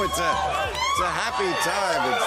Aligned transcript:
It's 0.00 0.18
a 0.20 0.30
it's 0.70 1.00
a 1.00 1.10
happy 1.10 1.50
time. 1.66 2.12
It's, 2.12 2.22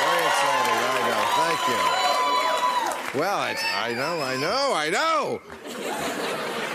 very 0.00 0.22
exciting. 0.30 0.78
I 0.86 1.02
know. 1.10 1.22
Thank 1.42 1.60
you. 1.68 3.20
Well, 3.20 3.38
I 3.38 3.92
know, 3.92 4.20
I 4.22 4.36
know, 4.36 4.72
I 4.74 4.90
know. 4.90 5.40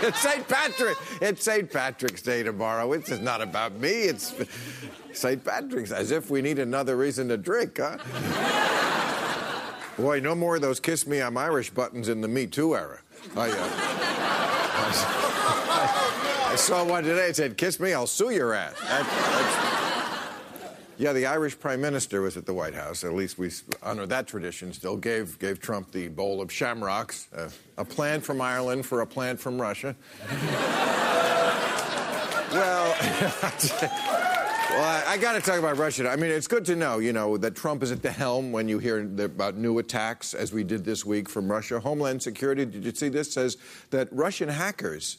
It's 0.06 0.18
St. 0.18 0.46
Patrick. 0.46 0.98
It's 1.22 1.42
St. 1.42 1.70
Patrick's 1.70 2.20
Day 2.20 2.42
tomorrow. 2.42 2.92
It's 2.92 3.08
not 3.20 3.40
about 3.40 3.72
me. 3.74 3.88
It's 3.88 4.34
St. 5.14 5.42
Patrick's. 5.42 5.90
As 5.90 6.10
if 6.10 6.28
we 6.28 6.42
need 6.42 6.58
another 6.58 6.96
reason 6.96 7.28
to 7.28 7.38
drink, 7.38 7.78
huh? 7.80 7.96
Boy, 9.96 10.20
no 10.20 10.34
more 10.34 10.56
of 10.56 10.62
those 10.62 10.80
"Kiss 10.80 11.06
Me, 11.06 11.22
I'm 11.22 11.38
Irish" 11.38 11.70
buttons 11.70 12.10
in 12.10 12.20
the 12.20 12.28
Me 12.28 12.46
Too 12.46 12.74
era. 12.74 13.00
I, 13.36 13.48
uh, 13.48 13.54
I, 13.54 15.41
I 16.52 16.56
saw 16.56 16.84
one 16.84 17.02
today. 17.02 17.28
It 17.28 17.36
said, 17.36 17.56
"Kiss 17.56 17.80
me, 17.80 17.94
I'll 17.94 18.06
sue 18.06 18.28
your 18.30 18.52
ass." 18.52 18.74
That- 18.80 19.06
that's- 19.06 20.28
yeah, 20.98 21.14
the 21.14 21.24
Irish 21.24 21.58
Prime 21.58 21.80
Minister 21.80 22.20
was 22.20 22.36
at 22.36 22.44
the 22.44 22.52
White 22.52 22.74
House. 22.74 23.04
At 23.04 23.14
least 23.14 23.38
we 23.38 23.50
honor 23.82 24.04
that 24.04 24.26
tradition 24.26 24.74
still. 24.74 24.98
Gave 24.98 25.38
gave 25.38 25.60
Trump 25.60 25.92
the 25.92 26.08
bowl 26.08 26.42
of 26.42 26.52
shamrocks, 26.52 27.28
uh, 27.34 27.48
a 27.78 27.86
plant 27.86 28.22
from 28.22 28.42
Ireland 28.42 28.84
for 28.84 29.00
a 29.00 29.06
plant 29.06 29.40
from 29.40 29.58
Russia. 29.60 29.96
well, 32.52 32.94
well, 34.70 34.84
I, 34.84 35.02
I 35.08 35.16
got 35.16 35.32
to 35.32 35.40
talk 35.40 35.58
about 35.58 35.78
Russia. 35.78 36.06
I 36.10 36.16
mean, 36.16 36.30
it's 36.30 36.46
good 36.48 36.66
to 36.66 36.76
know, 36.76 36.98
you 36.98 37.14
know, 37.14 37.38
that 37.38 37.54
Trump 37.54 37.82
is 37.82 37.90
at 37.90 38.02
the 38.02 38.10
helm 38.12 38.52
when 38.52 38.68
you 38.68 38.78
hear 38.78 39.02
the, 39.06 39.24
about 39.24 39.56
new 39.56 39.78
attacks, 39.78 40.34
as 40.34 40.52
we 40.52 40.64
did 40.64 40.84
this 40.84 41.06
week 41.06 41.30
from 41.30 41.50
Russia. 41.50 41.80
Homeland 41.80 42.22
Security, 42.22 42.66
did 42.66 42.84
you 42.84 42.92
see 42.94 43.08
this? 43.08 43.32
Says 43.32 43.56
that 43.88 44.08
Russian 44.12 44.50
hackers 44.50 45.16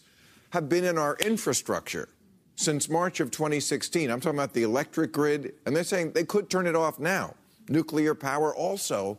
have 0.54 0.70
been 0.70 0.84
in 0.86 1.00
our 1.00 1.16
infrastructure 1.16 2.10
since 2.56 2.88
March 2.88 3.20
of 3.20 3.32
2016. 3.32 4.12
I'm 4.12 4.20
talking 4.22 4.38
about 4.38 4.54
the 4.54 4.62
electric 4.62 5.12
grid, 5.12 5.56
and 5.66 5.76
they're 5.76 5.84
saying 5.84 6.12
they 6.12 6.26
could 6.26 6.48
turn 6.48 6.68
it 6.68 6.76
off 6.76 7.00
now. 7.00 7.34
Nuclear 7.70 8.14
power, 8.14 8.56
also 8.56 9.18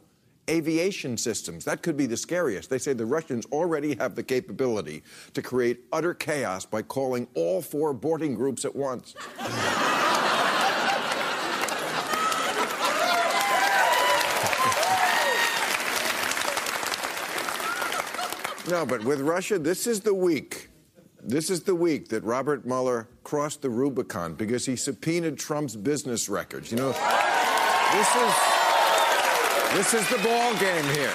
aviation 0.48 1.16
systems. 1.16 1.64
That 1.64 1.82
could 1.82 1.96
be 1.96 2.06
the 2.06 2.16
scariest. 2.16 2.70
They 2.70 2.78
say 2.78 2.92
the 2.92 3.04
Russians 3.04 3.46
already 3.46 3.96
have 3.96 4.14
the 4.14 4.22
capability 4.22 5.02
to 5.32 5.42
create 5.42 5.80
utter 5.92 6.14
chaos 6.14 6.64
by 6.64 6.82
calling 6.82 7.26
all 7.34 7.60
four 7.60 7.92
boarding 7.92 8.36
groups 8.36 8.64
at 8.64 8.76
once. 8.76 9.16
No, 18.66 18.86
but 18.86 19.04
with 19.04 19.20
Russia, 19.20 19.58
this 19.58 19.86
is 19.86 20.00
the 20.00 20.14
week. 20.14 20.70
This 21.26 21.48
is 21.48 21.62
the 21.62 21.74
week 21.74 22.08
that 22.08 22.22
Robert 22.22 22.66
Mueller 22.66 23.08
crossed 23.22 23.62
the 23.62 23.70
Rubicon 23.70 24.34
because 24.34 24.66
he 24.66 24.76
subpoenaed 24.76 25.38
Trump's 25.38 25.74
business 25.74 26.28
records. 26.28 26.70
You 26.70 26.76
know, 26.76 26.92
this 27.92 28.14
is 28.14 28.34
this 29.72 29.94
is 29.94 30.06
the 30.10 30.22
ball 30.22 30.52
game 30.58 30.84
here. 30.94 31.14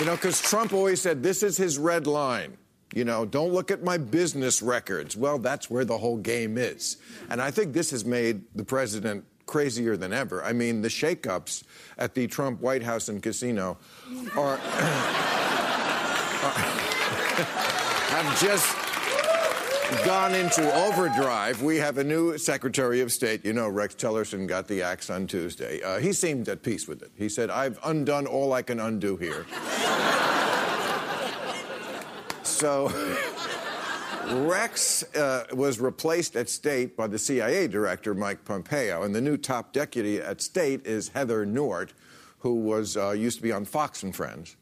You 0.00 0.06
know, 0.06 0.16
because 0.16 0.42
Trump 0.42 0.72
always 0.72 1.00
said 1.00 1.22
this 1.22 1.44
is 1.44 1.56
his 1.56 1.78
red 1.78 2.08
line. 2.08 2.56
You 2.92 3.04
know, 3.04 3.24
don't 3.24 3.52
look 3.52 3.70
at 3.70 3.84
my 3.84 3.96
business 3.96 4.60
records. 4.60 5.16
Well, 5.16 5.38
that's 5.38 5.70
where 5.70 5.84
the 5.84 5.98
whole 5.98 6.16
game 6.16 6.58
is. 6.58 6.96
And 7.30 7.40
I 7.40 7.52
think 7.52 7.72
this 7.72 7.92
has 7.92 8.04
made 8.04 8.42
the 8.56 8.64
president 8.64 9.24
crazier 9.46 9.96
than 9.96 10.12
ever. 10.12 10.42
I 10.42 10.52
mean, 10.52 10.82
the 10.82 10.88
shakeups 10.88 11.62
at 11.96 12.14
the 12.14 12.26
Trump 12.26 12.60
White 12.60 12.82
House 12.82 13.08
and 13.08 13.22
casino 13.22 13.78
are 14.36 14.56
have 18.14 18.40
just 18.40 18.83
gone 20.04 20.34
into 20.34 20.74
overdrive. 20.74 21.62
We 21.62 21.76
have 21.78 21.98
a 21.98 22.04
new 22.04 22.38
Secretary 22.38 23.00
of 23.00 23.12
State. 23.12 23.44
You 23.44 23.52
know, 23.52 23.68
Rex 23.68 23.94
Tillerson 23.94 24.46
got 24.46 24.68
the 24.68 24.82
axe 24.82 25.10
on 25.10 25.26
Tuesday. 25.26 25.82
Uh, 25.82 25.98
he 25.98 26.12
seemed 26.12 26.48
at 26.48 26.62
peace 26.62 26.88
with 26.88 27.02
it. 27.02 27.10
He 27.16 27.28
said, 27.28 27.50
I've 27.50 27.78
undone 27.84 28.26
all 28.26 28.52
I 28.52 28.62
can 28.62 28.80
undo 28.80 29.16
here. 29.16 29.46
so. 32.42 32.92
Rex 34.26 35.02
uh, 35.14 35.44
was 35.52 35.78
replaced 35.78 36.34
at 36.34 36.48
State 36.48 36.96
by 36.96 37.06
the 37.06 37.18
CIA 37.18 37.68
director, 37.68 38.14
Mike 38.14 38.42
Pompeo, 38.44 39.02
and 39.02 39.14
the 39.14 39.20
new 39.20 39.36
top 39.36 39.74
deputy 39.74 40.18
at 40.18 40.40
State 40.40 40.86
is 40.86 41.08
Heather 41.08 41.44
Nauert, 41.44 41.90
who 42.38 42.54
was 42.54 42.96
uh, 42.96 43.10
used 43.10 43.36
to 43.36 43.42
be 43.42 43.52
on 43.52 43.66
Fox 43.66 44.02
and 44.02 44.16
Friends. 44.16 44.56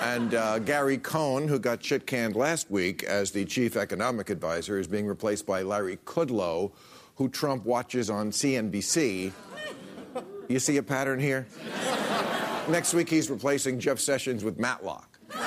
And 0.00 0.34
uh, 0.34 0.58
Gary 0.60 0.98
Cohn, 0.98 1.48
who 1.48 1.58
got 1.58 1.84
shit 1.84 2.06
canned 2.06 2.36
last 2.36 2.70
week 2.70 3.02
as 3.02 3.30
the 3.30 3.44
chief 3.44 3.76
economic 3.76 4.30
advisor, 4.30 4.78
is 4.78 4.86
being 4.86 5.06
replaced 5.06 5.46
by 5.46 5.62
Larry 5.62 5.98
Kudlow, 6.04 6.72
who 7.16 7.28
Trump 7.28 7.64
watches 7.64 8.08
on 8.08 8.30
CNBC. 8.30 9.32
You 10.48 10.58
see 10.58 10.76
a 10.78 10.82
pattern 10.82 11.20
here? 11.20 11.46
Next 12.68 12.94
week, 12.94 13.08
he's 13.08 13.30
replacing 13.30 13.78
Jeff 13.78 13.98
Sessions 13.98 14.42
with 14.44 14.58
Matlock. 14.58 15.18
So 15.30 15.38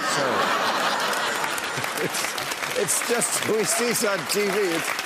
it's, 2.04 2.78
it's 2.80 3.10
just 3.10 3.40
who 3.46 3.58
he 3.58 3.64
sees 3.64 4.06
on 4.06 4.18
TV. 4.20 4.75
It's, 4.75 5.04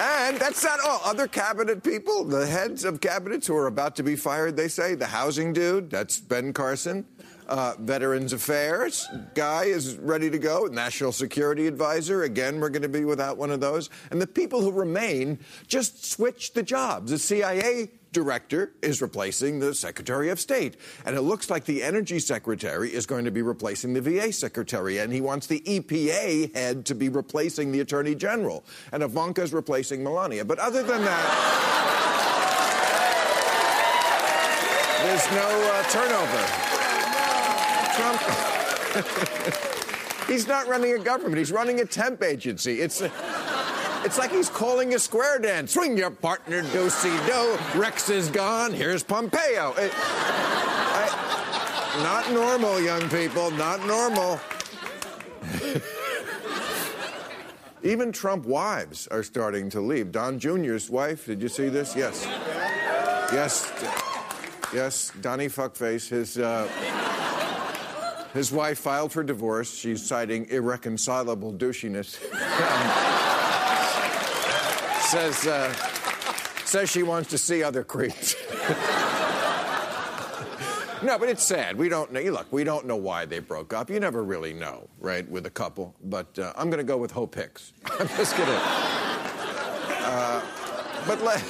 and 0.00 0.38
that's 0.38 0.64
not 0.64 0.80
all. 0.80 1.00
Other 1.04 1.26
cabinet 1.26 1.82
people, 1.82 2.24
the 2.24 2.46
heads 2.46 2.84
of 2.84 3.00
cabinets 3.00 3.46
who 3.46 3.56
are 3.56 3.66
about 3.66 3.96
to 3.96 4.02
be 4.02 4.16
fired, 4.16 4.56
they 4.56 4.68
say, 4.68 4.94
the 4.94 5.06
housing 5.06 5.52
dude, 5.52 5.90
that's 5.90 6.18
Ben 6.18 6.52
Carson. 6.52 7.04
Uh, 7.50 7.74
Veterans 7.80 8.32
Affairs 8.32 9.08
guy 9.34 9.64
is 9.64 9.96
ready 9.96 10.30
to 10.30 10.38
go. 10.38 10.66
National 10.66 11.10
Security 11.10 11.66
Advisor, 11.66 12.22
again, 12.22 12.60
we're 12.60 12.68
going 12.68 12.82
to 12.82 12.88
be 12.88 13.04
without 13.04 13.36
one 13.36 13.50
of 13.50 13.58
those. 13.58 13.90
And 14.12 14.22
the 14.22 14.26
people 14.28 14.60
who 14.60 14.70
remain 14.70 15.40
just 15.66 16.04
switch 16.04 16.52
the 16.52 16.62
jobs. 16.62 17.10
The 17.10 17.18
CIA 17.18 17.90
director 18.12 18.72
is 18.82 19.02
replacing 19.02 19.58
the 19.58 19.74
Secretary 19.74 20.28
of 20.28 20.38
State. 20.38 20.76
And 21.04 21.16
it 21.16 21.22
looks 21.22 21.50
like 21.50 21.64
the 21.64 21.82
Energy 21.82 22.20
Secretary 22.20 22.94
is 22.94 23.04
going 23.04 23.24
to 23.24 23.32
be 23.32 23.42
replacing 23.42 23.94
the 23.94 24.00
VA 24.00 24.32
Secretary. 24.32 24.98
And 24.98 25.12
he 25.12 25.20
wants 25.20 25.48
the 25.48 25.58
EPA 25.60 26.54
head 26.54 26.86
to 26.86 26.94
be 26.94 27.08
replacing 27.08 27.72
the 27.72 27.80
Attorney 27.80 28.14
General. 28.14 28.64
And 28.92 29.02
Ivanka 29.02 29.42
is 29.42 29.52
replacing 29.52 30.04
Melania. 30.04 30.44
But 30.44 30.60
other 30.60 30.84
than 30.84 31.02
that, 31.02 31.80
there's 35.02 35.30
no 35.32 35.48
uh, 35.72 35.82
turnover. 35.90 36.69
Trump. 38.00 38.20
he's 40.26 40.46
not 40.46 40.66
running 40.66 40.94
a 40.94 40.98
government. 40.98 41.38
He's 41.38 41.52
running 41.52 41.80
a 41.80 41.84
temp 41.84 42.22
agency. 42.22 42.80
It's. 42.80 43.02
It's 44.02 44.16
like 44.16 44.30
he's 44.30 44.48
calling 44.48 44.94
a 44.94 44.98
square 44.98 45.38
dance. 45.38 45.74
Swing 45.74 45.94
your 45.94 46.10
partner, 46.10 46.62
do 46.72 46.88
see 46.88 47.14
do. 47.26 47.58
Rex 47.78 48.08
is 48.08 48.30
gone. 48.30 48.72
Here's 48.72 49.02
Pompeo. 49.02 49.74
It- 49.76 49.92
I- 49.94 51.26
not 52.02 52.32
normal, 52.32 52.80
young 52.80 53.06
people. 53.10 53.50
Not 53.50 53.84
normal. 53.84 54.40
Even 57.82 58.10
Trump 58.10 58.46
wives 58.46 59.06
are 59.08 59.22
starting 59.22 59.68
to 59.70 59.82
leave. 59.82 60.12
Don 60.12 60.38
Jr.'s 60.38 60.88
wife, 60.88 61.26
did 61.26 61.42
you 61.42 61.48
see 61.48 61.68
this? 61.68 61.94
Yes. 61.94 62.24
Yes. 63.34 63.70
Yes, 64.72 65.12
Donnie 65.20 65.48
Fuckface, 65.48 66.08
his, 66.08 66.38
uh, 66.38 66.66
his 68.32 68.52
wife 68.52 68.78
filed 68.78 69.12
for 69.12 69.22
divorce. 69.22 69.74
She's 69.74 70.06
citing 70.06 70.46
irreconcilable 70.50 71.52
douchiness. 71.52 72.18
says, 75.10 75.46
uh, 75.46 75.72
says 76.64 76.88
she 76.88 77.02
wants 77.02 77.30
to 77.30 77.38
see 77.38 77.64
other 77.64 77.82
creeps. 77.82 78.36
no, 81.02 81.18
but 81.18 81.28
it's 81.28 81.42
sad. 81.42 81.76
We 81.76 81.88
don't 81.88 82.12
know. 82.12 82.20
You 82.20 82.30
look, 82.30 82.46
we 82.52 82.62
don't 82.62 82.86
know 82.86 82.96
why 82.96 83.24
they 83.24 83.40
broke 83.40 83.74
up. 83.74 83.90
You 83.90 83.98
never 83.98 84.22
really 84.22 84.52
know, 84.52 84.88
right, 85.00 85.28
with 85.28 85.46
a 85.46 85.50
couple. 85.50 85.96
But 86.04 86.38
uh, 86.38 86.52
I'm 86.56 86.70
going 86.70 86.78
to 86.78 86.84
go 86.84 86.96
with 86.96 87.10
Hope 87.10 87.34
Hicks. 87.34 87.72
I'm 87.98 88.06
just 88.08 88.36
to. 88.36 88.44
Uh, 90.02 90.42
but 91.06 91.20
let. 91.22 91.44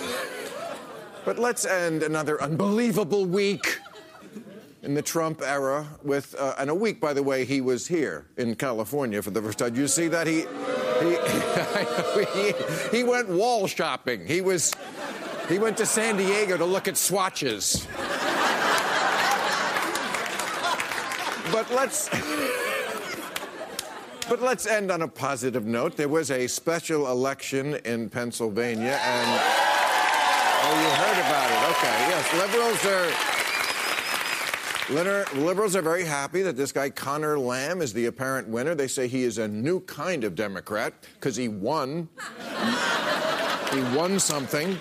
But 1.26 1.38
let's 1.38 1.66
end 1.66 2.02
another 2.02 2.42
unbelievable 2.42 3.26
week 3.26 3.69
in 4.82 4.94
the 4.94 5.02
Trump 5.02 5.42
era 5.42 5.86
with, 6.02 6.34
uh, 6.38 6.54
and 6.58 6.70
a 6.70 6.74
week, 6.74 7.00
by 7.00 7.12
the 7.12 7.22
way, 7.22 7.44
he 7.44 7.60
was 7.60 7.86
here 7.86 8.26
in 8.36 8.54
California 8.54 9.20
for 9.20 9.30
the 9.30 9.42
first 9.42 9.58
time. 9.58 9.74
You 9.74 9.86
see 9.86 10.08
that 10.08 10.26
he, 10.26 10.46
he, 11.00 12.92
he, 12.92 12.98
he 12.98 13.04
went 13.04 13.28
wall 13.28 13.66
shopping. 13.66 14.26
He 14.26 14.40
was, 14.40 14.72
he 15.48 15.58
went 15.58 15.76
to 15.78 15.86
San 15.86 16.16
Diego 16.16 16.56
to 16.56 16.64
look 16.64 16.88
at 16.88 16.96
swatches. 16.96 17.86
But 21.52 21.70
let's. 21.72 22.08
But 24.28 24.40
let's 24.40 24.64
end 24.68 24.92
on 24.92 25.02
a 25.02 25.08
positive 25.08 25.66
note. 25.66 25.96
There 25.96 26.08
was 26.08 26.30
a 26.30 26.46
special 26.46 27.10
election 27.10 27.74
in 27.84 28.08
Pennsylvania, 28.08 28.98
and. 29.02 29.40
Oh, 30.62 30.80
you 30.80 30.88
heard 30.90 31.18
about 31.18 31.50
it. 31.50 31.58
Okay, 31.76 31.96
yes. 32.08 32.32
Liberals 32.34 32.84
are. 32.86 33.39
Liberals 34.88 35.76
are 35.76 35.82
very 35.82 36.04
happy 36.04 36.42
that 36.42 36.56
this 36.56 36.72
guy 36.72 36.90
Conor 36.90 37.38
Lamb 37.38 37.82
is 37.82 37.92
the 37.92 38.06
apparent 38.06 38.48
winner. 38.48 38.74
They 38.74 38.88
say 38.88 39.06
he 39.06 39.22
is 39.22 39.38
a 39.38 39.46
new 39.46 39.80
kind 39.80 40.24
of 40.24 40.34
Democrat 40.34 40.94
because 41.14 41.36
he 41.36 41.48
won. 41.48 42.08
he 43.72 43.82
won 43.96 44.18
something. 44.18 44.78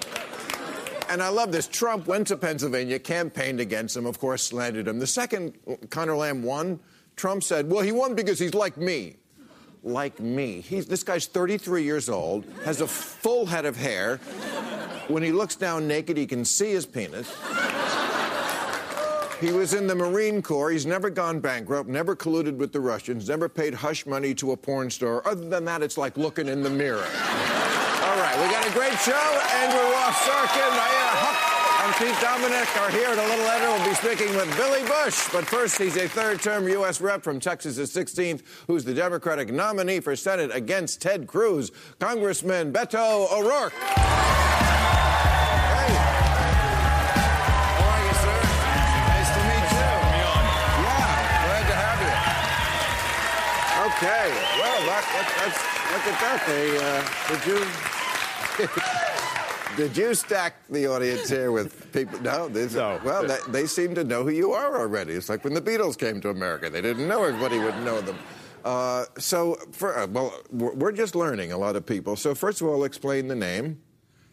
And 1.09 1.23
I 1.23 1.29
love 1.29 1.51
this. 1.51 1.67
Trump 1.67 2.07
went 2.07 2.27
to 2.27 2.37
Pennsylvania, 2.37 2.99
campaigned 2.99 3.59
against 3.59 3.97
him, 3.97 4.05
of 4.05 4.19
course, 4.19 4.43
slandered 4.43 4.87
him. 4.87 4.99
The 4.99 5.07
second 5.07 5.57
Conor 5.89 6.15
Lamb 6.15 6.43
won, 6.43 6.79
Trump 7.15 7.43
said, 7.43 7.69
Well, 7.69 7.81
he 7.81 7.91
won 7.91 8.15
because 8.15 8.39
he's 8.39 8.53
like 8.53 8.77
me. 8.77 9.17
Like 9.83 10.19
me. 10.19 10.61
He's, 10.61 10.85
this 10.85 11.03
guy's 11.03 11.25
33 11.25 11.83
years 11.83 12.09
old, 12.09 12.45
has 12.63 12.81
a 12.81 12.87
full 12.87 13.45
head 13.45 13.65
of 13.65 13.75
hair, 13.75 14.19
when 15.09 15.23
he 15.23 15.31
looks 15.31 15.55
down 15.55 15.87
naked, 15.87 16.17
he 16.17 16.27
can 16.27 16.45
see 16.45 16.71
his 16.71 16.85
penis. 16.85 17.35
He 19.39 19.53
was 19.53 19.73
in 19.73 19.87
the 19.87 19.95
Marine 19.95 20.41
Corps. 20.41 20.71
He's 20.71 20.85
never 20.85 21.09
gone 21.09 21.39
bankrupt, 21.39 21.87
never 21.87 22.13
colluded 22.13 22.57
with 22.57 22.73
the 22.73 22.81
Russians, 22.81 23.29
never 23.29 23.47
paid 23.47 23.73
hush 23.73 24.05
money 24.05 24.35
to 24.35 24.51
a 24.51 24.57
porn 24.57 24.89
star. 24.89 25.25
Other 25.25 25.47
than 25.47 25.63
that, 25.63 25.81
it's 25.81 25.97
like 25.97 26.17
looking 26.17 26.49
in 26.49 26.61
the 26.61 26.69
mirror. 26.69 26.97
All 26.97 28.17
right, 28.17 28.35
we 28.41 28.51
got 28.51 28.67
a 28.67 28.73
great 28.73 28.99
show. 28.99 29.13
Andrew 29.13 29.93
Ross 29.93 30.17
Sorkin, 30.27 30.71
Nayyera 30.75 31.15
Haq, 31.23 31.85
and 31.85 31.95
Pete 31.95 32.21
Dominick 32.21 32.81
are 32.81 32.89
here. 32.91 33.11
And 33.11 33.19
a 33.19 33.27
little 33.29 33.45
later, 33.45 33.67
we'll 33.67 33.87
be 33.87 33.95
speaking 33.95 34.35
with 34.35 34.53
Billy 34.57 34.81
Bush. 34.85 35.29
But 35.31 35.45
first, 35.45 35.77
he's 35.77 35.95
a 35.95 36.09
third 36.09 36.41
term 36.41 36.67
U.S. 36.67 36.99
rep 36.99 37.23
from 37.23 37.39
Texas' 37.39 37.77
16th, 37.77 38.41
who's 38.67 38.83
the 38.83 38.93
Democratic 38.93 39.53
nominee 39.53 40.01
for 40.01 40.17
Senate 40.17 40.51
against 40.53 41.01
Ted 41.01 41.27
Cruz, 41.27 41.71
Congressman 41.99 42.73
Beto 42.73 43.31
O'Rourke. 43.31 44.48
Look 55.91 56.07
at 56.07 56.19
that. 56.21 56.43
They, 56.47 56.77
uh, 56.77 57.03
did 57.29 57.45
you, 59.87 59.87
did 59.89 59.97
you 59.97 60.13
stack 60.13 60.55
the 60.69 60.87
audience 60.87 61.29
here 61.29 61.51
with 61.51 61.91
people? 61.91 62.21
No, 62.21 62.47
this, 62.47 62.73
no. 62.73 62.99
Well, 63.03 63.25
they, 63.25 63.37
they, 63.49 63.65
seem 63.65 63.95
to 63.95 64.03
know 64.03 64.23
who 64.23 64.31
you 64.31 64.51
are 64.51 64.77
already. 64.77 65.13
It's 65.13 65.29
like 65.29 65.43
when 65.43 65.53
the 65.53 65.61
Beatles 65.61 65.97
came 65.97 66.21
to 66.21 66.29
America; 66.29 66.69
they 66.69 66.81
didn't 66.81 67.07
know 67.07 67.23
everybody 67.23 67.59
would 67.59 67.77
know 67.83 68.01
them. 68.01 68.17
Uh, 68.63 69.05
so, 69.17 69.55
for, 69.71 69.97
uh, 69.97 70.07
well, 70.07 70.33
we're 70.51 70.91
just 70.91 71.15
learning 71.15 71.51
a 71.51 71.57
lot 71.57 71.75
of 71.75 71.85
people. 71.85 72.15
So, 72.15 72.35
first 72.35 72.61
of 72.61 72.67
all, 72.67 72.83
explain 72.83 73.27
the 73.27 73.35
name. 73.35 73.79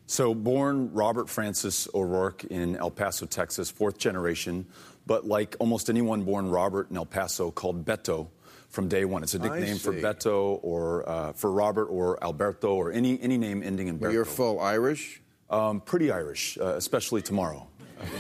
So, 0.07 0.35
born 0.35 0.93
Robert 0.93 1.29
Francis 1.29 1.89
O'Rourke 1.95 2.45
in 2.45 2.77
El 2.77 2.91
Paso, 2.91 3.27
Texas, 3.27 3.71
fourth 3.71 3.99
generation, 3.99 4.67
but 5.07 5.27
like 5.27 5.57
almost 5.59 5.89
anyone 5.89 6.23
born 6.23 6.49
Robert 6.49 6.91
in 6.91 6.97
El 6.97 7.07
Paso, 7.07 7.51
called 7.51 7.85
Beto 7.85 8.29
from 8.69 8.89
day 8.89 9.05
one. 9.05 9.23
It's 9.23 9.35
a 9.35 9.39
nickname 9.39 9.79
for 9.79 9.93
Beto 9.93 10.59
or 10.63 11.09
uh, 11.09 11.33
for 11.33 11.51
Robert 11.53 11.87
or 11.87 12.23
Alberto 12.23 12.75
or 12.75 12.93
any 12.93 13.21
any 13.23 13.39
name 13.39 13.63
ending 13.63 13.89
in 13.89 13.99
Berto. 13.99 14.13
You're 14.13 14.25
full 14.25 14.61
Irish. 14.61 15.23
Um, 15.49 15.81
pretty 15.81 16.11
Irish, 16.11 16.59
uh, 16.59 16.75
especially 16.75 17.23
tomorrow. 17.23 17.67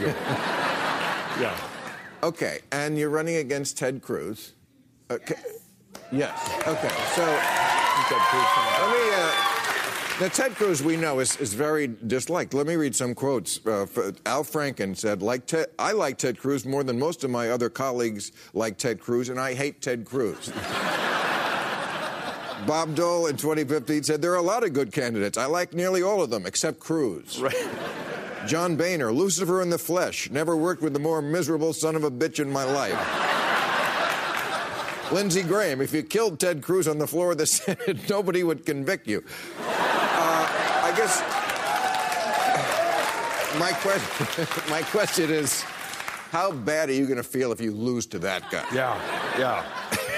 yeah. 0.00 1.56
Okay, 2.22 2.60
and 2.72 2.98
you're 2.98 3.10
running 3.10 3.36
against 3.36 3.76
Ted 3.76 4.00
Cruz. 4.02 4.54
Okay. 5.10 5.36
Yes. 6.10 6.50
Okay. 6.66 6.88
So 7.14 7.22
let 7.22 8.90
me. 8.90 9.14
Uh, 9.14 9.55
now, 10.18 10.28
Ted 10.28 10.54
Cruz, 10.54 10.82
we 10.82 10.96
know, 10.96 11.18
is, 11.18 11.36
is 11.36 11.52
very 11.52 11.88
disliked. 12.06 12.54
Let 12.54 12.66
me 12.66 12.76
read 12.76 12.96
some 12.96 13.14
quotes. 13.14 13.60
Uh, 13.66 13.86
Al 14.24 14.44
Franken 14.44 14.96
said, 14.96 15.20
like 15.20 15.44
Ted, 15.44 15.66
I 15.78 15.92
like 15.92 16.16
Ted 16.16 16.38
Cruz 16.38 16.64
more 16.64 16.82
than 16.82 16.98
most 16.98 17.22
of 17.22 17.28
my 17.28 17.50
other 17.50 17.68
colleagues 17.68 18.32
like 18.54 18.78
Ted 18.78 18.98
Cruz, 18.98 19.28
and 19.28 19.38
I 19.38 19.52
hate 19.52 19.82
Ted 19.82 20.06
Cruz. 20.06 20.48
Bob 22.66 22.94
Dole 22.94 23.26
in 23.26 23.36
2015 23.36 24.04
said, 24.04 24.22
there 24.22 24.32
are 24.32 24.36
a 24.36 24.42
lot 24.42 24.64
of 24.64 24.72
good 24.72 24.90
candidates. 24.90 25.36
I 25.36 25.44
like 25.44 25.74
nearly 25.74 26.02
all 26.02 26.22
of 26.22 26.30
them, 26.30 26.46
except 26.46 26.80
Cruz. 26.80 27.38
Right. 27.38 27.54
John 28.46 28.74
Boehner, 28.74 29.12
Lucifer 29.12 29.60
in 29.60 29.68
the 29.68 29.76
flesh. 29.76 30.30
Never 30.30 30.56
worked 30.56 30.80
with 30.80 30.94
the 30.94 30.98
more 30.98 31.20
miserable 31.20 31.74
son 31.74 31.94
of 31.94 32.04
a 32.04 32.10
bitch 32.10 32.40
in 32.40 32.50
my 32.50 32.64
life. 32.64 32.96
Lindsey 35.12 35.42
Graham, 35.42 35.82
if 35.82 35.92
you 35.92 36.02
killed 36.02 36.40
Ted 36.40 36.62
Cruz 36.62 36.88
on 36.88 36.96
the 36.98 37.06
floor 37.06 37.32
of 37.32 37.38
the 37.38 37.46
Senate, 37.46 38.08
nobody 38.08 38.42
would 38.42 38.64
convict 38.64 39.06
you 39.06 39.22
guess 41.06 41.22
my 43.58 43.72
question, 43.72 44.46
my 44.70 44.82
question 44.82 45.30
is, 45.30 45.62
how 46.30 46.50
bad 46.50 46.88
are 46.88 46.92
you 46.92 47.06
going 47.06 47.16
to 47.16 47.22
feel 47.22 47.52
if 47.52 47.60
you 47.60 47.70
lose 47.70 48.06
to 48.06 48.18
that 48.18 48.50
guy? 48.50 48.64
Yeah, 48.72 49.38
yeah. 49.38 49.64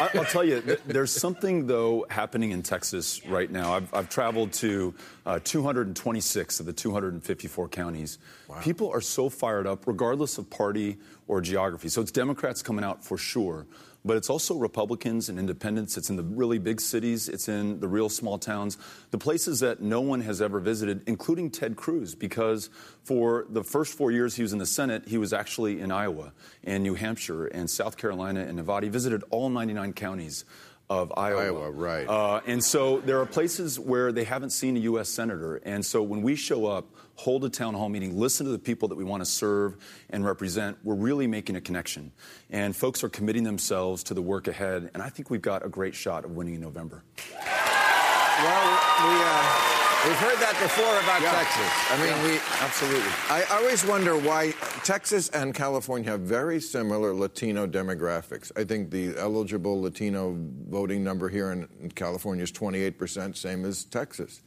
I, 0.01 0.17
will 0.17 0.25
tell 0.25 0.45
you, 0.45 0.61
there's 0.87 1.13
something, 1.13 1.67
though, 1.67 2.07
happening 2.09 2.53
in 2.53 2.63
Texas 2.63 3.25
right 3.27 3.51
now. 3.51 3.75
I've, 3.75 3.93
I've 3.93 4.09
traveled 4.09 4.53
to 4.55 4.95
uh, 5.27 5.41
226 5.45 6.61
of 6.61 6.67
the 6.67 6.73
254 6.73 7.69
counties. 7.69 8.19
Wow. 8.49 8.61
People 8.61 8.91
are 8.91 9.01
so 9.01 9.29
fired 9.29 9.67
up, 9.67 9.87
regardless 9.87 10.39
of 10.39 10.49
party 10.49 10.97
or 11.29 11.41
geography. 11.41 11.89
So 11.89 12.01
it's 12.01 12.11
Democrats 12.11 12.63
coming 12.63 12.85
out 12.85 13.05
for 13.05 13.17
sure 13.17 13.67
but 14.05 14.17
it's 14.17 14.31
also 14.31 14.55
Republicans 14.55 15.29
and 15.29 15.39
independents. 15.39 15.97
It's 15.97 16.09
in 16.09 16.17
the 16.17 16.23
really 16.23 16.59
big 16.59 16.81
cities, 16.81 17.29
it's 17.29 17.49
in 17.49 17.81
the 17.81 17.89
real 17.89 18.09
small 18.09 18.39
towns, 18.39 18.79
the 19.11 19.19
places 19.19 19.61
that 19.61 19.83
no 19.83 20.01
one 20.01 20.21
has 20.23 20.41
ever 20.41 20.61
visited, 20.61 21.03
including 21.07 21.51
Ted 21.51 21.77
Cruz, 21.77 22.15
because 22.15 22.71
for 23.05 23.47
the 23.51 23.65
first 23.65 23.97
four 23.97 24.11
years 24.11 24.37
he 24.37 24.43
was 24.43 24.53
in 24.53 24.59
the 24.59 24.67
Senate, 24.67 25.07
he 25.07 25.19
was 25.19 25.33
actually 25.33 25.81
in 25.81 25.91
Iowa 25.91 26.33
and 26.65 26.83
New 26.83 26.95
Hampshire 26.95 27.47
and 27.47 27.69
South 27.69 27.97
Carolina 27.97 28.41
and 28.41 28.57
Nevada. 28.57 28.87
He 28.87 28.91
visited 28.91 29.25
all 29.31 29.51
99 29.51 29.93
counties 29.93 30.45
of 30.89 31.13
Iowa. 31.17 31.43
Iowa, 31.43 31.71
right. 31.71 32.09
Uh, 32.09 32.41
and 32.47 32.65
so 32.65 33.01
there 33.01 33.21
are 33.21 33.27
places 33.27 33.79
where 33.79 34.11
they 34.11 34.25
haven't 34.25 34.51
seen 34.51 34.77
a 34.77 34.81
U.S. 34.81 35.09
senator. 35.09 35.57
And 35.57 35.85
so 35.85 36.03
when 36.03 36.23
we 36.23 36.35
show 36.35 36.67
up, 36.67 36.87
hold 37.19 37.45
a 37.45 37.49
town 37.49 37.75
hall 37.75 37.89
meeting, 37.89 38.17
listen 38.17 38.47
to 38.47 38.53
the 38.53 38.59
people 38.59 38.87
that 38.87 38.95
we 38.95 39.03
want 39.03 39.21
to 39.21 39.27
serve 39.27 39.77
and 40.11 40.25
represent, 40.25 40.79
we're 40.85 40.95
really 40.95 41.27
making 41.27 41.57
a 41.57 41.61
connection. 41.61 42.13
And 42.49 42.75
folks 42.75 43.03
are 43.03 43.09
committing 43.09 43.43
themselves 43.43 44.05
to 44.05 44.15
the 44.15 44.23
work 44.23 44.47
ahead. 44.47 44.89
And 44.95 45.03
I 45.03 45.09
think 45.09 45.29
we've 45.29 45.43
got 45.43 45.67
a 45.67 45.69
great 45.69 45.97
shot 45.97 46.25
of 46.25 46.31
winning 46.31 46.55
in 46.55 46.61
November. 46.61 47.03
Well, 47.27 48.71
we, 49.05 49.25
uh... 49.25 49.75
We've 50.07 50.17
heard 50.17 50.39
that 50.39 50.57
before 50.63 50.95
about 51.03 51.21
yeah. 51.21 51.33
Texas. 51.33 51.91
I 51.91 51.97
mean, 51.99 52.07
yeah, 52.07 52.23
we 52.23 52.39
absolutely. 52.65 53.11
I 53.29 53.43
always 53.51 53.85
wonder 53.85 54.17
why 54.17 54.53
Texas 54.85 55.29
and 55.31 55.53
California 55.53 56.09
have 56.13 56.21
very 56.21 56.61
similar 56.61 57.13
Latino 57.13 57.67
demographics. 57.67 58.53
I 58.57 58.63
think 58.63 58.93
the 58.93 59.17
eligible 59.19 59.83
Latino 59.83 60.39
voting 60.71 61.03
number 61.03 61.29
here 61.29 61.51
in 61.51 61.91
California 61.97 62.45
is 62.45 62.53
28%, 62.53 63.37
same 63.37 63.65
as 63.65 63.85
Texas. 63.87 64.41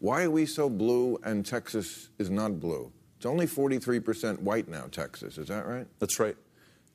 Why 0.00 0.24
are 0.24 0.30
we 0.30 0.46
so 0.46 0.68
blue 0.70 1.18
and 1.24 1.44
Texas 1.44 2.08
is 2.18 2.30
not 2.30 2.60
blue? 2.60 2.92
It's 3.16 3.26
only 3.26 3.46
43% 3.46 4.40
white 4.40 4.68
now, 4.68 4.84
Texas. 4.90 5.38
Is 5.38 5.48
that 5.48 5.66
right? 5.66 5.86
That's 5.98 6.20
right. 6.20 6.36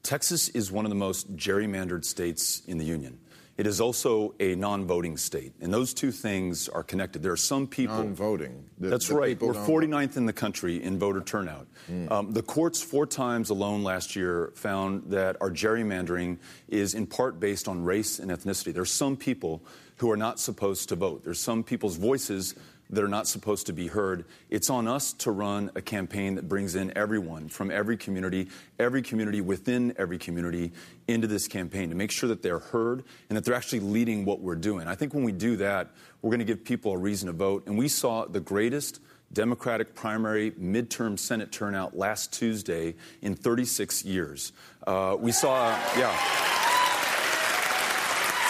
Texas 0.04 0.50
is 0.50 0.72
one 0.72 0.86
of 0.86 0.90
the 0.90 0.96
most 0.96 1.36
gerrymandered 1.36 2.06
states 2.06 2.62
in 2.68 2.78
the 2.78 2.86
Union. 2.86 3.20
It 3.56 3.68
is 3.68 3.80
also 3.80 4.34
a 4.40 4.56
non-voting 4.56 5.16
state, 5.18 5.54
and 5.62 5.72
those 5.72 5.94
two 5.94 6.12
things 6.12 6.68
are 6.70 6.82
connected. 6.82 7.22
There 7.22 7.32
are 7.34 7.38
some 7.38 7.68
people 7.68 7.98
Non-voting. 7.98 8.66
The- 8.80 8.90
That's 8.90 9.10
the 9.10 9.16
right. 9.16 9.40
We're 9.40 9.54
don't- 9.54 9.68
49th 9.68 10.18
in 10.18 10.26
the 10.26 10.34
country 10.34 10.82
in 10.82 10.98
voter 10.98 11.22
turnout. 11.22 11.68
Um, 12.10 12.32
the 12.32 12.42
courts 12.42 12.82
four 12.82 13.06
times 13.06 13.52
alone 13.52 13.84
last 13.84 14.16
year 14.16 14.54
found 14.56 15.04
that 15.12 15.38
our 15.40 15.52
gerrymandering 15.52 16.40
is 16.68 16.96
in 16.96 17.06
part 17.06 17.40
based 17.40 17.68
on 17.68 17.84
race 17.84 18.18
and 18.18 18.32
ethnicity. 18.32 18.74
There 18.74 18.82
are 18.82 18.86
some 18.86 19.16
people 19.16 19.62
who 19.98 20.10
are 20.10 20.18
not 20.18 20.40
supposed 20.40 20.90
to 20.90 20.96
vote. 20.96 21.24
There's 21.24 21.40
some 21.40 21.64
people's 21.64 21.98
voices 21.98 22.56
that 22.90 23.04
are 23.04 23.08
not 23.08 23.28
supposed 23.28 23.66
to 23.68 23.74
be 23.74 23.88
heard. 23.88 24.26
It's 24.50 24.70
on 24.70 24.88
us 24.88 25.14
to 25.14 25.32
run 25.32 25.72
a 25.76 25.82
campaign 25.82 26.36
that 26.36 26.48
brings 26.48 26.76
in 26.76 26.96
everyone 26.96 27.50
from 27.50 27.72
every 27.72 27.98
community, 27.98 28.50
every 28.80 29.02
community 29.02 29.42
within 29.42 29.94
every 29.98 30.18
community 30.18 30.72
into 31.08 31.28
this 31.28 31.48
campaign 31.48 31.90
to 31.90 31.96
make 31.96 32.12
sure 32.12 32.30
that 32.30 32.42
they're 32.42 32.60
heard 32.60 33.04
and 33.30 33.38
that 33.38 33.46
they're 33.46 33.56
actually 33.56 33.80
leading 33.80 34.26
what 34.26 34.42
we're 34.42 34.56
doing. 34.56 34.88
I 34.88 34.96
think 34.96 35.14
when 35.14 35.24
we 35.24 35.32
do 35.32 35.56
that, 35.58 35.90
we're 36.22 36.30
going 36.30 36.40
to 36.40 36.46
give 36.46 36.64
people 36.64 36.92
a 36.92 36.98
reason 36.98 37.28
to 37.28 37.34
vote. 37.34 37.64
And 37.68 37.78
we 37.78 37.88
saw 37.88 38.26
the 38.26 38.40
greatest 38.40 39.00
Democratic 39.34 39.96
primary 39.96 40.52
midterm 40.52 41.18
Senate 41.18 41.52
turnout 41.52 41.98
last 41.98 42.32
Tuesday 42.32 42.96
in 43.22 43.36
36 43.36 44.06
years. 44.06 44.54
Uh, 44.86 45.18
we 45.20 45.32
saw, 45.32 45.70
yeah. 45.98 46.16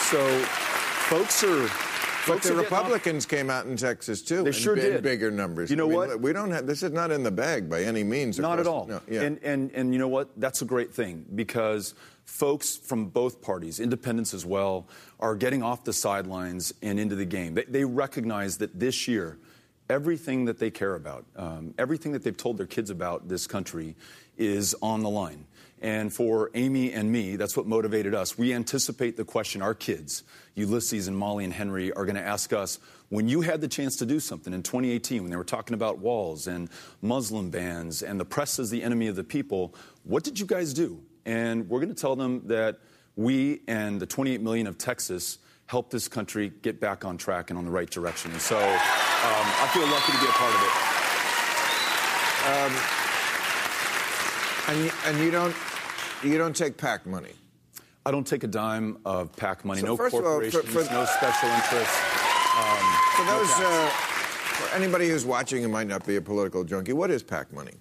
So, 0.10 0.40
folks 1.08 1.44
are. 1.44 1.93
But 2.26 2.34
Folks 2.36 2.48
the 2.48 2.54
getting 2.54 2.66
off- 2.66 2.72
Republicans 2.72 3.26
came 3.26 3.50
out 3.50 3.66
in 3.66 3.76
Texas 3.76 4.22
too. 4.22 4.44
They 4.44 4.52
sure 4.54 4.76
did. 4.76 5.04
Bigger 5.04 5.30
numbers. 5.30 5.70
You 5.70 5.76
know 5.76 5.86
I 5.86 5.90
mean, 5.90 5.98
what? 5.98 6.22
We 6.22 6.32
don't 6.32 6.52
have. 6.52 6.66
This 6.66 6.82
is 6.82 6.92
not 6.92 7.12
in 7.12 7.22
the 7.22 7.32
bag 7.32 7.70
by 7.70 7.84
any 7.84 8.04
means. 8.04 8.40
Not 8.40 8.60
at 8.60 8.68
all. 8.68 8.86
No, 8.88 9.02
yeah. 9.10 9.24
And, 9.24 9.40
and, 9.44 9.72
and 9.74 9.92
you 9.92 10.00
know 10.00 10.08
what? 10.08 10.30
That's 10.38 10.62
a 10.62 10.66
great 10.66 10.94
thing 10.94 11.26
because 11.36 11.96
folks 12.24 12.78
from 12.78 13.08
both 13.08 13.42
parties, 13.42 13.82
independents 13.82 14.34
as 14.34 14.46
well, 14.46 14.88
are 15.20 15.36
getting 15.36 15.62
off 15.62 15.84
the 15.84 15.92
sidelines 15.92 16.74
and 16.82 16.98
into 16.98 17.16
the 17.16 17.26
game. 17.26 17.56
They, 17.56 17.66
they 17.66 17.84
recognize 17.84 18.58
that 18.60 18.80
this 18.80 19.06
year, 19.06 19.38
everything 19.90 20.46
that 20.46 20.60
they 20.60 20.72
care 20.72 20.96
about, 20.96 21.26
um, 21.36 21.74
everything 21.78 22.14
that 22.14 22.24
they've 22.24 22.38
told 22.38 22.58
their 22.58 22.66
kids 22.68 22.90
about 22.90 23.28
this 23.28 23.48
country 23.48 23.96
is 24.38 24.74
on 24.82 25.04
the 25.04 25.10
line. 25.10 25.46
And 25.84 26.14
for 26.14 26.50
Amy 26.54 26.94
and 26.94 27.12
me, 27.12 27.36
that's 27.36 27.58
what 27.58 27.68
motivated 27.68 28.16
us. 28.16 28.38
We 28.38 28.54
anticipate 28.54 29.18
the 29.18 29.26
question 29.26 29.62
our 29.62 29.74
kids, 29.74 30.24
Ulysses 30.56 31.10
and 31.10 31.18
Molly 31.18 31.44
and 31.44 31.52
Henry, 31.52 31.92
are 31.92 32.06
going 32.06 32.16
to 32.16 32.22
ask 32.22 32.54
us 32.54 32.80
when 33.10 33.28
you 33.28 33.42
had 33.42 33.60
the 33.60 33.68
chance 33.68 33.98
to 33.98 34.06
do 34.06 34.22
something 34.22 34.54
in 34.54 34.64
2018, 34.64 35.22
when 35.22 35.30
they 35.30 35.36
were 35.36 35.44
talking 35.44 35.74
about 35.74 36.00
walls 36.00 36.48
and 36.48 36.70
Muslim 37.02 37.50
bans 37.50 38.02
and 38.02 38.18
the 38.18 38.24
press 38.24 38.60
as 38.60 38.70
the 38.70 38.82
enemy 38.82 39.08
of 39.08 39.18
the 39.18 39.26
people, 39.26 39.76
what 40.06 40.24
did 40.24 40.40
you 40.40 40.46
guys 40.46 40.74
do? 40.74 41.04
And 41.26 41.68
we're 41.68 41.82
going 41.82 41.94
to 41.94 42.02
tell 42.02 42.16
them 42.16 42.48
that 42.48 42.80
we 43.18 43.60
and 43.68 44.00
the 44.00 44.06
28 44.06 44.42
million 44.42 44.68
of 44.68 44.78
Texas 44.78 45.38
helped 45.66 45.92
this 45.92 46.08
country 46.08 46.54
get 46.62 46.80
back 46.80 47.04
on 47.04 47.18
track 47.18 47.50
and 47.50 47.60
on 47.60 47.66
the 47.66 47.72
right 47.72 47.90
direction. 47.90 48.32
And 48.32 48.40
so 48.40 48.58
um, 48.58 48.66
I 48.66 49.70
feel 49.74 49.86
lucky 49.86 50.14
to 50.14 50.18
be 50.18 50.28
a 50.28 50.32
part 50.32 50.56
of 50.56 50.62
it. 50.64 50.94
And 54.66 54.86
you, 54.86 54.92
and 55.06 55.20
you 55.20 55.30
don't 55.30 55.54
you 56.24 56.38
don't 56.38 56.56
take 56.56 56.78
PAC 56.78 57.06
money. 57.06 57.32
I 58.06 58.12
don't 58.12 58.28
take 58.28 58.44
a 58.44 58.48
dime 58.48 58.98
of 59.06 59.36
PAC 59.36 59.64
money. 59.64 59.82
So 59.82 59.88
no 59.88 59.94
of 59.94 60.00
all, 60.00 60.10
for- 60.10 60.22
corporations, 60.22 60.66
for- 60.66 60.94
no 60.94 61.06
special 61.06 61.50
interests. 61.50 61.98
For 63.16 63.26
those 63.26 63.50
uh, 63.58 63.88
for 63.90 64.76
anybody 64.76 65.10
who's 65.10 65.26
watching 65.26 65.64
who 65.64 65.70
might 65.70 65.88
not 65.88 66.06
be 66.06 66.16
a 66.18 66.22
political 66.22 66.64
junkie, 66.64 66.94
what 66.94 67.10
is 67.12 67.24
PAC 67.24 67.52
money? 67.54 67.74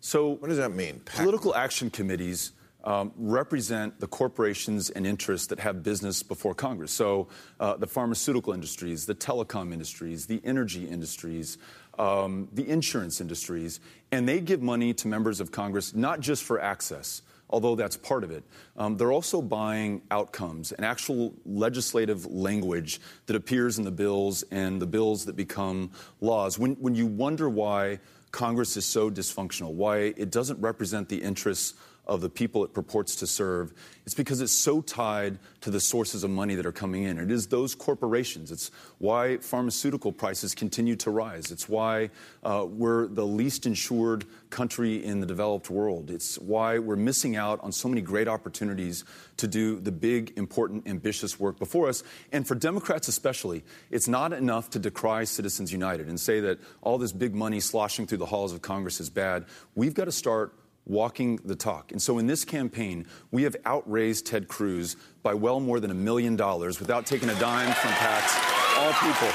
So 0.00 0.30
What 0.30 0.48
does 0.48 0.58
that 0.58 0.72
mean? 0.72 1.00
PAC 1.04 1.16
Political 1.16 1.54
action 1.54 1.90
committees 1.90 2.52
um, 2.84 3.12
represent 3.16 4.00
the 4.00 4.06
corporations 4.06 4.88
and 4.90 5.06
interests 5.06 5.46
that 5.48 5.60
have 5.60 5.82
business 5.82 6.22
before 6.22 6.54
Congress. 6.54 6.92
So 6.92 7.28
uh, 7.58 7.76
the 7.76 7.86
pharmaceutical 7.86 8.52
industries, 8.54 9.04
the 9.06 9.14
telecom 9.14 9.72
industries, 9.72 10.26
the 10.26 10.40
energy 10.44 10.88
industries, 10.88 11.58
um, 11.98 12.48
the 12.52 12.66
insurance 12.68 13.20
industries, 13.20 13.80
and 14.10 14.26
they 14.26 14.40
give 14.40 14.62
money 14.62 14.94
to 14.94 15.08
members 15.08 15.40
of 15.40 15.52
Congress 15.52 15.94
not 15.94 16.20
just 16.20 16.42
for 16.42 16.60
access. 16.60 17.20
Although 17.50 17.74
that's 17.74 17.96
part 17.96 18.24
of 18.24 18.30
it, 18.30 18.44
um, 18.76 18.96
they're 18.96 19.12
also 19.12 19.42
buying 19.42 20.02
outcomes 20.10 20.72
and 20.72 20.84
actual 20.84 21.34
legislative 21.44 22.24
language 22.26 23.00
that 23.26 23.36
appears 23.36 23.78
in 23.78 23.84
the 23.84 23.90
bills 23.90 24.44
and 24.50 24.80
the 24.80 24.86
bills 24.86 25.24
that 25.24 25.36
become 25.36 25.90
laws. 26.20 26.58
When, 26.58 26.74
when 26.74 26.94
you 26.94 27.06
wonder 27.06 27.48
why 27.48 27.98
Congress 28.30 28.76
is 28.76 28.84
so 28.84 29.10
dysfunctional, 29.10 29.72
why 29.72 30.14
it 30.16 30.30
doesn't 30.30 30.60
represent 30.60 31.08
the 31.08 31.20
interests 31.20 31.74
of 32.10 32.20
the 32.20 32.28
people 32.28 32.64
it 32.64 32.74
purports 32.74 33.14
to 33.14 33.26
serve, 33.26 33.72
it's 34.04 34.16
because 34.16 34.40
it's 34.40 34.52
so 34.52 34.80
tied 34.80 35.38
to 35.60 35.70
the 35.70 35.78
sources 35.78 36.24
of 36.24 36.30
money 36.30 36.56
that 36.56 36.66
are 36.66 36.72
coming 36.72 37.04
in. 37.04 37.18
It 37.18 37.30
is 37.30 37.46
those 37.46 37.76
corporations. 37.76 38.50
It's 38.50 38.72
why 38.98 39.36
pharmaceutical 39.36 40.10
prices 40.10 40.52
continue 40.52 40.96
to 40.96 41.10
rise. 41.10 41.52
It's 41.52 41.68
why 41.68 42.10
uh, 42.42 42.66
we're 42.68 43.06
the 43.06 43.24
least 43.24 43.64
insured 43.64 44.24
country 44.50 45.04
in 45.04 45.20
the 45.20 45.26
developed 45.26 45.70
world. 45.70 46.10
It's 46.10 46.36
why 46.40 46.80
we're 46.80 46.96
missing 46.96 47.36
out 47.36 47.60
on 47.62 47.70
so 47.70 47.88
many 47.88 48.00
great 48.00 48.26
opportunities 48.26 49.04
to 49.36 49.46
do 49.46 49.78
the 49.78 49.92
big, 49.92 50.36
important, 50.36 50.88
ambitious 50.88 51.38
work 51.38 51.60
before 51.60 51.88
us. 51.88 52.02
And 52.32 52.44
for 52.46 52.56
Democrats 52.56 53.06
especially, 53.06 53.62
it's 53.92 54.08
not 54.08 54.32
enough 54.32 54.70
to 54.70 54.80
decry 54.80 55.22
Citizens 55.22 55.72
United 55.72 56.08
and 56.08 56.18
say 56.18 56.40
that 56.40 56.58
all 56.82 56.98
this 56.98 57.12
big 57.12 57.36
money 57.36 57.60
sloshing 57.60 58.08
through 58.08 58.18
the 58.18 58.26
halls 58.26 58.52
of 58.52 58.62
Congress 58.62 58.98
is 58.98 59.10
bad. 59.10 59.44
We've 59.76 59.94
got 59.94 60.06
to 60.06 60.12
start 60.12 60.52
walking 60.90 61.36
the 61.44 61.54
talk. 61.54 61.92
And 61.92 62.02
so 62.02 62.18
in 62.18 62.26
this 62.26 62.44
campaign, 62.44 63.06
we 63.30 63.44
have 63.44 63.56
outraised 63.64 64.26
Ted 64.26 64.48
Cruz 64.48 64.96
by 65.22 65.34
well 65.34 65.60
more 65.60 65.80
than 65.80 65.90
a 65.90 65.94
million 65.94 66.36
dollars 66.36 66.80
without 66.80 67.06
taking 67.06 67.30
a 67.30 67.38
dime 67.38 67.72
from 67.74 67.90
PACs, 67.92 68.78
all 68.78 68.92
people, 68.94 69.28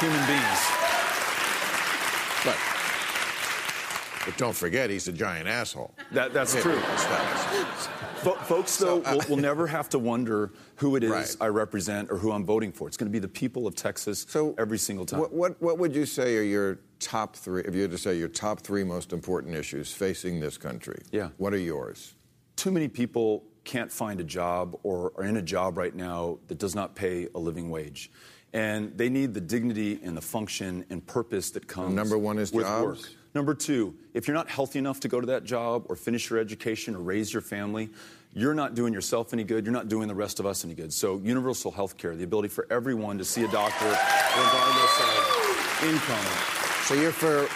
human 0.00 0.26
beings. 0.26 0.77
But 4.28 4.36
don't 4.36 4.54
forget, 4.54 4.90
he's 4.90 5.08
a 5.08 5.12
giant 5.12 5.48
asshole. 5.48 5.94
That, 6.12 6.34
that's 6.34 6.54
Yeah, 6.54 6.60
true. 6.60 6.78
Fo- 6.78 8.34
folks, 8.34 8.76
though, 8.76 9.02
So, 9.02 9.10
uh, 9.10 9.14
will, 9.26 9.36
will 9.36 9.42
never 9.42 9.66
have 9.66 9.88
to 9.90 9.98
wonder 9.98 10.52
who 10.76 10.96
it 10.96 11.02
is 11.04 11.10
Right. 11.10 11.36
I 11.40 11.46
represent 11.46 12.10
or 12.10 12.18
who 12.18 12.30
I'm 12.32 12.44
voting 12.44 12.70
for. 12.70 12.86
It's 12.88 12.98
going 12.98 13.10
to 13.10 13.12
be 13.12 13.20
the 13.20 13.26
people 13.28 13.66
of 13.66 13.74
Texas 13.74 14.26
So 14.28 14.54
every 14.58 14.76
single 14.76 15.06
time. 15.06 15.20
What, 15.20 15.32
what, 15.32 15.62
what 15.62 15.78
would 15.78 15.94
you 15.94 16.04
say 16.04 16.36
are 16.36 16.42
your 16.42 16.80
top 16.98 17.36
three, 17.36 17.62
if 17.62 17.74
you 17.74 17.80
had 17.80 17.90
to 17.92 17.96
say 17.98 18.18
your 18.18 18.28
top 18.28 18.60
three 18.60 18.84
most 18.84 19.14
important 19.14 19.54
issues 19.54 19.92
facing 19.92 20.40
this 20.40 20.58
country? 20.58 21.00
Yeah. 21.10 21.30
What 21.38 21.54
are 21.54 21.58
yours? 21.58 22.14
Too 22.56 22.70
many 22.70 22.88
people 22.88 23.44
can't 23.64 23.90
find 23.90 24.20
a 24.20 24.24
job 24.24 24.78
or 24.82 25.12
are 25.16 25.24
in 25.24 25.38
a 25.38 25.42
job 25.42 25.78
right 25.78 25.94
now 25.94 26.38
that 26.48 26.58
does 26.58 26.74
not 26.74 26.94
pay 26.94 27.28
a 27.34 27.38
living 27.38 27.70
wage. 27.70 28.10
And 28.52 28.96
they 28.98 29.08
need 29.08 29.32
the 29.32 29.40
dignity 29.42 30.00
and 30.02 30.14
the 30.16 30.20
function 30.22 30.84
and 30.90 31.06
purpose 31.06 31.50
that 31.52 31.66
comes 31.66 31.90
The 31.90 31.94
number 31.96 32.18
one 32.18 32.38
is 32.38 32.52
with 32.52 32.66
jobs? 32.66 33.02
work. 33.02 33.10
Number 33.38 33.54
two, 33.54 33.94
if 34.14 34.26
you're 34.26 34.34
not 34.34 34.48
healthy 34.48 34.80
enough 34.80 34.98
to 34.98 35.06
go 35.06 35.20
to 35.20 35.26
that 35.28 35.44
job 35.44 35.84
or 35.88 35.94
finish 35.94 36.28
your 36.28 36.40
education 36.40 36.96
or 36.96 36.98
raise 36.98 37.32
your 37.32 37.40
family, 37.40 37.88
you're 38.34 38.52
not 38.52 38.74
doing 38.74 38.92
yourself 38.92 39.32
any 39.32 39.44
good. 39.44 39.64
You're 39.64 39.72
not 39.72 39.88
doing 39.88 40.08
the 40.08 40.14
rest 40.16 40.40
of 40.40 40.44
us 40.44 40.64
any 40.64 40.74
good. 40.74 40.92
So, 40.92 41.18
universal 41.18 41.70
health 41.70 41.96
care, 41.96 42.16
the 42.16 42.24
ability 42.24 42.48
for 42.48 42.66
everyone 42.68 43.16
to 43.18 43.24
see 43.24 43.44
a 43.44 43.48
doctor 43.52 43.86
regardless 43.86 45.00
of 45.00 45.84
income. 45.84 46.26
So 46.86 46.94
you're 46.94 47.12
for 47.12 47.48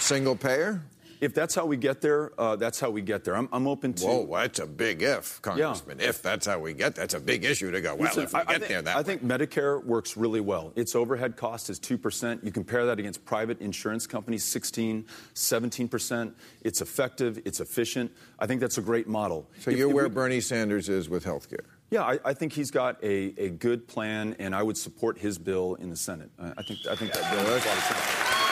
single 0.00 0.36
payer? 0.36 0.80
If 1.24 1.32
that's 1.32 1.54
how 1.54 1.64
we 1.64 1.78
get 1.78 2.02
there, 2.02 2.32
uh, 2.38 2.54
that's 2.56 2.78
how 2.78 2.90
we 2.90 3.00
get 3.00 3.24
there. 3.24 3.34
I'm, 3.34 3.48
I'm 3.50 3.66
open 3.66 3.94
to. 3.94 4.04
Whoa, 4.06 4.26
that's 4.42 4.58
a 4.58 4.66
big 4.66 5.00
if, 5.02 5.40
Congressman. 5.40 5.98
If 5.98 6.20
that's 6.20 6.44
how 6.46 6.58
we 6.58 6.74
get, 6.74 6.94
that's 6.94 7.14
a 7.14 7.18
big 7.20 7.46
issue 7.46 7.70
to 7.70 7.80
go. 7.80 7.94
Well, 7.94 8.08
Listen, 8.08 8.24
if 8.24 8.34
we 8.34 8.40
I- 8.40 8.44
get 8.44 8.50
I 8.50 8.58
think, 8.58 8.68
there, 8.68 8.82
that 8.82 8.94
I 8.94 8.98
way. 8.98 9.04
think 9.04 9.24
Medicare 9.24 9.82
works 9.86 10.18
really 10.18 10.40
well. 10.40 10.70
Its 10.76 10.94
overhead 10.94 11.38
cost 11.38 11.70
is 11.70 11.80
2%. 11.80 12.44
You 12.44 12.52
compare 12.52 12.84
that 12.84 12.98
against 12.98 13.24
private 13.24 13.58
insurance 13.62 14.06
companies, 14.06 14.44
16, 14.44 15.06
17%. 15.34 16.34
It's 16.60 16.82
effective, 16.82 17.40
it's 17.46 17.60
efficient. 17.60 18.12
I 18.38 18.46
think 18.46 18.60
that's 18.60 18.76
a 18.76 18.82
great 18.82 19.08
model. 19.08 19.48
So 19.60 19.70
If- 19.70 19.78
you're 19.78 19.88
if 19.88 19.94
where 19.94 20.08
we- 20.08 20.14
Bernie 20.14 20.40
Sanders 20.42 20.90
is 20.90 21.08
with 21.08 21.24
health 21.24 21.48
care. 21.48 21.64
Yeah, 21.90 22.02
I, 22.02 22.18
I 22.22 22.34
think 22.34 22.52
he's 22.52 22.70
got 22.70 23.02
a, 23.02 23.32
a 23.38 23.48
good 23.48 23.88
plan, 23.88 24.36
and 24.38 24.54
I 24.54 24.62
would 24.62 24.76
support 24.76 25.16
his 25.16 25.38
bill 25.38 25.76
in 25.76 25.88
the 25.88 25.96
Senate. 25.96 26.30
Uh, 26.38 26.52
I 26.58 26.62
think 26.62 26.80
I 26.90 26.96
think 26.96 27.12
that 27.12 27.30
bill 27.32 27.44
makes 27.54 27.64
a 27.64 27.68
lot 27.68 27.78
of 27.78 27.84
sense. 27.84 28.00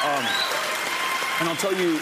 Um, 0.04 0.24
and 1.40 1.48
I'll 1.48 1.56
tell 1.56 1.74
you, 1.74 1.98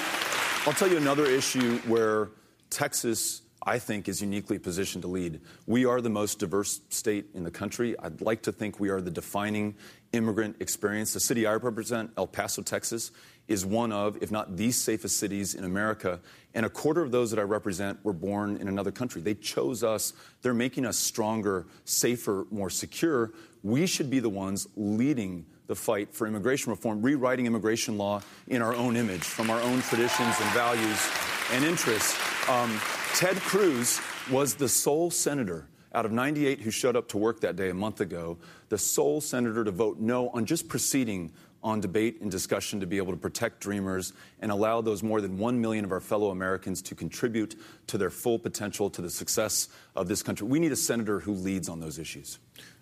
I'll 0.67 0.75
tell 0.75 0.89
you 0.89 0.99
another 0.99 1.25
issue 1.25 1.79
where 1.87 2.29
Texas, 2.69 3.41
I 3.63 3.79
think, 3.79 4.09
is 4.09 4.21
uniquely 4.21 4.59
positioned 4.59 5.01
to 5.03 5.09
lead. 5.09 5.41
We 5.67 5.87
are 5.87 6.03
the 6.03 6.11
most 6.11 6.39
diverse 6.39 6.83
state 6.91 7.29
in 7.33 7.45
the 7.45 7.51
country. 7.51 7.99
I'd 7.99 8.21
like 8.21 8.43
to 8.43 8.53
think 8.53 8.79
we 8.79 8.91
are 8.91 9.01
the 9.01 9.11
defining 9.11 9.75
immigrant 10.13 10.57
experience. 10.61 11.15
The 11.15 11.21
city 11.21 11.47
I 11.47 11.55
represent, 11.55 12.11
El 12.19 12.27
Paso, 12.27 12.61
Texas, 12.61 13.11
is 13.49 13.65
one 13.65 13.91
of, 13.91 14.23
if 14.23 14.31
not 14.31 14.59
the 14.59 14.71
safest 14.71 15.17
cities 15.17 15.55
in 15.55 15.65
America. 15.65 16.21
And 16.55 16.67
a 16.67 16.71
quarter 16.71 17.01
of 17.01 17.11
those 17.11 17.31
that 17.31 17.41
I 17.41 17.45
represent 17.45 17.99
were 18.05 18.13
born 18.13 18.59
in 18.59 18.69
another 18.69 18.93
country. 18.93 19.23
They 19.23 19.35
chose 19.35 19.83
us. 19.83 20.13
They're 20.43 20.53
making 20.53 20.85
us 20.85 20.99
stronger, 20.99 21.69
safer, 21.87 22.47
more 22.51 22.69
secure. 22.69 23.33
We 23.63 23.87
should 23.87 24.11
be 24.11 24.21
the 24.21 24.29
ones 24.29 24.69
leading 24.77 25.47
the 25.71 25.77
fight 25.77 26.13
for 26.13 26.27
immigration 26.27 26.71
reform, 26.71 27.01
rewriting 27.01 27.47
immigration 27.47 27.97
law 27.97 28.21
in 28.49 28.61
our 28.61 28.75
own 28.75 28.97
image, 28.97 29.23
from 29.23 29.51
our 29.51 29.63
own 29.63 29.81
traditions 29.83 30.35
and 30.41 30.51
values 30.51 31.09
and 31.53 31.65
interests. 31.65 32.19
Um, 32.49 32.77
Ted 33.15 33.37
Cruz 33.37 34.01
was 34.33 34.55
the 34.55 34.69
sole 34.69 35.13
senator 35.13 35.69
out 35.95 36.05
of 36.05 36.11
98 36.11 36.61
who 36.61 36.73
showed 36.73 36.97
up 36.97 37.07
to 37.11 37.19
work 37.19 37.41
that 37.43 37.55
day 37.55 37.71
a 37.71 37.75
month 37.75 38.01
ago, 38.01 38.37
the 38.69 38.79
sole 38.79 39.21
senator 39.21 39.63
to 39.63 39.71
vote 39.71 40.01
no 40.01 40.31
on 40.31 40.45
just 40.45 40.69
proceeding 40.69 41.33
on 41.63 41.81
debate 41.81 42.21
and 42.21 42.33
discussion 42.33 42.81
to 42.81 42.87
be 42.87 42.97
able 42.97 43.13
to 43.13 43.19
protect 43.19 43.61
dreamers 43.61 44.13
and 44.41 44.51
allow 44.51 44.81
those 44.81 45.05
more 45.05 45.21
than 45.21 45.39
1 45.39 45.61
million 45.61 45.85
of 45.85 45.93
our 45.93 46.01
fellow 46.01 46.31
Americans 46.31 46.83
to 46.83 46.97
contribute 46.97 47.55
to 47.87 47.97
their 47.97 48.11
full 48.11 48.41
potential 48.41 48.91
to 48.91 49.01
the 49.01 49.11
success 49.11 49.69
of 49.95 50.09
this 50.09 50.21
country. 50.21 50.49
We 50.49 50.59
need 50.59 50.73
a 50.73 50.77
senator 50.77 51.21
who 51.21 51.33
leads 51.33 51.69
on 51.69 51.79
those 51.79 52.01
issues. 52.01 52.41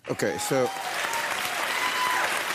Okay, 0.09 0.39
so 0.39 0.67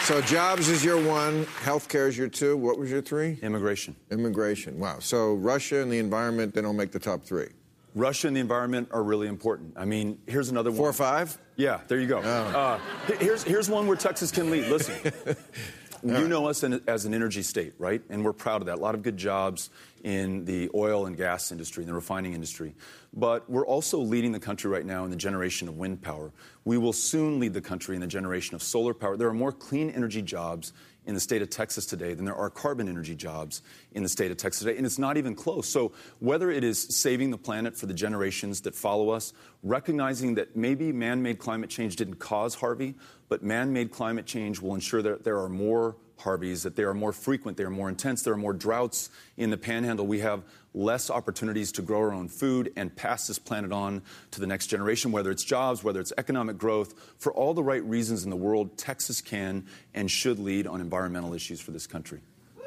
so 0.05 0.21
jobs 0.21 0.69
is 0.69 0.85
your 0.85 1.03
one, 1.03 1.47
healthcare 1.63 2.09
is 2.09 2.19
your 2.19 2.29
two. 2.29 2.59
What 2.59 2.79
was 2.79 2.91
your 2.91 3.01
three? 3.01 3.39
Immigration. 3.41 3.97
Immigration. 4.11 4.79
Wow. 4.79 4.99
So 4.99 5.33
Russia 5.35 5.81
and 5.81 5.91
the 5.91 5.99
environment, 5.99 6.55
they 6.55 6.61
don't 6.61 6.77
make 6.77 6.93
the 6.93 6.99
top 6.99 7.25
three. 7.25 7.49
Russia 7.95 8.27
and 8.27 8.37
the 8.37 8.41
environment 8.41 8.89
are 8.91 9.03
really 9.03 9.29
important. 9.29 9.73
I 9.77 9.87
mean, 9.87 10.19
here's 10.27 10.51
another 10.51 10.71
one. 10.71 10.77
Four 10.77 10.89
or 10.91 10.93
five? 10.93 11.39
Yeah, 11.57 11.81
there 11.89 12.01
you 12.01 12.07
go. 12.07 12.19
Oh. 12.19 12.29
Uh, 12.29 12.79
here's, 13.19 13.45
here's 13.45 13.71
one 13.71 13.87
where 13.87 13.97
Texas 13.97 14.31
can 14.31 14.51
lead. 14.51 14.67
Listen, 14.67 15.13
you 16.05 16.29
know 16.29 16.47
us 16.47 16.63
in, 16.63 16.83
as 16.87 17.05
an 17.05 17.15
energy 17.15 17.43
state, 17.43 17.75
right? 17.79 18.03
And 18.11 18.25
we're 18.25 18.33
proud 18.33 18.63
of 18.63 18.67
that. 18.67 18.77
A 18.77 18.81
lot 18.81 18.95
of 18.95 19.03
good 19.03 19.17
jobs 19.17 19.71
in 20.03 20.45
the 20.45 20.71
oil 20.75 21.07
and 21.07 21.17
gas 21.17 21.51
industry, 21.51 21.83
in 21.83 21.89
the 21.89 21.95
refining 21.95 22.35
industry. 22.35 22.75
But 23.13 23.49
we're 23.49 23.67
also 23.67 23.99
leading 23.99 24.33
the 24.33 24.41
country 24.41 24.71
right 24.71 24.85
now 24.85 25.05
in 25.05 25.11
the 25.11 25.17
generation 25.17 25.67
of 25.67 25.77
wind 25.77 26.03
power. 26.03 26.33
We 26.65 26.77
will 26.79 26.93
soon 26.93 27.41
lead 27.41 27.55
the 27.55 27.61
country 27.61 27.95
in 27.95 28.01
the 28.01 28.07
generation 28.07 28.55
of 28.55 28.63
solar 28.63 28.93
power. 28.93 29.17
There 29.17 29.29
are 29.29 29.35
more 29.35 29.53
clean 29.53 29.91
energy 29.91 30.21
jobs 30.21 30.73
in 31.07 31.15
the 31.15 31.21
state 31.21 31.43
of 31.43 31.51
Texas 31.51 31.87
today 31.87 32.15
than 32.15 32.25
there 32.25 32.35
are 32.35 32.49
carbon 32.51 32.89
energy 32.89 33.15
jobs 33.15 33.63
in 33.93 34.03
the 34.03 34.09
state 34.09 34.31
of 34.31 34.37
Texas 34.37 34.61
today, 34.61 34.77
and 34.77 34.87
it's 34.87 34.99
not 34.99 35.17
even 35.17 35.35
close. 35.35 35.69
So, 35.69 35.93
whether 36.21 36.51
it 36.51 36.65
is 36.65 36.81
saving 36.81 37.31
the 37.31 37.39
planet 37.39 37.77
for 37.77 37.87
the 37.87 37.95
generations 37.95 38.63
that 38.63 38.75
follow 38.75 39.11
us, 39.11 39.33
recognizing 39.63 40.37
that 40.37 40.57
maybe 40.57 40.93
man 40.93 41.23
made 41.23 41.39
climate 41.39 41.71
change 41.71 41.97
didn't 41.97 42.17
cause 42.17 42.55
Harvey, 42.55 42.95
but 43.35 43.43
man 43.43 43.73
made 43.73 43.91
climate 43.91 44.27
change 44.27 44.61
will 44.61 44.77
ensure 44.77 45.03
that 45.03 45.25
there 45.25 45.41
are 45.41 45.49
more 45.49 45.97
Harveys, 46.19 46.63
that 46.63 46.77
they 46.77 46.85
are 46.85 46.95
more 46.95 47.13
frequent, 47.13 47.57
they 47.57 47.65
are 47.65 47.71
more 47.71 47.89
intense, 47.89 48.23
there 48.23 48.33
are 48.33 48.37
more 48.37 48.53
droughts 48.53 49.11
in 49.37 49.51
the 49.51 49.57
panhandle. 49.57 50.07
We 50.07 50.21
have 50.21 50.45
less 50.73 51.11
opportunities 51.11 51.73
to 51.73 51.83
grow 51.83 51.99
our 51.99 52.13
own 52.13 52.29
food 52.29 52.73
and 52.77 52.95
pass 52.95 53.27
this 53.27 53.41
planet 53.41 53.73
on 53.73 54.03
to 54.31 54.39
the 54.39 54.47
next 54.47 54.69
generation, 54.69 55.11
whether 55.11 55.33
it's 55.33 55.43
jobs, 55.43 55.83
whether 55.83 55.99
it's 55.99 56.13
economic 56.17 56.57
growth. 56.57 56.95
For 57.19 57.33
all 57.33 57.55
the 57.55 57.63
right 57.65 57.83
reasons 57.83 58.23
in 58.23 58.31
the 58.31 58.37
world, 58.37 58.79
Texas 58.79 59.21
can 59.21 59.67
and 59.95 60.09
should 60.09 60.39
lead 60.39 60.69
on 60.69 60.81
environmental 60.81 61.35
issues 61.35 61.61
for 61.61 61.73
this 61.73 61.89
country. 61.89 62.21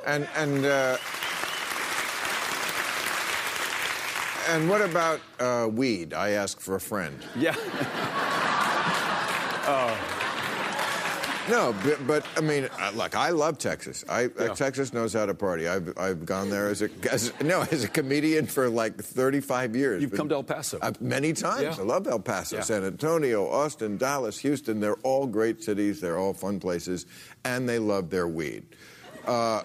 And 0.05 0.27
and 0.35 0.65
uh, 0.65 0.97
and 4.49 4.69
what 4.69 4.81
about 4.81 5.21
uh, 5.39 5.69
weed? 5.71 6.13
I 6.13 6.31
ask 6.31 6.59
for 6.59 6.75
a 6.75 6.81
friend. 6.81 7.17
Yeah. 7.37 7.55
No, 11.49 11.73
but, 11.83 12.05
but 12.07 12.25
I 12.35 12.41
mean, 12.41 12.67
look, 12.95 13.15
I 13.15 13.29
love 13.29 13.57
Texas. 13.57 14.03
I, 14.09 14.25
uh, 14.25 14.29
Yeah. 14.39 14.53
Texas 14.53 14.91
knows 14.93 15.13
how 15.13 15.25
to 15.25 15.33
party. 15.33 15.67
I've, 15.67 15.97
I've 15.97 16.25
gone 16.25 16.49
there 16.49 16.67
as 16.69 16.81
a 16.81 16.89
as, 17.11 17.31
no 17.41 17.61
as 17.71 17.83
a 17.83 17.87
comedian 17.87 18.47
for 18.47 18.69
like 18.69 18.97
35 19.01 19.75
years. 19.75 20.01
You've 20.01 20.11
But- 20.11 20.17
come 20.17 20.29
to 20.29 20.35
El 20.35 20.43
Paso. 20.43 20.79
Uh, 20.81 20.91
many 20.99 21.33
times. 21.33 21.61
Yeah. 21.63 21.75
I 21.79 21.83
love 21.85 22.05
El 22.07 22.19
Paso, 22.19 22.57
Yeah. 22.57 22.61
San 22.63 22.83
Antonio, 22.83 23.47
Austin, 23.47 23.97
Dallas, 23.97 24.39
Houston. 24.39 24.79
They're 24.79 24.95
all 25.03 25.25
great 25.27 25.63
cities. 25.63 26.01
They're 26.01 26.17
all 26.17 26.33
fun 26.33 26.59
places, 26.59 27.05
and 27.45 27.67
they 27.67 27.79
love 27.79 28.09
their 28.09 28.27
weed. 28.27 28.63
Uh, 29.25 29.63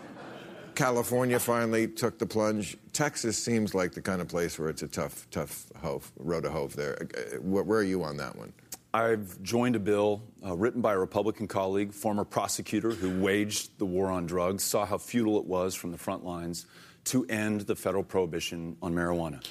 California 0.74 1.38
finally 1.38 1.86
took 1.86 2.18
the 2.18 2.26
plunge. 2.26 2.76
Texas 2.92 3.36
seems 3.36 3.74
like 3.74 3.92
the 3.92 4.00
kind 4.00 4.20
of 4.22 4.28
place 4.28 4.58
where 4.58 4.68
it's 4.70 4.82
a 4.82 4.88
tough, 4.88 5.26
tough 5.30 5.66
hove, 5.80 6.10
road 6.18 6.44
to 6.44 6.50
hove 6.50 6.74
there. 6.76 6.96
Uh, 7.14 7.36
where 7.42 7.78
are 7.78 7.82
you 7.82 8.02
on 8.04 8.16
that 8.16 8.36
one? 8.36 8.52
I've 8.94 9.42
joined 9.42 9.75
a 9.75 9.78
bill 9.78 10.22
uh, 10.44 10.54
written 10.54 10.82
by 10.82 10.92
a 10.92 10.99
Republican 10.99 11.49
colleague, 11.49 11.92
former 11.94 12.25
prosecutor 12.25 12.90
who 12.90 13.22
waged 13.22 13.78
the 13.78 13.87
war 13.87 14.11
on 14.11 14.26
drugs, 14.26 14.62
saw 14.64 14.84
how 14.84 14.99
futile 14.99 15.38
it 15.38 15.46
was 15.46 15.75
from 15.75 15.92
the 15.92 15.99
front 15.99 16.25
lines 16.25 16.66
to 17.04 17.25
end 17.26 17.62
the 17.62 17.75
federal 17.75 18.04
prohibition 18.04 18.76
on 18.82 18.95
marijuana. 18.95 19.43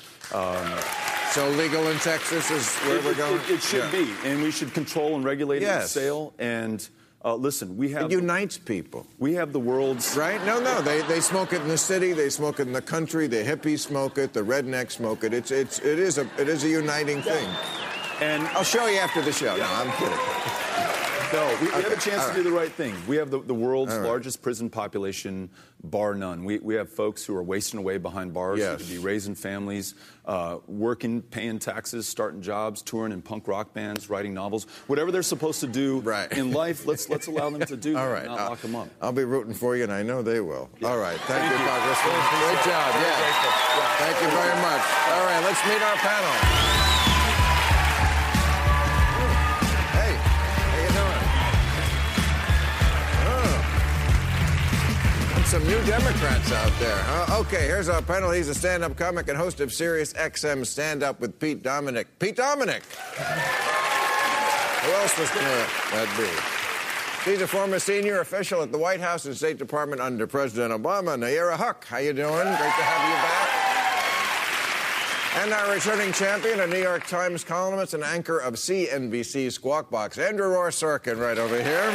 So 1.34 1.50
legal 1.52 1.88
in 1.88 1.98
Texas 1.98 2.52
is 2.52 2.76
where 2.80 2.98
it, 2.98 3.04
we're 3.04 3.13
going. 3.16 3.36
It, 3.42 3.50
it 3.52 3.62
should 3.63 3.84
Yeah. 3.86 3.92
be, 3.92 4.13
and 4.26 4.44
we 4.44 4.52
should 4.52 4.74
control 4.74 5.16
and 5.16 5.24
regulate 5.24 5.62
Yes. 5.62 5.86
its 5.86 5.92
sale. 5.94 6.34
And 6.38 6.88
uh, 7.26 7.36
listen, 7.36 7.78
we 7.78 7.89
have 7.92 8.06
It 8.06 8.12
unites 8.12 8.58
people. 8.58 9.08
we 9.18 9.34
have 9.34 9.54
the 9.54 9.60
world's 9.60 10.16
Right? 10.16 10.44
No, 10.46 10.60
no. 10.60 10.82
They, 10.82 11.02
they 11.04 11.20
smoke 11.20 11.52
it 11.54 11.62
in 11.62 11.68
the 11.68 11.78
city. 11.78 12.13
They 12.13 12.30
smoke 12.30 12.60
it 12.60 12.68
in 12.68 12.74
the 12.74 12.82
country. 12.82 13.28
The 13.28 13.44
hippies 13.44 13.80
smoke 13.80 14.18
it. 14.18 14.34
The 14.34 14.42
rednecks 14.42 14.92
smoke 14.94 15.24
it. 15.24 15.34
It's 15.34 15.52
it's 15.52 15.80
it 15.80 16.00
is 16.00 16.18
a 16.20 16.30
it 16.38 16.48
is 16.48 16.63
a 16.63 16.70
uniting 16.70 17.22
thing. 17.22 17.48
And 18.22 18.44
I'll 18.50 18.64
show 18.64 18.88
you 18.88 18.98
after 19.00 19.22
the 19.22 19.32
show. 19.34 19.56
No, 19.58 19.66
I'm 19.66 19.92
kidding. 19.98 20.18
No, 21.34 21.48
we, 21.62 21.68
we 21.68 21.72
have 21.84 21.94
a 21.94 21.96
chance 21.96 22.24
all 22.24 22.30
to 22.30 22.36
do 22.36 22.44
the 22.44 22.52
right 22.52 22.72
thing. 22.72 22.94
We 23.08 23.16
have 23.16 23.32
the, 23.32 23.40
the 23.40 23.54
world's 23.54 23.96
right. 23.96 24.06
largest 24.06 24.42
prison 24.42 24.70
population, 24.70 25.50
bar 25.82 26.14
none. 26.14 26.44
We, 26.44 26.60
we 26.60 26.76
have 26.76 26.90
folks 26.90 27.24
who 27.24 27.34
are 27.38 27.42
wasting 27.44 27.80
away 27.80 28.00
behind 28.00 28.34
bars, 28.34 28.60
Yes. 28.60 28.72
who 28.72 28.78
could 28.80 28.90
be 28.90 28.98
raising 28.98 29.36
families, 29.36 29.96
uh, 30.26 30.58
working, 30.68 31.22
paying 31.22 31.58
taxes, 31.58 32.06
starting 32.06 32.42
jobs, 32.42 32.82
touring 32.82 33.14
in 33.14 33.22
punk 33.22 33.48
rock 33.48 33.74
bands, 33.74 34.10
writing 34.10 34.34
novels, 34.34 34.66
whatever 34.88 35.10
they're 35.10 35.24
supposed 35.24 35.62
to 35.62 35.68
do 35.68 36.02
Right. 36.02 36.30
in 36.34 36.52
life. 36.52 36.86
Let's 36.86 37.08
let's 37.08 37.28
allow 37.28 37.50
them 37.50 37.62
to 37.62 37.78
do 37.78 37.98
All 37.98 38.10
right. 38.10 38.26
not 38.26 38.38
I'll, 38.38 38.50
lock 38.50 38.60
them 38.60 38.76
up. 38.76 38.90
I'll 39.02 39.14
be 39.14 39.24
rooting 39.24 39.54
for 39.54 39.78
you, 39.78 39.84
and 39.84 39.94
I 39.94 40.04
know 40.04 40.22
they 40.22 40.42
will. 40.42 40.70
All 40.84 40.98
right. 40.98 41.18
Thank, 41.22 41.44
Thank 41.44 41.54
you, 41.54 41.58
you. 41.60 41.72
Congressman. 41.72 42.14
Great 42.44 42.64
job. 42.66 42.92
Yeah. 42.96 43.20
Yeah. 43.20 43.96
Thank 44.04 44.22
you 44.22 44.30
very 44.38 44.62
much. 44.62 44.84
All 45.16 45.24
right. 45.24 45.42
Let's 45.46 45.64
meet 45.66 45.82
our 45.82 45.96
panel. 45.96 46.71
Some 55.52 55.68
new 55.68 55.84
Democrats 55.84 56.50
out 56.54 56.72
there. 56.80 56.96
Huh? 56.96 57.42
Okay, 57.42 57.68
here's 57.68 57.90
our 57.90 58.02
panel. 58.02 58.32
He's 58.32 58.48
a 58.48 58.56
stand-up 58.56 58.96
comic 58.96 59.28
and 59.28 59.38
host 59.38 59.60
of 59.60 59.74
Sirius 59.74 60.14
XM 60.14 60.66
Stand 60.66 61.04
Up 61.04 61.20
with 61.20 61.38
Pete 61.42 61.62
Dominick. 61.62 62.08
Pete 62.20 62.38
Dominick. 62.38 62.84
Who 62.86 63.24
else 64.94 65.20
was 65.20 65.30
going 65.32 65.44
to 65.44 65.68
that 65.92 66.08
be? 66.16 66.30
She's 67.30 67.42
a 67.42 67.48
former 67.48 67.80
senior 67.80 68.22
official 68.22 68.62
at 68.62 68.72
the 68.72 68.78
White 68.78 69.02
House 69.02 69.26
and 69.26 69.36
State 69.36 69.58
Department 69.58 70.00
under 70.00 70.26
President 70.26 70.72
Obama. 70.72 71.20
Nayyera 71.20 71.58
Haq, 71.58 71.84
how 71.84 71.98
you 71.98 72.14
doing? 72.14 72.32
Great 72.32 72.46
to 72.46 72.56
have 72.56 73.10
you 73.10 73.16
back. 75.36 75.44
And 75.44 75.52
our 75.52 75.74
returning 75.74 76.14
champion, 76.14 76.62
a 76.62 76.68
New 76.68 76.82
York 76.82 77.06
Times 77.08 77.44
columnist 77.44 77.94
and 77.94 78.06
anchor 78.06 78.38
of 78.38 78.54
CNBC 78.54 79.52
Squawk 79.52 79.92
Box, 79.92 80.18
Andrew 80.18 80.48
Ross 80.48 80.82
Sorkin, 80.82 81.20
right 81.20 81.38
over 81.38 81.62
here. 81.62 81.92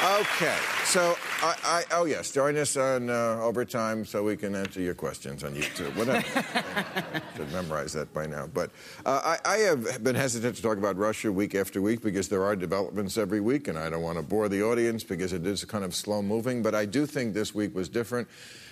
Okay, 0.00 0.56
so 0.84 1.16
I, 1.42 1.56
I 1.64 1.84
oh 1.90 2.04
yes, 2.04 2.30
join 2.30 2.56
us 2.56 2.76
on 2.76 3.10
uh, 3.10 3.40
overtime 3.42 4.04
so 4.04 4.22
we 4.22 4.36
can 4.36 4.54
answer 4.54 4.80
your 4.80 4.94
questions 4.94 5.42
on 5.42 5.56
YouTube. 5.56 5.96
Whatever. 5.96 6.24
I 6.54 7.20
Should 7.36 7.50
memorize 7.50 7.94
that 7.94 8.14
by 8.14 8.26
now. 8.26 8.46
But 8.46 8.70
uh, 9.04 9.36
I, 9.44 9.54
I 9.54 9.56
have 9.56 10.04
been 10.04 10.14
hesitant 10.14 10.54
to 10.54 10.62
talk 10.62 10.78
about 10.78 10.96
Russia 10.96 11.32
week 11.32 11.56
after 11.56 11.82
week 11.82 12.00
because 12.00 12.28
there 12.28 12.44
are 12.44 12.54
developments 12.54 13.18
every 13.18 13.40
week, 13.40 13.66
and 13.66 13.76
I 13.76 13.90
don't 13.90 14.02
want 14.02 14.18
to 14.18 14.22
bore 14.22 14.48
the 14.48 14.62
audience 14.62 15.02
because 15.02 15.32
it 15.32 15.44
is 15.44 15.64
kind 15.64 15.82
of 15.82 15.96
slow 15.96 16.22
moving. 16.22 16.62
But 16.62 16.76
I 16.76 16.84
do 16.84 17.04
think 17.04 17.34
this 17.34 17.52
week 17.52 17.74
was 17.74 17.88
different. 17.88 18.28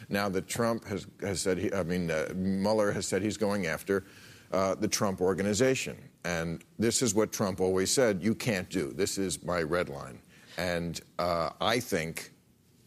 Now 0.08 0.28
that 0.28 0.46
Trump 0.46 0.84
has, 0.84 1.08
has 1.22 1.40
said, 1.40 1.58
he, 1.58 1.72
I 1.72 1.82
mean, 1.82 2.08
uh, 2.08 2.28
Mueller 2.36 2.92
has 2.92 3.04
said 3.04 3.20
he's 3.20 3.36
going 3.36 3.66
after 3.66 4.04
uh, 4.52 4.76
the 4.76 4.86
Trump 4.86 5.20
organization, 5.20 5.98
and 6.24 6.62
this 6.78 7.02
is 7.02 7.16
what 7.16 7.32
Trump 7.32 7.60
always 7.60 7.90
said: 7.90 8.22
you 8.22 8.36
can't 8.36 8.70
do. 8.70 8.92
This 8.92 9.18
is 9.18 9.42
my 9.42 9.60
red 9.60 9.88
line. 9.88 10.20
And 10.56 11.00
uh, 11.18 11.50
I 11.60 11.80
think 11.80 12.32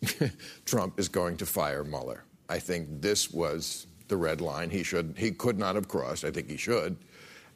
Trump 0.66 1.00
is 1.00 1.10
going 1.10 1.38
to 1.38 1.46
fire 1.46 1.84
Mueller. 1.84 2.24
I 2.50 2.60
think 2.60 3.02
this 3.02 3.32
was 3.32 3.88
the 4.08 4.18
red 4.18 4.42
line. 4.42 4.70
He 4.70 4.84
should. 4.84 5.14
He 5.18 5.32
could 5.32 5.60
not 5.60 5.76
have 5.76 5.88
crossed. 5.88 6.26
I 6.26 6.32
think 6.32 6.50
he 6.50 6.58
should. 6.58 6.98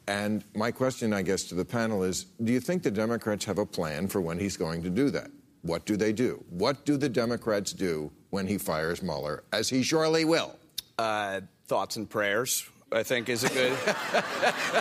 And 0.06 0.44
my 0.54 0.70
question, 0.70 1.12
I 1.12 1.22
guess, 1.22 1.44
to 1.44 1.54
the 1.54 1.64
panel 1.64 2.02
is: 2.02 2.26
Do 2.42 2.52
you 2.52 2.60
think 2.60 2.82
the 2.82 2.90
Democrats 2.90 3.44
have 3.46 3.58
a 3.58 3.66
plan 3.66 4.08
for 4.08 4.20
when 4.20 4.38
he's 4.38 4.56
going 4.56 4.82
to 4.82 4.90
do 4.90 5.10
that? 5.10 5.30
What 5.62 5.86
do 5.86 5.96
they 5.96 6.12
do? 6.12 6.44
What 6.50 6.84
do 6.84 6.96
the 6.96 7.08
Democrats 7.08 7.72
do 7.72 8.12
when 8.30 8.46
he 8.46 8.58
fires 8.58 9.02
Mueller, 9.02 9.44
as 9.52 9.68
he 9.68 9.82
surely 9.82 10.24
will? 10.24 10.54
Uh, 10.98 11.40
thoughts 11.66 11.96
and 11.96 12.08
prayers, 12.08 12.68
I 12.92 13.02
think, 13.02 13.28
is 13.28 13.42
a 13.42 13.48
good. 13.48 13.72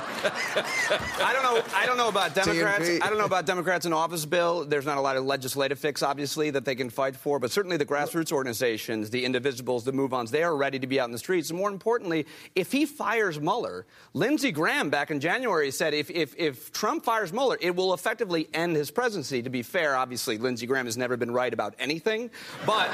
I 0.05 1.31
don't 1.33 1.43
know. 1.43 1.63
I 1.75 1.85
don't 1.85 1.97
know 1.97 2.09
about 2.09 2.35
Democrats. 2.35 2.87
TNP. 2.87 3.01
I 3.03 3.09
don't 3.09 3.17
know 3.17 3.25
about 3.25 3.45
Democrats 3.45 3.85
in 3.85 3.93
office 3.93 4.25
bill. 4.25 4.65
There's 4.65 4.85
not 4.85 4.97
a 4.97 5.01
lot 5.01 5.17
of 5.17 5.25
legislative 5.25 5.79
fix, 5.79 6.03
obviously, 6.03 6.51
that 6.51 6.65
they 6.65 6.75
can 6.75 6.89
fight 6.89 7.15
for. 7.15 7.39
But 7.39 7.51
certainly 7.51 7.77
the 7.77 7.85
grassroots 7.85 8.31
organizations, 8.31 9.09
the 9.09 9.25
indivisibles, 9.25 9.83
the 9.83 9.91
move-ons, 9.93 10.31
they 10.31 10.43
are 10.43 10.55
ready 10.55 10.79
to 10.79 10.87
be 10.87 10.99
out 10.99 11.05
in 11.05 11.11
the 11.11 11.17
streets. 11.17 11.49
And 11.49 11.57
more 11.57 11.69
importantly, 11.71 12.27
if 12.55 12.71
he 12.71 12.85
fires 12.85 13.39
Mueller, 13.39 13.85
Lindsey 14.13 14.51
Graham 14.51 14.89
back 14.89 15.09
in 15.09 15.19
January 15.19 15.71
said 15.71 15.93
if 15.93 16.11
if, 16.11 16.35
if 16.37 16.71
Trump 16.71 17.03
fires 17.03 17.33
Mueller, 17.33 17.57
it 17.61 17.75
will 17.75 17.93
effectively 17.93 18.47
end 18.53 18.75
his 18.75 18.91
presidency. 18.91 19.41
To 19.41 19.49
be 19.49 19.63
fair, 19.63 19.95
obviously 19.95 20.37
Lindsey 20.37 20.67
Graham 20.67 20.85
has 20.85 20.97
never 20.97 21.17
been 21.17 21.31
right 21.31 21.53
about 21.53 21.73
anything, 21.79 22.29
but 22.65 22.89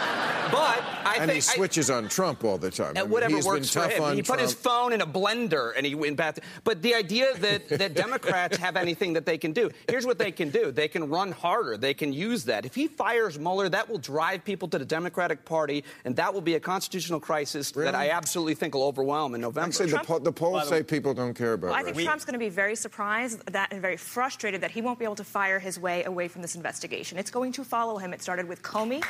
but 0.51 0.81
I 1.03 1.17
and 1.19 1.31
think 1.31 1.31
he 1.31 1.37
I- 1.37 1.55
switches 1.55 1.89
on 1.89 2.07
Trump 2.07 2.43
all 2.43 2.57
the 2.57 2.71
time. 2.71 2.93
I 2.97 3.01
mean, 3.01 3.11
whatever 3.11 3.35
he's 3.35 3.45
works 3.45 3.73
been 3.73 3.83
for 3.83 3.89
tough 3.89 3.97
him. 3.97 4.03
on 4.03 4.15
He 4.15 4.21
put 4.23 4.39
his 4.39 4.53
phone 4.53 4.93
in 4.93 4.98
in 4.99 5.07
a 5.07 5.11
blender 5.11 5.71
and 5.75 5.85
he 5.85 5.95
went 5.95 6.17
back. 6.17 6.39
But 6.63 6.81
the 6.81 6.95
idea 6.95 7.33
that, 7.37 7.69
that 7.69 7.93
Democrats 7.93 8.57
have 8.57 8.75
anything 8.75 9.13
that 9.13 9.25
they 9.25 9.37
can 9.37 9.53
do, 9.53 9.69
here's 9.87 10.05
what 10.05 10.17
they 10.19 10.31
can 10.31 10.49
do. 10.49 10.71
They 10.71 10.87
can 10.87 11.09
run 11.09 11.31
harder. 11.31 11.77
They 11.77 11.93
can 11.93 12.11
use 12.13 12.45
that. 12.45 12.65
If 12.65 12.75
he 12.75 12.87
fires 12.87 13.39
Mueller, 13.39 13.69
that 13.69 13.89
will 13.89 13.97
drive 13.97 14.43
people 14.43 14.67
to 14.69 14.77
the 14.79 14.85
Democratic 14.85 15.45
Party, 15.45 15.83
and 16.05 16.15
that 16.17 16.33
will 16.33 16.41
be 16.41 16.55
a 16.55 16.59
constitutional 16.59 17.19
crisis 17.19 17.75
Really? 17.75 17.85
that 17.91 17.95
I 17.95 18.09
absolutely 18.09 18.55
think 18.55 18.73
will 18.73 18.83
overwhelm 18.83 19.35
in 19.35 19.41
November. 19.41 19.69
Actually, 19.69 19.85
the, 19.87 19.91
Trump- 19.91 20.07
po- 20.07 20.19
the 20.19 20.31
polls 20.31 20.53
By 20.53 20.63
the 20.65 20.69
say 20.69 20.83
people 20.83 21.13
don't 21.13 21.33
care 21.33 21.53
about 21.53 21.67
Well, 21.67 21.75
I 21.75 21.83
think 21.83 21.95
Russia. 21.95 22.07
Trump's 22.07 22.25
going 22.25 22.33
to 22.33 22.39
be 22.39 22.49
very 22.49 22.75
surprised 22.75 23.45
that 23.51 23.71
and 23.71 23.81
very 23.81 23.97
frustrated 23.97 24.61
that 24.61 24.71
he 24.71 24.81
won't 24.81 24.99
be 24.99 25.05
able 25.05 25.15
to 25.15 25.23
fire 25.23 25.59
his 25.59 25.79
way 25.79 26.03
away 26.03 26.27
from 26.27 26.41
this 26.41 26.55
investigation. 26.55 27.17
It's 27.17 27.31
going 27.31 27.51
to 27.53 27.63
follow 27.63 27.97
him. 27.97 28.13
It 28.13 28.21
started 28.21 28.47
with 28.47 28.61
Comey 28.61 29.03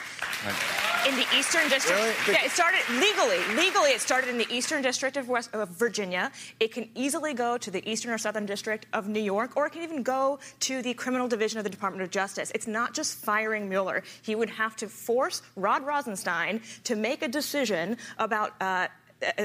in 1.07 1.15
the 1.15 1.25
Eastern 1.37 1.67
District. 1.69 1.99
Really? 1.99 2.37
Yeah, 2.37 2.45
it 2.45 2.51
started 2.51 2.81
legally. 2.99 3.39
Legally, 3.55 3.91
it 3.91 4.01
started 4.01 4.29
in 4.29 4.37
the 4.37 4.47
Eastern 4.53 4.81
District 4.81 5.17
of, 5.17 5.29
West, 5.29 5.49
of 5.53 5.69
Virginia. 5.79 6.31
It 6.59 6.73
can 6.73 6.89
easily 6.93 7.33
go 7.33 7.57
to 7.57 7.71
the 7.71 7.89
Eastern 7.89 8.11
or 8.11 8.17
Southern 8.17 8.45
District 8.45 8.85
of 8.93 9.07
New 9.07 9.21
York, 9.21 9.55
or 9.55 9.65
it 9.65 9.71
can 9.71 9.81
even 9.81 10.03
go 10.03 10.39
to 10.61 10.81
the 10.81 10.93
Criminal 10.93 11.27
Division 11.27 11.57
of 11.57 11.63
the 11.63 11.69
Department 11.69 12.03
of 12.03 12.11
Justice. 12.11 12.51
It's 12.53 12.67
not 12.67 12.93
just 12.93 13.17
firing 13.17 13.69
Mueller. 13.69 14.03
He 14.21 14.35
would 14.35 14.49
have 14.49 14.75
to 14.77 14.87
force 14.87 15.41
Rod 15.55 15.85
Rosenstein 15.85 16.61
to 16.83 16.95
make 16.95 17.23
a 17.23 17.27
decision 17.27 17.97
about. 18.19 18.53
Uh, 18.61 18.87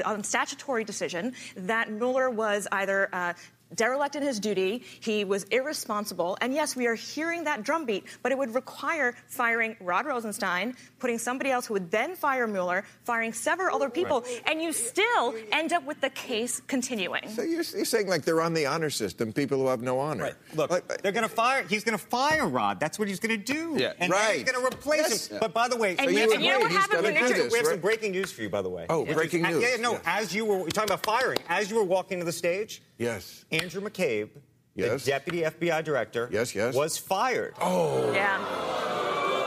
on 0.05 0.23
statutory 0.23 0.85
decision 0.85 1.33
that 1.57 1.91
Mueller 1.91 2.29
was 2.29 2.65
either 2.71 3.09
uh, 3.11 3.33
derelict 3.73 4.15
in 4.15 4.21
his 4.23 4.39
duty, 4.39 4.83
he 4.99 5.23
was 5.25 5.43
irresponsible, 5.45 6.37
and 6.41 6.53
yes, 6.53 6.75
we 6.75 6.87
are 6.87 6.95
hearing 6.95 7.43
that 7.45 7.63
drumbeat, 7.63 8.05
but 8.21 8.31
it 8.31 8.37
would 8.37 8.53
require 8.53 9.15
firing 9.27 9.75
Rod 9.81 10.05
Rosenstein, 10.05 10.75
putting 10.99 11.17
somebody 11.17 11.49
else 11.51 11.65
who 11.65 11.73
would 11.73 11.89
then 11.91 12.15
fire 12.15 12.47
Mueller, 12.47 12.85
firing 13.03 13.33
several 13.33 13.75
other 13.75 13.89
people, 13.89 14.23
and 14.45 14.61
you 14.61 14.71
still 14.71 15.33
end 15.51 15.73
up 15.73 15.83
with 15.85 15.99
the 16.01 16.09
case 16.11 16.61
continuing. 16.67 17.27
So 17.29 17.41
you're, 17.41 17.63
you're 17.63 17.85
saying 17.85 18.07
like 18.07 18.23
they're 18.23 18.41
on 18.41 18.53
the 18.53 18.65
honor 18.67 18.89
system, 18.89 19.33
people 19.33 19.57
who 19.57 19.67
have 19.67 19.81
no 19.81 19.99
honor. 19.99 20.23
Right. 20.25 20.35
Look, 20.53 20.69
Like- 20.69 21.01
they're 21.01 21.11
going 21.11 21.27
to 21.27 21.35
fire. 21.35 21.63
He's 21.67 21.83
going 21.83 21.97
to 21.97 22.03
fire 22.05 22.47
Rod. 22.47 22.79
That's 22.79 22.99
what 22.99 23.07
he's 23.07 23.19
going 23.19 23.37
to 23.41 23.53
do. 23.53 23.75
Yeah. 23.77 23.93
And 23.99 24.11
then 24.11 24.11
Right. 24.11 24.35
he's 24.37 24.43
going 24.51 24.59
to 24.61 24.65
replace 24.75 25.01
Yes. 25.09 25.27
him. 25.27 25.39
But 25.39 25.53
by 25.53 25.67
the 25.67 25.75
way, 25.75 25.95
And 25.97 26.07
we 26.07 26.13
you- 26.13 26.19
have 26.19 26.31
and 26.31 26.41
you 26.43 26.49
know 26.51 26.53
some- 26.55 26.61
what 26.63 26.71
happened 26.71 26.91
gotta 27.03 27.13
when 27.13 27.23
Richard- 27.23 27.37
this, 27.45 27.51
we 27.51 27.57
have 27.59 27.67
some 27.67 27.79
breaking 27.79 28.11
news 28.11 28.31
for 28.31 28.41
you, 28.41 28.49
by 28.49 28.61
the 28.61 28.69
way. 28.69 28.85
Oh, 28.89 29.05
breaking 29.05 29.45
Uh, 29.45 29.49
news. 29.51 29.61
Yeah, 29.63 29.69
yeah, 29.71 29.81
no. 29.81 29.93
Yeah. 29.93 29.99
As 30.05 30.33
you 30.33 30.45
were, 30.45 30.57
we're 30.57 30.69
talking 30.69 30.89
about 30.91 31.05
firing. 31.05 31.39
As 31.49 31.69
you 31.69 31.75
were 31.77 31.83
walking 31.83 32.19
to 32.19 32.25
the 32.25 32.31
stage, 32.31 32.81
Yes. 32.97 33.43
Andrew 33.61 33.81
McCabe, 33.81 34.29
Yes. 34.75 35.05
the 35.05 35.11
deputy 35.11 35.43
FBI 35.43 35.83
director, 35.83 36.29
Yes, 36.31 36.53
yes. 36.55 36.73
was 36.75 36.97
fired. 36.97 37.53
Oh. 37.61 38.11
Yeah. 38.13 38.39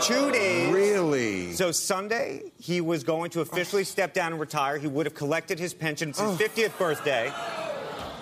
Two 0.02 0.30
days. 0.30 0.72
Really? 0.72 1.52
So 1.54 1.72
Sunday, 1.72 2.52
he 2.58 2.80
was 2.80 3.02
going 3.04 3.30
to 3.30 3.40
officially 3.40 3.84
step 3.84 4.14
down 4.14 4.32
and 4.32 4.40
retire. 4.40 4.78
He 4.78 4.86
would 4.86 5.06
have 5.06 5.14
collected 5.14 5.58
his 5.58 5.74
pension. 5.74 6.10
It's 6.10 6.20
his 6.20 6.38
50th 6.38 6.78
birthday. 6.78 7.32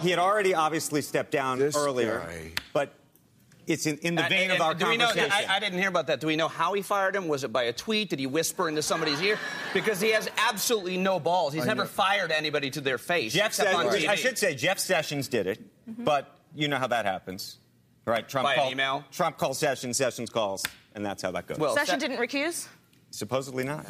He 0.00 0.10
had 0.10 0.18
already 0.18 0.54
obviously 0.54 1.02
stepped 1.02 1.30
down 1.30 1.58
This 1.58 1.76
earlier, 1.76 2.20
guy. 2.26 2.52
but 2.72 2.94
it's 3.66 3.84
in, 3.86 3.98
in 3.98 4.14
the 4.14 4.24
Uh, 4.24 4.28
vein 4.28 4.50
and- 4.50 4.52
of 4.54 4.60
our 4.62 4.74
do 4.74 4.86
we 4.88 4.96
know, 4.96 5.06
conversation. 5.06 5.32
I, 5.50 5.56
I 5.56 5.60
didn't 5.60 5.78
hear 5.78 5.88
about 5.88 6.06
that. 6.06 6.20
Do 6.20 6.26
we 6.28 6.36
know 6.36 6.48
how 6.48 6.72
he 6.72 6.80
fired 6.82 7.14
him? 7.14 7.28
Was 7.28 7.44
it 7.44 7.52
by 7.52 7.64
a 7.64 7.72
tweet? 7.72 8.08
Did 8.10 8.18
he 8.20 8.26
whisper 8.26 8.68
into 8.68 8.82
somebody's 8.82 9.20
ear? 9.20 9.38
Because 9.74 10.00
he 10.00 10.10
has 10.10 10.28
absolutely 10.48 10.96
no 10.96 11.18
balls. 11.20 11.52
He's 11.52 11.66
never 11.66 11.82
know. 11.82 11.88
fired 11.88 12.30
anybody 12.32 12.70
to 12.70 12.80
their 12.80 12.98
face. 12.98 13.32
Jeff 13.34 13.48
except 13.48 13.74
on 13.74 13.84
Sessions, 13.90 14.04
TV. 14.04 14.08
I 14.08 14.14
should 14.14 14.38
say 14.38 14.54
Jeff 14.54 14.78
Sessions 14.78 15.28
did 15.28 15.46
it, 15.46 15.60
Mm-hmm. 15.88 16.04
but 16.04 16.36
you 16.54 16.68
know 16.68 16.78
how 16.78 16.86
that 16.88 17.04
happens, 17.04 17.58
right? 18.06 18.28
Trump 18.28 18.46
By 18.46 18.54
an 18.54 18.58
called, 18.58 18.72
email? 18.72 19.04
Trump 19.12 19.38
calls 19.38 19.58
Sessions, 19.58 19.96
Sessions 19.96 20.30
calls, 20.30 20.64
and 20.94 21.04
that's 21.04 21.22
how 21.22 21.30
that 21.32 21.46
goes. 21.46 21.58
Well, 21.58 21.74
Session 21.74 22.00
Se- 22.00 22.08
didn't 22.08 22.18
recuse? 22.20 22.66
supposedly 23.10 23.64
not. 23.64 23.86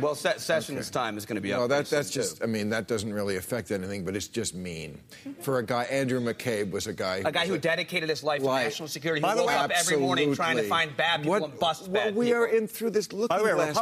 Well, 0.00 0.16
Se- 0.16 0.38
Sessions' 0.38 0.90
time 0.90 1.16
is 1.16 1.24
going 1.24 1.36
to 1.36 1.40
be 1.40 1.52
up. 1.52 1.60
No, 1.60 1.66
that, 1.68 1.86
that's 1.86 2.10
just, 2.10 2.38
too. 2.38 2.42
I 2.42 2.46
mean, 2.48 2.68
that 2.70 2.88
doesn't 2.88 3.12
really 3.14 3.36
affect 3.36 3.70
anything, 3.70 4.04
but 4.04 4.16
it's 4.16 4.26
just 4.26 4.52
mean. 4.52 5.00
Mm-hmm. 5.24 5.40
For 5.42 5.60
a 5.60 5.62
guy, 5.62 5.84
Andrew 5.84 6.18
McCabe 6.20 6.72
was 6.72 6.88
a 6.88 6.92
guy. 6.92 7.22
a 7.24 7.30
guy 7.30 7.46
who 7.46 7.52
was 7.52 7.60
dedicated 7.60 8.08
his 8.08 8.24
life 8.24 8.42
to 8.42 8.48
Right. 8.48 8.64
national 8.64 8.88
security, 8.88 9.20
By 9.22 9.30
who 9.30 9.36
the 9.36 9.42
woke 9.42 9.50
way- 9.50 9.56
up 9.56 9.70
every 9.70 9.98
morning 9.98 10.34
trying 10.34 10.56
to 10.56 10.64
find 10.64 10.96
bad 10.96 11.18
people 11.22 11.30
What- 11.30 11.42
and 11.44 11.58
bust 11.60 11.82
well, 11.82 11.92
bad 12.06 12.16
we 12.16 12.26
people. 12.26 12.40
are 12.42 12.46
in 12.46 12.66
through 12.66 12.90
this 12.90 13.12
looking 13.12 13.28
By 13.28 13.38
the 13.38 13.44
way, 13.44 13.50
a 13.52 13.54
glass. 13.54 13.76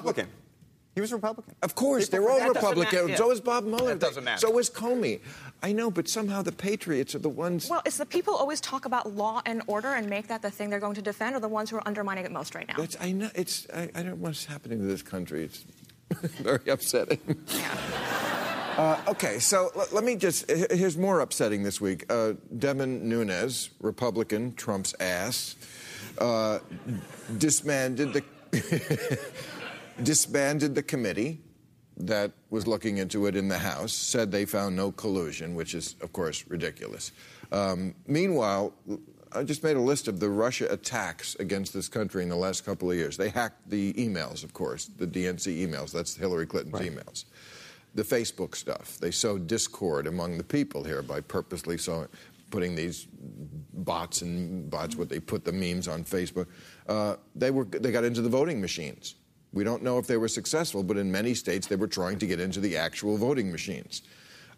Republican. 0.94 0.94
He 0.94 1.00
was 1.00 1.12
a 1.12 1.16
Republican. 1.16 1.54
Of 1.62 1.74
course, 1.74 2.08
People 2.08 2.20
they're 2.20 2.30
all 2.30 2.38
forget. 2.48 2.54
Republican. 2.62 3.06
matter. 3.06 3.16
So 3.16 3.30
is 3.30 3.40
Bob 3.40 3.64
Mueller. 3.64 3.88
That 3.90 4.00
doesn't 4.00 4.24
matter. 4.24 4.40
So 4.40 4.58
is 4.58 4.68
Comey. 4.70 5.20
I 5.62 5.72
know, 5.72 5.90
but 5.90 6.08
somehow 6.08 6.42
the 6.42 6.52
Patriots 6.52 7.14
are 7.14 7.18
the 7.20 7.28
ones. 7.28 7.68
Well, 7.70 7.82
it's 7.86 7.96
the 7.98 8.06
people 8.06 8.34
always 8.34 8.60
talk 8.60 8.84
about 8.84 9.12
law 9.14 9.40
and 9.46 9.62
order 9.66 9.88
and 9.88 10.08
make 10.10 10.28
that 10.28 10.42
the 10.42 10.50
thing 10.50 10.70
they're 10.70 10.80
going 10.80 10.94
to 10.96 11.02
defend 11.02 11.34
are 11.36 11.40
the 11.40 11.48
ones 11.48 11.70
who 11.70 11.76
are 11.76 11.82
undermining 11.86 12.24
it 12.24 12.32
most 12.32 12.54
right 12.54 12.68
now. 12.68 12.76
That's, 12.76 12.96
I 13.00 13.12
know. 13.12 13.30
It's. 13.34 13.66
I, 13.72 13.82
I 13.94 14.02
don't 14.02 14.06
know 14.06 14.14
what's 14.16 14.44
happening 14.44 14.78
to 14.80 14.84
this 14.86 15.02
country. 15.02 15.44
It's 15.44 15.64
very 16.40 16.68
upsetting. 16.68 17.20
Uh, 18.76 18.98
okay, 19.08 19.38
so 19.38 19.70
l- 19.76 19.86
let 19.92 20.02
me 20.04 20.16
just. 20.16 20.50
Here's 20.50 20.96
more 20.96 21.20
upsetting 21.20 21.62
this 21.62 21.80
week. 21.80 22.04
Uh, 22.10 22.32
Devin 22.58 23.08
Nunes, 23.08 23.70
Republican, 23.80 24.54
Trump's 24.54 24.94
ass, 25.00 25.56
uh, 26.18 26.58
disbanded 27.38 28.12
the 28.14 28.22
disbanded 30.02 30.74
the 30.74 30.82
committee 30.82 31.40
that 31.96 32.32
was 32.50 32.66
looking 32.66 32.98
into 32.98 33.26
it 33.26 33.36
in 33.36 33.48
the 33.48 33.58
House. 33.58 33.92
Said 33.92 34.30
they 34.30 34.44
found 34.44 34.76
no 34.76 34.92
collusion, 34.92 35.54
which 35.54 35.74
is, 35.74 35.96
of 36.00 36.12
course, 36.12 36.44
ridiculous. 36.48 37.12
Um, 37.50 37.94
meanwhile. 38.06 38.74
I 39.34 39.44
just 39.44 39.64
made 39.64 39.78
a 39.78 39.80
list 39.80 40.08
of 40.08 40.20
the 40.20 40.28
Russia 40.28 40.66
attacks 40.70 41.36
against 41.36 41.72
this 41.72 41.88
country 41.88 42.22
in 42.22 42.28
the 42.28 42.36
last 42.36 42.66
couple 42.66 42.90
of 42.90 42.98
years. 42.98 43.16
They 43.16 43.30
hacked 43.30 43.70
the 43.70 43.94
emails, 43.94 44.44
of 44.44 44.52
course, 44.52 44.84
the 44.84 45.06
DNC 45.06 45.66
emails. 45.66 45.90
That's 45.90 46.14
Hillary 46.14 46.44
Clinton's 46.44 46.82
emails 46.82 47.24
the 47.94 48.02
Facebook 48.02 48.54
stuff. 48.56 48.98
They 48.98 49.10
sowed 49.10 49.46
discord 49.46 50.06
among 50.06 50.38
the 50.38 50.44
people 50.44 50.84
here 50.84 51.02
by 51.02 51.20
purposely 51.20 51.78
so 51.78 52.08
putting 52.50 52.74
these 52.74 53.06
bots 53.72 54.22
and 54.22 54.70
bots, 54.70 54.96
what 54.96 55.08
they 55.08 55.20
put 55.20 55.44
the 55.44 55.52
memes 55.52 55.88
on 55.88 56.04
Facebook. 56.04 56.46
Uh, 56.86 57.16
they 57.34 57.50
were 57.50 57.64
they 57.64 57.92
got 57.92 58.04
into 58.04 58.22
the 58.22 58.28
voting 58.28 58.60
machines. 58.60 59.14
We 59.52 59.64
don't 59.64 59.82
know 59.82 59.98
if 59.98 60.06
they 60.06 60.16
were 60.16 60.28
successful, 60.28 60.82
but 60.82 60.96
in 60.96 61.12
many 61.12 61.34
states 61.34 61.66
they 61.66 61.76
were 61.76 61.88
trying 61.88 62.18
to 62.20 62.26
get 62.26 62.40
into 62.40 62.60
the 62.60 62.76
actual 62.76 63.16
voting 63.16 63.52
machines. 63.52 64.02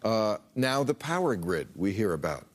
Uh, 0.03 0.37
now 0.55 0.83
the 0.83 0.93
power 0.93 1.35
grid 1.35 1.67
we 1.75 1.91
hear 1.91 2.13
about, 2.13 2.45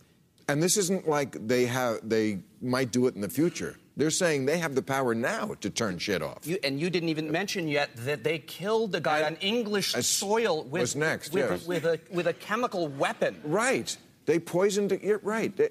and 0.49 0.63
this 0.63 0.77
isn't 0.77 1.09
like 1.09 1.47
they 1.47 1.67
have 1.67 1.99
they 2.09 2.41
might 2.63 2.93
do 2.93 3.07
it 3.07 3.15
in 3.15 3.21
the 3.21 3.29
future. 3.29 3.77
They're 3.97 4.11
saying 4.11 4.47
they 4.47 4.59
have 4.59 4.75
the 4.75 4.83
power 4.83 5.15
now 5.15 5.55
to 5.61 5.69
turn 5.69 5.99
shit 5.99 6.23
off. 6.23 6.47
You, 6.47 6.59
and 6.65 6.81
you 6.81 6.89
didn't 6.89 7.11
even 7.11 7.31
mention 7.31 7.69
yet 7.69 7.91
that 7.97 8.25
they 8.25 8.39
killed 8.39 8.95
a 8.95 9.01
guy 9.01 9.25
on 9.25 9.37
English 9.37 9.93
soil 9.93 10.63
with, 10.65 10.97
next, 10.97 11.35
with, 11.35 11.51
yes. 11.51 11.65
a, 11.65 11.69
with, 11.69 11.85
a, 11.85 12.01
with 12.11 12.27
a 12.27 12.33
chemical 12.33 12.89
weapon. 12.89 13.39
Right. 13.45 13.95
They 14.25 14.39
poisoned. 14.39 14.99
You're 15.03 15.19
right. 15.19 15.55
They, 15.55 15.71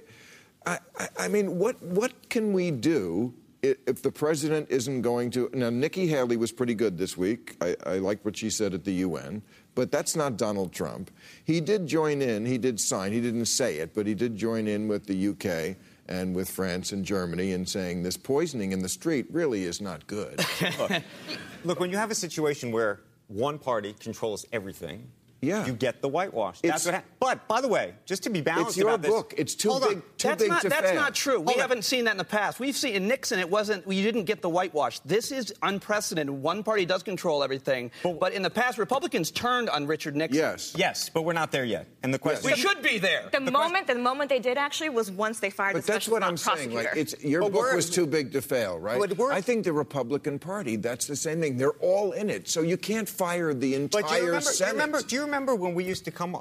I, 0.65 0.79
I, 0.99 1.07
I 1.17 1.27
mean, 1.27 1.57
what 1.57 1.81
what 1.81 2.29
can 2.29 2.53
we 2.53 2.69
do 2.71 3.33
if 3.61 4.01
the 4.01 4.11
president 4.11 4.69
isn't 4.69 5.01
going 5.01 5.31
to? 5.31 5.49
Now, 5.53 5.69
Nikki 5.69 6.07
Haley 6.07 6.37
was 6.37 6.51
pretty 6.51 6.73
good 6.73 6.97
this 6.97 7.17
week. 7.17 7.57
I, 7.61 7.75
I 7.85 7.97
liked 7.97 8.23
what 8.25 8.37
she 8.37 8.49
said 8.49 8.73
at 8.73 8.83
the 8.85 8.93
UN, 8.93 9.41
but 9.75 9.91
that's 9.91 10.15
not 10.15 10.37
Donald 10.37 10.71
Trump. 10.71 11.11
He 11.43 11.59
did 11.59 11.87
join 11.87 12.21
in. 12.21 12.45
He 12.45 12.57
did 12.57 12.79
sign. 12.79 13.11
He 13.11 13.21
didn't 13.21 13.45
say 13.45 13.77
it, 13.77 13.93
but 13.93 14.07
he 14.07 14.13
did 14.13 14.35
join 14.35 14.67
in 14.67 14.87
with 14.87 15.05
the 15.05 15.29
UK 15.29 15.77
and 16.07 16.35
with 16.35 16.49
France 16.49 16.91
and 16.91 17.05
Germany 17.05 17.51
in 17.51 17.65
saying 17.65 18.03
this 18.03 18.17
poisoning 18.17 18.71
in 18.71 18.81
the 18.81 18.89
street 18.89 19.27
really 19.31 19.63
is 19.63 19.79
not 19.79 20.07
good. 20.07 20.43
Look, 21.63 21.79
when 21.79 21.91
you 21.91 21.97
have 21.97 22.11
a 22.11 22.15
situation 22.15 22.71
where 22.71 23.01
one 23.27 23.59
party 23.59 23.93
controls 23.99 24.45
everything, 24.51 25.11
Yeah. 25.41 25.65
you 25.65 25.73
get 25.73 26.01
the 26.01 26.07
whitewash. 26.09 26.59
It's- 26.63 26.71
That's 26.71 26.85
what 26.85 26.93
happened. 26.95 27.13
But 27.19 27.47
by 27.47 27.61
the 27.61 27.67
way, 27.67 27.93
just 28.05 28.23
to 28.23 28.29
be 28.29 28.41
balanced 28.41 28.71
it's 28.71 28.77
your 28.77 28.89
about 28.89 29.01
this, 29.01 29.11
book. 29.11 29.33
It's 29.37 29.55
too 29.55 29.69
Hold 29.69 29.83
big. 29.83 29.97
on. 29.97 30.03
Too 30.17 30.27
that's 30.27 30.41
big 30.43 30.49
not, 30.49 30.61
to 30.61 30.69
that's 30.69 30.91
fail. 30.91 30.95
not 30.95 31.15
true. 31.15 31.39
We 31.39 31.45
Hold 31.45 31.55
on. 31.57 31.61
haven't 31.61 31.81
seen 31.83 32.05
that 32.05 32.11
in 32.11 32.17
the 32.17 32.23
past. 32.23 32.59
We've 32.59 32.75
seen 32.75 32.93
in 32.95 33.07
Nixon, 33.07 33.39
it 33.39 33.49
wasn't. 33.49 33.89
You 33.91 34.03
didn't 34.03 34.25
get 34.25 34.41
the 34.41 34.49
whitewash. 34.49 34.99
This 34.99 35.31
is 35.31 35.53
unprecedented. 35.63 36.29
One 36.33 36.63
party 36.63 36.85
does 36.85 37.03
control 37.03 37.43
everything. 37.43 37.91
But, 38.03 38.33
in 38.33 38.41
the 38.41 38.49
past, 38.49 38.77
Republicans 38.77 39.31
turned 39.31 39.69
on 39.69 39.87
Richard 39.87 40.15
Nixon. 40.15 40.37
Yes. 40.39 40.73
Yes, 40.77 41.09
but 41.09 41.23
we're 41.23 41.33
not 41.33 41.51
there 41.51 41.65
yet. 41.65 41.87
And 42.03 42.13
the 42.13 42.19
question 42.19 42.49
we 42.51 42.57
should 42.57 42.81
be 42.81 42.97
there. 42.97 43.29
The, 43.31 43.39
moment, 43.39 43.87
the 43.87 43.95
moment 43.95 44.29
they 44.29 44.39
did 44.39 44.57
actually 44.57 44.89
was 44.89 45.09
once 45.11 45.39
they 45.39 45.49
fired 45.49 45.73
But 45.73 45.85
the 45.85 45.91
that's 45.93 46.07
what 46.07 46.23
I'm 46.23 46.35
prosecutor. 46.35 46.71
saying. 46.71 46.85
Like, 46.87 46.97
it's 46.97 47.23
your 47.23 47.41
But 47.43 47.53
book 47.53 47.73
was 47.73 47.89
too 47.89 48.05
big 48.05 48.31
to 48.33 48.41
fail, 48.41 48.77
right? 48.79 48.99
But 48.99 49.19
I 49.31 49.41
think 49.41 49.63
the 49.65 49.73
Republican 49.73 50.39
Party. 50.39 50.75
That's 50.75 51.05
the 51.07 51.15
same 51.15 51.39
thing. 51.41 51.57
They're 51.57 51.71
all 51.81 52.11
in 52.13 52.29
it, 52.29 52.47
so 52.49 52.61
you 52.61 52.77
can't 52.77 53.07
fire 53.07 53.53
the 53.53 53.75
entire 53.75 54.01
But 54.03 54.09
do 54.09 54.15
you 54.15 54.21
remember? 54.27 54.39
Do 54.41 54.47
you 54.49 54.53
Senate. 54.53 54.71
remember, 54.73 55.01
do 55.01 55.15
you 55.15 55.21
remember 55.29 55.55
when 55.55 55.73
we 55.75 55.83
used 55.83 56.05
to 56.05 56.11
come 56.11 56.33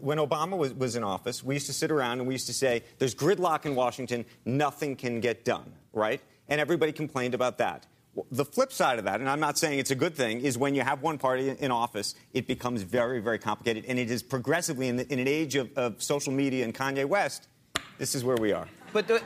when 0.00 0.18
Obama 0.18 0.56
was, 0.56 0.72
was 0.74 0.96
in 0.96 1.02
office? 1.02 1.42
We 1.42 1.54
used 1.54 1.66
to 1.66 1.72
sit 1.72 1.90
around 1.90 2.18
and 2.20 2.28
we 2.28 2.34
used 2.34 2.46
to 2.46 2.52
say, 2.52 2.84
"There's 2.98 3.14
gridlock 3.14 3.64
in 3.64 3.74
Washington. 3.74 4.24
Nothing 4.44 4.96
can 4.96 5.20
get 5.20 5.44
done." 5.44 5.72
Right? 5.92 6.20
And 6.48 6.60
everybody 6.60 6.92
complained 6.92 7.34
about 7.34 7.58
that. 7.58 7.86
The 8.30 8.44
flip 8.44 8.72
side 8.72 8.98
of 8.98 9.06
that, 9.06 9.20
and 9.20 9.28
I'm 9.28 9.40
not 9.40 9.56
saying 9.56 9.78
it's 9.78 9.90
a 9.90 9.94
good 9.94 10.14
thing, 10.14 10.42
is 10.42 10.58
when 10.58 10.74
you 10.74 10.82
have 10.82 11.00
one 11.00 11.16
party 11.16 11.48
in- 11.48 11.70
office, 11.70 12.14
it 12.34 12.46
becomes 12.46 12.82
very, 12.82 13.20
very 13.20 13.38
complicated, 13.38 13.86
and 13.88 13.98
it 13.98 14.10
is 14.10 14.22
progressively 14.22 14.88
in, 14.88 14.96
the, 14.96 15.10
in 15.10 15.18
an 15.18 15.26
age 15.26 15.56
of, 15.56 15.70
of 15.78 16.02
social 16.02 16.30
media 16.30 16.64
and 16.64 16.74
Kanye 16.74 17.06
West. 17.06 17.48
This 17.96 18.14
is 18.14 18.22
where 18.22 18.36
we 18.36 18.52
are. 18.52 18.68
But 18.92 19.08
the, 19.08 19.22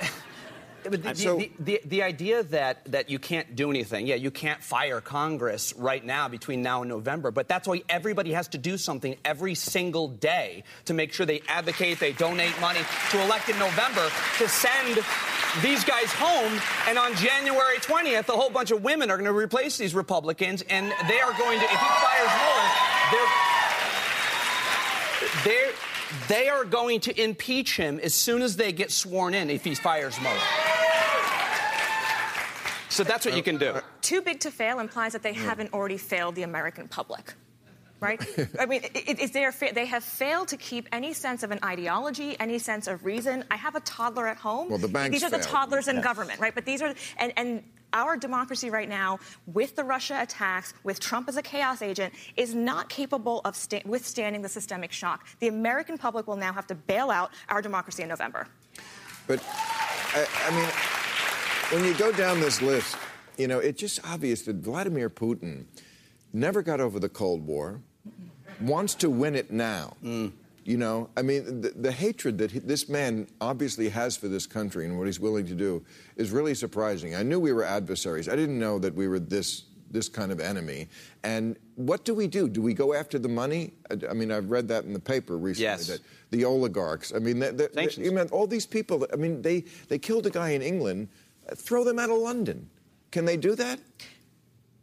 but 0.90 1.02
the, 1.02 1.14
So- 1.14 1.36
the, 1.36 1.50
the, 1.58 1.80
the 1.84 2.02
idea 2.02 2.42
that, 2.44 2.84
that 2.92 3.10
you 3.10 3.18
can't 3.18 3.56
do 3.56 3.70
anything, 3.70 4.06
yeah, 4.06 4.14
you 4.16 4.30
can't 4.30 4.62
fire 4.62 5.00
Congress 5.00 5.72
right 5.76 6.04
now 6.04 6.28
between 6.28 6.62
now 6.62 6.82
and 6.82 6.88
November, 6.88 7.30
but 7.30 7.48
that's 7.48 7.66
why 7.68 7.82
everybody 7.88 8.32
has 8.32 8.48
to 8.48 8.58
do 8.58 8.76
something 8.78 9.16
every 9.24 9.54
single 9.54 10.08
day 10.08 10.64
to 10.86 10.94
make 10.94 11.12
sure 11.12 11.26
they 11.26 11.42
advocate, 11.48 11.98
they 11.98 12.12
donate 12.12 12.58
money 12.60 12.80
to 13.10 13.22
elect 13.22 13.48
in 13.48 13.58
November 13.58 14.08
to 14.38 14.48
send 14.48 14.98
these 15.62 15.84
guys 15.84 16.12
home. 16.12 16.60
And 16.88 16.98
on 16.98 17.14
January 17.14 17.78
20th, 17.78 18.28
a 18.28 18.32
whole 18.32 18.50
bunch 18.50 18.70
of 18.70 18.82
women 18.82 19.10
are 19.10 19.16
going 19.16 19.26
to 19.26 19.32
replace 19.32 19.76
these 19.78 19.94
Republicans, 19.94 20.62
and 20.68 20.92
they 21.08 21.20
are 21.20 21.32
going 21.38 21.58
to, 21.58 21.64
if 21.64 21.70
he 21.70 21.76
fires 21.76 22.30
Mueller, 22.38 22.68
they're 23.12 23.32
they're, 25.44 25.72
they 26.28 26.48
are 26.48 26.64
going 26.64 27.00
to 27.00 27.20
impeach 27.22 27.76
him 27.76 28.00
as 28.02 28.14
soon 28.14 28.42
as 28.42 28.56
they 28.56 28.72
get 28.72 28.90
sworn 28.90 29.34
in 29.34 29.50
if 29.50 29.64
he 29.64 29.74
fires 29.74 30.20
Mueller. 30.20 30.38
So 32.96 33.04
that's 33.04 33.26
what 33.26 33.36
you 33.36 33.42
can 33.42 33.58
do. 33.58 33.74
Too 34.00 34.22
big 34.22 34.40
to 34.40 34.50
fail 34.50 34.78
implies 34.78 35.12
that 35.12 35.22
they 35.22 35.34
haven't 35.34 35.74
already 35.74 35.98
failed 35.98 36.34
the 36.34 36.44
American 36.44 36.88
public. 36.88 37.34
Right? 38.00 38.20
I 38.58 38.64
mean, 38.64 38.80
it, 38.94 39.54
fa- 39.54 39.72
they 39.74 39.84
have 39.84 40.02
failed 40.02 40.48
to 40.48 40.56
keep 40.56 40.88
any 40.92 41.12
sense 41.12 41.42
of 41.42 41.50
an 41.50 41.58
ideology, 41.62 42.40
any 42.40 42.58
sense 42.58 42.86
of 42.86 43.04
reason. 43.04 43.44
I 43.50 43.56
have 43.56 43.74
a 43.74 43.80
toddler 43.80 44.26
at 44.26 44.38
home. 44.38 44.70
Well, 44.70 44.78
the 44.78 44.88
banks 44.88 45.12
These 45.12 45.24
are 45.24 45.30
the 45.30 45.44
toddlers 45.44 45.88
in 45.88 46.00
government, 46.00 46.40
right? 46.40 46.54
But 46.54 46.64
these 46.64 46.80
are, 46.80 46.94
and, 47.18 47.34
and 47.36 47.62
our 47.92 48.16
democracy 48.16 48.70
right 48.70 48.88
now, 48.88 49.18
with 49.46 49.76
the 49.76 49.84
Russia 49.84 50.18
attacks, 50.22 50.72
with 50.82 50.98
Trump 50.98 51.28
as 51.28 51.36
a 51.36 51.42
chaos 51.42 51.82
agent, 51.82 52.14
is 52.38 52.54
not 52.54 52.88
capable 52.88 53.42
of 53.44 53.56
sta- 53.56 53.82
withstanding 53.84 54.40
the 54.40 54.48
systemic 54.48 54.90
shock. 54.90 55.26
The 55.40 55.48
American 55.48 55.98
public 55.98 56.26
will 56.26 56.36
now 56.36 56.54
have 56.54 56.66
to 56.68 56.74
bail 56.74 57.10
out 57.10 57.30
our 57.50 57.60
democracy 57.60 58.02
in 58.02 58.08
November. 58.08 58.46
But 59.26 59.42
I, 60.14 60.26
I 60.46 60.50
mean, 60.50 60.70
when 61.70 61.84
you 61.84 61.94
go 61.94 62.12
down 62.12 62.40
this 62.40 62.62
list, 62.62 62.96
you 63.36 63.48
know, 63.48 63.58
it's 63.58 63.80
just 63.80 64.00
obvious 64.06 64.42
that 64.42 64.56
Vladimir 64.56 65.10
Putin 65.10 65.64
never 66.32 66.62
got 66.62 66.80
over 66.80 67.00
the 67.00 67.08
Cold 67.08 67.44
War, 67.44 67.80
wants 68.60 68.94
to 68.96 69.10
win 69.10 69.34
it 69.34 69.50
now. 69.50 69.96
Mm. 70.02 70.32
You 70.64 70.76
know, 70.76 71.10
I 71.16 71.22
mean, 71.22 71.60
the, 71.60 71.70
the 71.70 71.92
hatred 71.92 72.38
that 72.38 72.50
he, 72.50 72.58
this 72.58 72.88
man 72.88 73.28
obviously 73.40 73.88
has 73.88 74.16
for 74.16 74.28
this 74.28 74.46
country 74.46 74.84
and 74.84 74.98
what 74.98 75.06
he's 75.06 75.20
willing 75.20 75.46
to 75.46 75.54
do 75.54 75.84
is 76.16 76.30
really 76.30 76.54
surprising. 76.54 77.14
I 77.14 77.22
knew 77.22 77.38
we 77.38 77.52
were 77.52 77.64
adversaries. 77.64 78.28
I 78.28 78.36
didn't 78.36 78.58
know 78.58 78.78
that 78.78 78.94
we 78.94 79.08
were 79.08 79.20
this 79.20 79.64
this 79.88 80.08
kind 80.08 80.32
of 80.32 80.40
enemy. 80.40 80.88
And 81.22 81.56
what 81.76 82.04
do 82.04 82.12
we 82.12 82.26
do? 82.26 82.48
Do 82.48 82.60
we 82.60 82.74
go 82.74 82.92
after 82.92 83.20
the 83.20 83.28
money? 83.28 83.72
I, 83.88 84.10
I 84.10 84.14
mean, 84.14 84.32
I've 84.32 84.50
read 84.50 84.66
that 84.68 84.84
in 84.84 84.92
the 84.92 85.00
paper 85.00 85.38
recently. 85.38 85.64
Yes. 85.64 85.86
That 85.86 86.00
the 86.30 86.44
oligarchs. 86.44 87.12
I 87.14 87.20
mean, 87.20 87.38
they, 87.38 87.52
they, 87.52 87.68
Sanctions. 87.72 88.04
you 88.04 88.10
mean, 88.12 88.26
all 88.32 88.48
these 88.48 88.66
people. 88.66 89.06
I 89.12 89.16
mean, 89.16 89.42
they 89.42 89.64
they 89.88 89.98
killed 89.98 90.26
a 90.26 90.30
guy 90.30 90.50
in 90.50 90.62
England. 90.62 91.08
Throw 91.54 91.84
them 91.84 91.98
out 91.98 92.10
of 92.10 92.18
London. 92.18 92.68
Can 93.10 93.24
they 93.24 93.36
do 93.36 93.54
that? 93.54 93.78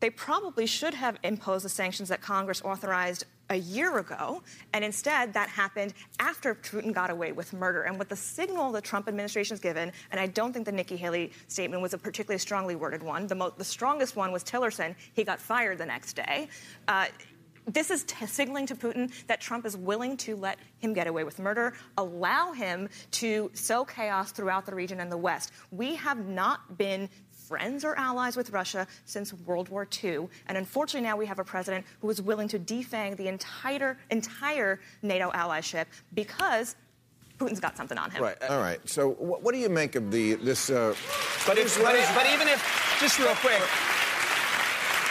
they 0.03 0.09
probably 0.09 0.65
should 0.65 0.93
have 0.93 1.17
imposed 1.23 1.63
the 1.63 1.69
sanctions 1.69 2.09
that 2.09 2.19
Congress 2.19 2.61
authorized 2.65 3.23
a 3.49 3.55
year 3.55 3.99
ago, 3.99 4.43
and 4.73 4.83
instead 4.83 5.31
that 5.31 5.47
happened 5.47 5.93
after 6.19 6.53
Putin 6.53 6.91
got 6.93 7.09
away 7.09 7.31
with 7.31 7.53
murder. 7.53 7.83
And 7.83 7.97
with 7.97 8.09
the 8.09 8.15
signal 8.17 8.73
the 8.73 8.81
Trump 8.81 9.07
administration 9.07 9.53
has 9.53 9.61
given, 9.61 9.93
and 10.11 10.19
I 10.19 10.27
don't 10.27 10.51
think 10.51 10.65
the 10.65 10.73
Nikki 10.73 10.97
Haley 10.97 11.31
statement 11.47 11.81
was 11.81 11.93
a 11.93 11.97
particularly 11.97 12.39
strongly 12.39 12.75
worded 12.75 13.01
one. 13.01 13.27
The, 13.27 13.35
mo- 13.35 13.53
the 13.57 13.63
strongest 13.63 14.17
one 14.17 14.33
was 14.33 14.43
Tillerson. 14.43 14.93
He 15.13 15.23
got 15.23 15.39
fired 15.39 15.77
the 15.77 15.85
next 15.85 16.17
day. 16.17 16.49
Uh, 16.89 17.05
this 17.67 17.89
is 17.91 18.03
t- 18.03 18.25
signaling 18.25 18.65
to 18.67 18.75
Putin 18.75 19.11
that 19.27 19.39
Trump 19.41 19.65
is 19.65 19.77
willing 19.77 20.17
to 20.17 20.35
let 20.35 20.59
him 20.79 20.93
get 20.93 21.07
away 21.07 21.23
with 21.23 21.39
murder, 21.39 21.73
allow 21.97 22.51
him 22.51 22.89
to 23.11 23.49
sow 23.53 23.85
chaos 23.85 24.31
throughout 24.31 24.65
the 24.65 24.75
region 24.75 24.99
and 24.99 25.11
the 25.11 25.17
West. 25.17 25.51
We 25.71 25.95
have 25.95 26.25
not 26.27 26.77
been 26.77 27.09
friends 27.47 27.83
or 27.83 27.97
allies 27.97 28.35
with 28.35 28.49
Russia 28.51 28.87
since 29.05 29.33
World 29.33 29.69
War 29.69 29.87
II. 30.03 30.27
And 30.47 30.57
unfortunately, 30.57 31.07
now 31.07 31.17
we 31.17 31.25
have 31.25 31.39
a 31.39 31.43
president 31.43 31.85
who 32.01 32.09
is 32.09 32.21
willing 32.21 32.47
to 32.49 32.59
defang 32.59 33.15
the 33.17 33.27
entire, 33.27 33.97
entire 34.09 34.79
NATO 35.01 35.29
allyship 35.31 35.85
because 36.13 36.75
Putin's 37.37 37.59
got 37.59 37.75
something 37.75 37.97
on 37.97 38.11
him. 38.11 38.23
Right. 38.23 38.41
All 38.49 38.59
right. 38.59 38.79
So, 38.87 39.09
what, 39.11 39.41
what 39.41 39.53
do 39.53 39.59
you 39.59 39.69
make 39.69 39.95
of 39.95 40.11
the 40.11 40.35
this? 40.35 40.69
Uh, 40.69 40.95
But, 41.45 41.57
if, 41.57 41.77
but, 41.77 41.95
but 42.15 42.25
even 42.27 42.47
if, 42.47 42.97
just 42.99 43.19
real 43.19 43.35
quick, 43.35 43.61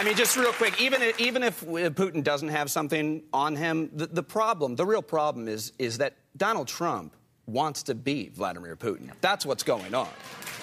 I 0.02 0.04
mean, 0.04 0.16
just 0.16 0.36
real 0.36 0.50
quick, 0.52 0.80
even 0.82 1.00
if, 1.00 1.20
even 1.20 1.44
if 1.44 1.60
Putin 1.64 2.24
doesn't 2.24 2.48
have 2.48 2.72
something 2.72 3.22
on 3.32 3.54
him, 3.54 3.88
the, 3.94 4.08
the 4.08 4.22
problem, 4.24 4.74
the 4.74 4.84
real 4.84 5.00
problem 5.00 5.46
is, 5.46 5.72
is 5.78 5.98
that 5.98 6.16
Donald 6.36 6.66
Trump 6.66 7.14
wants 7.46 7.84
to 7.84 7.94
beat 7.94 8.34
Vladimir 8.34 8.74
Putin. 8.74 9.12
That's 9.20 9.46
what's 9.46 9.62
going 9.62 9.94
on. 9.94 10.08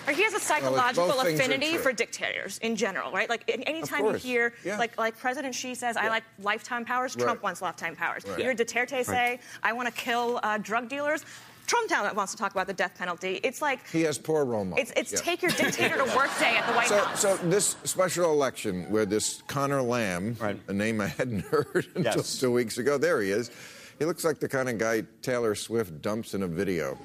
Or 0.07 0.11
he 0.11 0.23
has 0.23 0.33
a 0.33 0.41
psychological 0.41 1.07
both 1.07 1.23
things 1.23 1.39
are 1.39 1.43
affinity 1.43 1.77
for 1.77 1.93
dictators 1.93 2.57
in 2.57 2.75
general, 2.75 3.13
right? 3.13 3.29
Like 3.29 3.49
an- 3.49 3.63
anytime 3.63 4.03
you 4.03 4.11
hear, 4.13 4.53
Yeah. 4.65 4.77
like 4.77 4.97
like 4.97 5.17
President 5.17 5.55
Xi 5.55 5.73
says, 5.75 5.95
"I 5.95 6.09
like 6.09 6.23
lifetime 6.41 6.83
powers," 6.83 7.15
Trump 7.15 7.39
Right. 7.39 7.43
wants 7.43 7.61
lifetime 7.61 7.95
powers. 7.95 8.25
Right. 8.25 8.39
You 8.39 8.43
hear 8.45 8.55
Duterte 8.55 9.05
say, 9.05 9.39
"I 9.63 9.71
want 9.71 9.87
to 9.87 9.93
kill 9.93 10.39
uh, 10.43 10.57
drug 10.57 10.89
dealers." 10.89 11.23
Trump 11.69 11.89
now 11.91 12.11
wants 12.15 12.31
to 12.31 12.37
talk 12.37 12.51
about 12.51 12.65
the 12.65 12.73
death 12.73 12.95
penalty. 12.97 13.39
It's 13.43 13.61
like 13.61 13.87
he 13.89 14.01
has 14.01 14.17
poor 14.17 14.43
role 14.43 14.65
models. 14.65 14.89
it's 14.89 14.99
it's 14.99 15.11
Yeah. 15.11 15.19
take 15.31 15.41
your 15.43 15.51
dictator 15.51 15.97
to 15.97 16.03
work 16.15 16.31
day 16.39 16.57
at 16.57 16.65
the 16.67 16.73
White 16.73 16.87
So, 16.87 16.97
House. 16.97 17.19
so 17.21 17.37
this 17.37 17.75
special 17.83 18.31
election 18.31 18.89
where 18.89 19.05
this 19.05 19.43
Conor 19.47 19.83
Lamb, 19.83 20.35
Right. 20.39 20.59
a 20.67 20.73
name 20.73 20.99
I 20.99 21.07
hadn't 21.07 21.41
heard 21.51 21.85
until 21.95 22.15
Yes. 22.17 22.39
two 22.39 22.51
weeks 22.51 22.79
ago, 22.79 22.97
there 22.97 23.21
he 23.21 23.29
is. 23.29 23.51
He 23.99 24.05
looks 24.05 24.23
like 24.23 24.39
the 24.39 24.49
kind 24.49 24.67
of 24.67 24.79
guy 24.79 25.03
Taylor 25.21 25.53
Swift 25.53 26.01
dumps 26.01 26.33
in 26.33 26.41
a 26.41 26.47
video. 26.47 26.97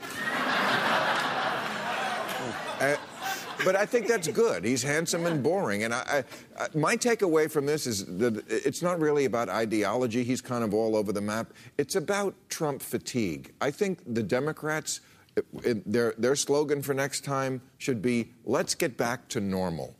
Uh, 2.80 2.96
but 3.64 3.76
I 3.76 3.86
think 3.86 4.06
that's 4.08 4.28
good. 4.28 4.64
He's 4.64 4.82
handsome 4.82 5.26
and 5.26 5.42
boring. 5.42 5.84
And 5.84 5.92
I, 5.94 6.24
I, 6.58 6.62
I, 6.64 6.68
my 6.74 6.96
takeaway 6.96 7.50
from 7.50 7.66
this 7.66 7.86
is 7.86 8.04
that 8.18 8.42
it's 8.48 8.82
not 8.82 9.00
really 9.00 9.24
about 9.24 9.48
ideology. 9.48 10.24
He's 10.24 10.40
kind 10.40 10.64
of 10.64 10.72
all 10.74 10.96
over 10.96 11.12
the 11.12 11.20
map. 11.20 11.52
It's 11.78 11.94
about 11.96 12.34
Trump 12.48 12.82
fatigue. 12.82 13.52
I 13.60 13.70
think 13.70 13.98
the 14.06 14.22
Democrats, 14.22 15.00
eh, 15.36 15.40
it- 15.40 15.66
it- 15.66 15.92
their, 15.92 16.14
their 16.18 16.36
slogan 16.36 16.82
for 16.82 16.94
next 16.94 17.24
time 17.24 17.60
should 17.78 18.00
be 18.02 18.30
let's 18.44 18.74
get 18.74 18.96
back 18.96 19.28
to 19.28 19.40
normal. 19.40 19.94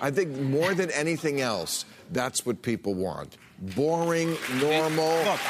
I 0.00 0.10
think 0.10 0.36
more 0.40 0.74
than 0.74 0.90
anything 0.90 1.40
else, 1.40 1.84
that's 2.10 2.44
what 2.44 2.62
people 2.62 2.94
want. 2.94 3.36
Boring, 3.76 4.36
normal. 4.60 5.16
Look, 5.24 5.40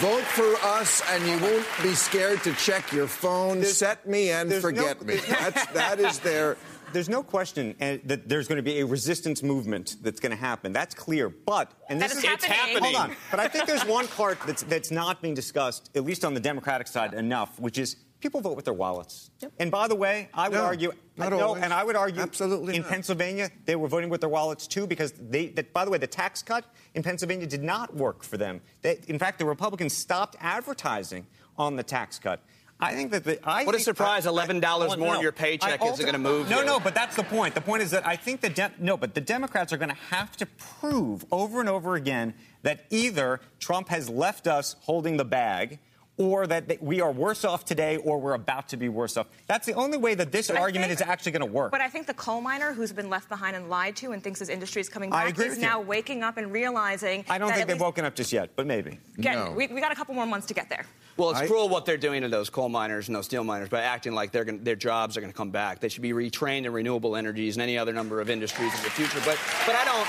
Vote 0.00 0.22
for 0.24 0.54
us, 0.66 1.02
and 1.10 1.22
you 1.26 1.38
won't 1.38 1.66
be 1.82 1.94
scared 1.94 2.42
to 2.44 2.52
check 2.54 2.92
your 2.92 3.06
phone. 3.06 3.62
Set 3.64 4.06
me 4.08 4.30
and 4.30 4.50
there's 4.50 4.62
no- 4.62 4.68
forget 4.70 5.02
me. 5.04 5.16
That's, 5.28 5.66
that 5.72 6.00
is 6.00 6.18
their. 6.20 6.56
There's 6.92 7.08
no 7.08 7.22
question 7.22 7.74
uh, 7.80 7.96
that 8.04 8.28
there's 8.28 8.48
going 8.48 8.56
to 8.56 8.62
be 8.62 8.80
a 8.80 8.86
resistance 8.86 9.42
movement 9.42 9.96
that's 10.02 10.20
going 10.20 10.30
to 10.30 10.36
happen. 10.36 10.72
That's 10.72 10.94
clear. 10.94 11.28
But 11.28 11.72
and 11.88 12.00
this 12.00 12.12
is 12.12 12.18
is 12.18 12.24
It's 12.24 12.44
happening. 12.44 12.82
Hold 12.94 13.10
on. 13.10 13.16
But 13.30 13.40
I 13.40 13.48
think 13.48 13.66
there's 13.66 13.84
one 13.84 14.06
part 14.08 14.38
that's 14.46 14.62
that's 14.64 14.90
not 14.90 15.22
being 15.22 15.34
discussed, 15.34 15.90
at 15.94 16.04
least 16.04 16.24
on 16.24 16.34
the 16.34 16.40
Democratic 16.40 16.86
side, 16.86 17.14
enough, 17.14 17.58
which 17.58 17.78
is 17.78 17.96
people 18.20 18.40
vote 18.40 18.54
with 18.56 18.64
their 18.64 18.74
wallets. 18.74 19.30
And 19.58 19.70
by 19.70 19.88
the 19.88 19.96
way, 19.96 20.28
I 20.32 20.48
would 20.48 20.54
No, 20.56 20.64
argue, 20.64 20.92
not 21.16 21.30
no, 21.30 21.40
always. 21.40 21.62
and 21.64 21.72
I 21.72 21.82
would 21.82 21.96
argue, 21.96 22.22
Absolutely 22.22 22.76
in 22.76 22.82
not. 22.82 22.90
Pennsylvania, 22.90 23.50
they 23.64 23.74
were 23.74 23.88
voting 23.88 24.10
with 24.10 24.20
their 24.20 24.30
wallets 24.30 24.66
too 24.66 24.86
because 24.86 25.12
they. 25.12 25.48
That, 25.48 25.72
by 25.72 25.84
the 25.84 25.90
way, 25.90 25.98
the 25.98 26.06
tax 26.06 26.42
cut 26.42 26.64
in 26.94 27.02
Pennsylvania 27.02 27.46
did 27.46 27.62
not 27.62 27.94
work 27.96 28.22
for 28.22 28.36
them. 28.36 28.60
They, 28.82 29.00
in 29.08 29.18
fact, 29.18 29.38
the 29.38 29.44
Republicans 29.44 29.92
stopped 29.92 30.36
advertising 30.40 31.26
on 31.58 31.76
the 31.76 31.82
tax 31.82 32.18
cut. 32.18 32.40
I 32.82 32.94
think 32.94 33.12
that 33.12 33.24
the, 33.24 33.38
I 33.48 33.64
What 33.64 33.74
a 33.74 33.80
surprise, 33.80 34.26
I- 34.26 34.30
I- 34.30 34.46
$11 34.46 34.60
well, 34.88 34.96
more 34.98 35.14
in 35.14 35.20
your 35.22 35.32
paycheck 35.32 35.80
I 35.80 35.86
isn't 35.86 36.04
gonna 36.04 36.18
move 36.18 36.50
No, 36.50 36.60
you. 36.60 36.66
no, 36.66 36.80
but 36.80 36.94
that's 36.94 37.14
the 37.16 37.22
point. 37.22 37.54
The 37.54 37.60
point 37.60 37.82
is 37.82 37.92
that 37.92 38.06
I 38.06 38.16
think 38.16 38.40
the 38.40 38.50
Dem- 38.50 38.74
no, 38.78 38.96
but 38.96 39.14
the 39.14 39.20
Democrats 39.20 39.72
are 39.72 39.76
going 39.78 39.88
to 39.90 40.02
have 40.10 40.36
to 40.38 40.46
prove 40.46 41.24
over 41.30 41.60
and 41.60 41.68
over 41.68 41.94
again 41.94 42.34
that 42.62 42.84
either 42.90 43.40
Trump 43.60 43.88
has 43.88 44.08
left 44.08 44.46
us 44.46 44.74
holding 44.80 45.16
the 45.16 45.24
bag. 45.24 45.78
Or 46.18 46.46
that 46.46 46.68
they- 46.68 46.76
we 46.78 47.00
are 47.00 47.10
worse 47.10 47.42
off 47.42 47.64
today, 47.64 47.96
or 47.96 48.18
we're 48.20 48.34
about 48.34 48.68
to 48.68 48.76
be 48.76 48.90
worse 48.90 49.16
off. 49.16 49.28
That's 49.46 49.64
the 49.66 49.72
only 49.72 49.96
way 49.96 50.14
that 50.14 50.30
this 50.30 50.48
But 50.48 50.58
argument 50.58 50.90
think- 50.90 51.00
is 51.00 51.06
actually 51.08 51.32
going 51.32 51.40
to 51.40 51.46
work. 51.46 51.72
But 51.72 51.80
I 51.80 51.88
think 51.88 52.06
the 52.06 52.12
coal 52.14 52.42
miner 52.42 52.74
who's 52.74 52.92
been 52.92 53.08
left 53.08 53.30
behind 53.30 53.56
and 53.56 53.70
lied 53.70 53.96
to 53.96 54.12
and 54.12 54.22
thinks 54.22 54.38
his 54.38 54.50
industry 54.50 54.80
is 54.82 54.90
coming 54.90 55.08
back 55.08 55.24
I 55.24 55.28
is 55.30 55.36
with 55.38 55.54
you. 55.56 55.62
now 55.62 55.80
waking 55.80 56.22
up 56.22 56.36
and 56.36 56.52
realizing. 56.52 57.24
I 57.30 57.38
don't 57.38 57.48
that 57.48 57.54
think 57.56 57.66
they've 57.66 57.76
least- 57.76 57.82
woken 57.84 58.04
up 58.04 58.14
just 58.14 58.30
yet, 58.30 58.50
but 58.56 58.66
maybe. 58.66 58.98
Again, 59.16 59.36
No. 59.36 59.50
we, 59.52 59.68
we 59.68 59.80
got 59.80 59.90
a 59.90 59.94
couple 59.94 60.14
more 60.14 60.26
months 60.26 60.46
to 60.48 60.54
get 60.54 60.68
there. 60.68 60.84
Well, 61.16 61.30
it's 61.30 61.40
I- 61.40 61.46
cruel 61.46 61.68
what 61.68 61.84
they're 61.84 61.96
doing 61.96 62.22
to 62.22 62.28
those 62.28 62.50
coal 62.50 62.68
miners 62.68 63.08
and 63.08 63.16
those 63.16 63.26
steel 63.26 63.44
miners 63.44 63.68
by 63.68 63.82
acting 63.82 64.12
like 64.12 64.32
they're 64.32 64.44
gonna, 64.44 64.58
their 64.58 64.76
jobs 64.76 65.16
are 65.16 65.20
going 65.20 65.32
to 65.32 65.36
come 65.36 65.50
back. 65.50 65.80
They 65.80 65.88
should 65.88 66.02
be 66.02 66.12
retrained 66.12 66.64
in 66.64 66.72
renewable 66.72 67.16
energies 67.16 67.56
and 67.56 67.62
any 67.62 67.76
other 67.76 67.92
number 67.92 68.20
of 68.20 68.30
industries 68.30 68.74
in 68.74 68.82
the 68.82 68.90
future. 68.90 69.20
But, 69.24 69.38
but 69.66 69.76
I 69.76 69.84
don't. 69.84 70.08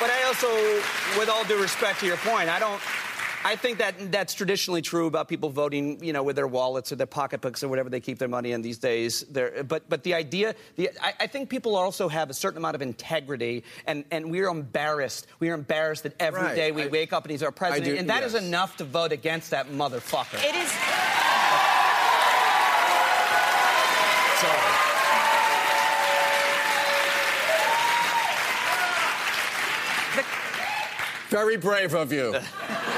But 0.00 0.10
I 0.10 0.24
also, 0.26 0.48
with 1.18 1.28
all 1.28 1.44
due 1.44 1.60
respect 1.60 2.00
to 2.00 2.06
your 2.06 2.16
point, 2.18 2.48
I 2.48 2.58
don't. 2.58 2.80
I 3.44 3.56
think 3.56 3.78
that 3.78 4.12
that's 4.12 4.34
traditionally 4.34 4.82
true 4.82 5.06
about 5.06 5.28
people 5.28 5.50
voting, 5.50 6.02
you 6.02 6.12
know, 6.12 6.22
with 6.22 6.36
their 6.36 6.46
wallets 6.46 6.92
or 6.92 6.96
their 6.96 7.06
pocketbooks 7.06 7.62
or 7.62 7.68
whatever 7.68 7.90
they 7.90 8.00
keep 8.00 8.18
their 8.18 8.28
money 8.28 8.52
in 8.52 8.62
these 8.62 8.78
days. 8.78 9.24
They're, 9.30 9.64
but 9.64 9.88
but 9.88 10.04
the 10.04 10.14
idea, 10.14 10.54
the 10.76 10.90
I, 11.00 11.14
I, 11.20 11.26
think 11.26 11.48
people 11.48 11.74
also 11.76 12.08
have 12.08 12.30
a 12.30 12.34
certain 12.34 12.58
amount 12.58 12.76
of 12.76 12.82
integrity, 12.82 13.64
and 13.86 14.04
and 14.10 14.30
we're 14.30 14.48
embarrassed. 14.48 15.26
We 15.40 15.50
are 15.50 15.54
embarrassed 15.54 16.04
that 16.04 16.14
every 16.20 16.42
right. 16.42 16.54
day 16.54 16.72
we 16.72 16.84
I, 16.84 16.86
wake 16.86 17.12
up 17.12 17.24
and 17.24 17.32
he's 17.32 17.42
our 17.42 17.52
president, 17.52 17.86
do, 17.86 17.96
and 17.96 18.10
that 18.10 18.22
yes. 18.22 18.34
is 18.34 18.42
enough 18.42 18.76
to 18.76 18.84
vote 18.84 19.12
against 19.12 19.50
that 19.50 19.68
motherfucker. 19.68 20.42
It 20.42 20.54
is. 20.54 20.72
Very 31.28 31.56
brave 31.56 31.94
of 31.94 32.12
you. 32.12 32.34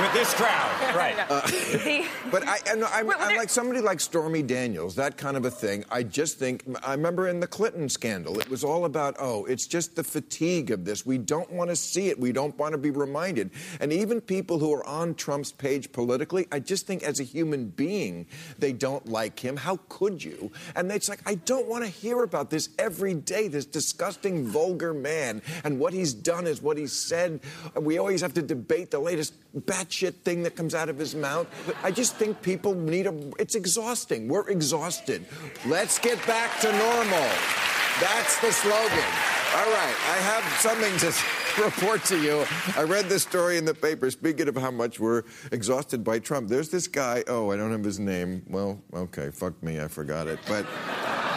With 0.00 0.12
this 0.14 0.32
crowd, 0.34 0.94
right? 0.96 1.14
Uh, 1.28 1.40
the- 1.50 2.06
But 2.30 2.48
I, 2.48 2.58
and 2.70 2.82
I'm, 2.84 3.06
Well, 3.06 3.16
I'm 3.20 3.36
like 3.36 3.50
somebody 3.50 3.80
like 3.82 4.00
Stormy 4.00 4.42
Daniels, 4.42 4.94
that 4.96 5.18
kind 5.18 5.36
of 5.36 5.44
a 5.44 5.50
thing. 5.50 5.84
I 5.90 6.02
just 6.02 6.38
think, 6.38 6.64
I 6.82 6.92
remember 6.92 7.28
in 7.28 7.40
the 7.40 7.46
Clinton 7.46 7.90
scandal, 7.90 8.40
it 8.40 8.48
was 8.48 8.64
all 8.64 8.86
about, 8.86 9.16
oh, 9.18 9.44
it's 9.44 9.66
just 9.66 9.94
the 9.94 10.02
fatigue 10.02 10.70
of 10.70 10.86
this. 10.86 11.04
We 11.04 11.18
don't 11.18 11.52
want 11.52 11.68
to 11.68 11.76
see 11.76 12.08
it. 12.08 12.18
We 12.18 12.32
don't 12.32 12.56
want 12.56 12.72
to 12.72 12.78
be 12.78 12.90
reminded. 12.90 13.50
And 13.80 13.92
even 13.92 14.22
people 14.22 14.58
who 14.58 14.72
are 14.72 14.86
on 14.86 15.14
Trump's 15.14 15.52
page 15.52 15.92
politically, 15.92 16.46
I 16.50 16.58
just 16.60 16.86
think 16.86 17.02
as 17.02 17.20
a 17.20 17.24
human 17.24 17.66
being, 17.68 18.26
they 18.58 18.72
don't 18.72 19.06
like 19.06 19.38
him. 19.38 19.58
How 19.58 19.78
could 19.90 20.24
you? 20.24 20.50
And 20.74 20.90
it's 20.90 21.10
like, 21.10 21.20
I 21.26 21.34
don't 21.34 21.68
want 21.68 21.84
to 21.84 21.90
hear 21.90 22.22
about 22.22 22.48
this 22.48 22.70
every 22.78 23.12
day, 23.12 23.48
this 23.48 23.66
disgusting, 23.66 24.46
vulgar 24.46 24.94
man. 24.94 25.42
And 25.64 25.78
what 25.78 25.92
he's 25.92 26.14
done 26.14 26.46
is 26.46 26.62
what 26.62 26.78
he 26.78 26.86
said. 26.86 27.40
We 27.78 27.98
always 27.98 28.22
have 28.22 28.32
to 28.34 28.42
debate 28.42 28.90
the 28.90 28.98
latest 28.98 29.34
batshit 29.60 30.14
thing 30.24 30.42
that 30.42 30.56
comes 30.56 30.74
out 30.74 30.88
of 30.88 30.98
his 30.98 31.14
mouth. 31.14 31.46
I 31.82 31.90
just 31.90 32.16
think 32.16 32.40
people 32.42 32.74
need 32.74 33.06
a. 33.06 33.14
It's 33.38 33.54
exhausting. 33.54 34.28
We're 34.28 34.48
exhausted. 34.48 35.24
Let's 35.66 35.98
get 35.98 36.24
back 36.26 36.60
to 36.60 36.72
normal. 36.72 37.28
That's 38.00 38.40
the 38.40 38.52
slogan. 38.52 39.04
All 39.54 39.70
right, 39.70 39.94
I 40.08 40.16
have 40.22 40.44
something 40.60 40.96
to 40.98 41.62
report 41.62 42.02
to 42.04 42.18
you. 42.18 42.44
I 42.74 42.84
read 42.84 43.10
this 43.10 43.22
story 43.22 43.58
in 43.58 43.66
the 43.66 43.74
paper. 43.74 44.10
Speaking 44.10 44.48
of 44.48 44.56
how 44.56 44.70
much 44.70 44.98
we're 44.98 45.24
exhausted 45.52 46.02
by 46.02 46.18
Trump, 46.18 46.48
there's 46.48 46.70
this 46.70 46.88
guy. 46.88 47.22
Oh, 47.28 47.50
I 47.50 47.56
don't 47.56 47.70
have 47.70 47.84
his 47.84 47.98
name. 48.00 48.42
Well, 48.48 48.82
okay, 48.94 49.30
fuck 49.30 49.62
me, 49.62 49.80
I 49.80 49.88
forgot 49.88 50.26
it. 50.26 50.38
But. 50.48 50.64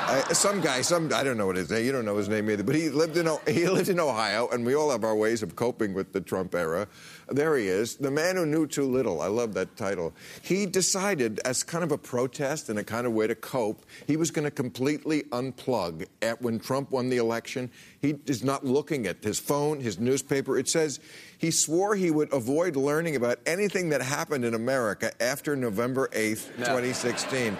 I, 0.07 0.33
some 0.33 0.61
guy, 0.61 0.81
some 0.81 1.11
I 1.11 1.23
don't 1.23 1.35
know 1.35 1.47
what 1.47 1.55
his 1.55 1.71
name. 1.71 1.83
You 1.83 1.91
don't 1.91 2.05
know 2.05 2.17
his 2.17 2.29
name 2.29 2.47
either. 2.51 2.63
But 2.63 2.75
he 2.75 2.89
lived 2.89 3.17
in 3.17 3.27
he 3.47 3.67
lived 3.67 3.89
in 3.89 3.99
Ohio, 3.99 4.47
and 4.49 4.63
we 4.65 4.75
all 4.75 4.91
have 4.91 5.03
our 5.03 5.15
ways 5.15 5.41
of 5.41 5.55
coping 5.55 5.93
with 5.93 6.13
the 6.13 6.21
Trump 6.21 6.53
era. 6.53 6.87
There 7.27 7.57
he 7.57 7.67
is, 7.67 7.95
the 7.95 8.11
man 8.11 8.35
who 8.35 8.45
knew 8.45 8.67
too 8.67 8.85
little. 8.85 9.21
I 9.21 9.27
love 9.27 9.55
that 9.55 9.75
title. 9.75 10.13
He 10.43 10.67
decided, 10.67 11.39
as 11.43 11.63
kind 11.63 11.83
of 11.83 11.91
a 11.91 11.97
protest 11.97 12.69
and 12.69 12.77
a 12.77 12.83
kind 12.83 13.07
of 13.07 13.13
way 13.13 13.25
to 13.25 13.33
cope, 13.33 13.83
he 14.05 14.15
was 14.15 14.29
going 14.29 14.45
to 14.45 14.51
completely 14.51 15.23
unplug. 15.23 16.05
At 16.21 16.39
when 16.39 16.59
Trump 16.59 16.91
won 16.91 17.09
the 17.09 17.17
election, 17.17 17.71
he 17.99 18.19
is 18.27 18.43
not 18.43 18.63
looking 18.63 19.07
at 19.07 19.23
his 19.23 19.39
phone, 19.39 19.79
his 19.79 19.97
newspaper. 19.97 20.59
It 20.59 20.69
says 20.69 20.99
he 21.39 21.49
swore 21.49 21.95
he 21.95 22.11
would 22.11 22.31
avoid 22.31 22.75
learning 22.75 23.15
about 23.15 23.39
anything 23.47 23.89
that 23.89 24.03
happened 24.03 24.45
in 24.45 24.53
America 24.53 25.11
after 25.19 25.55
November 25.55 26.09
8th, 26.09 26.55
2016. 26.57 27.57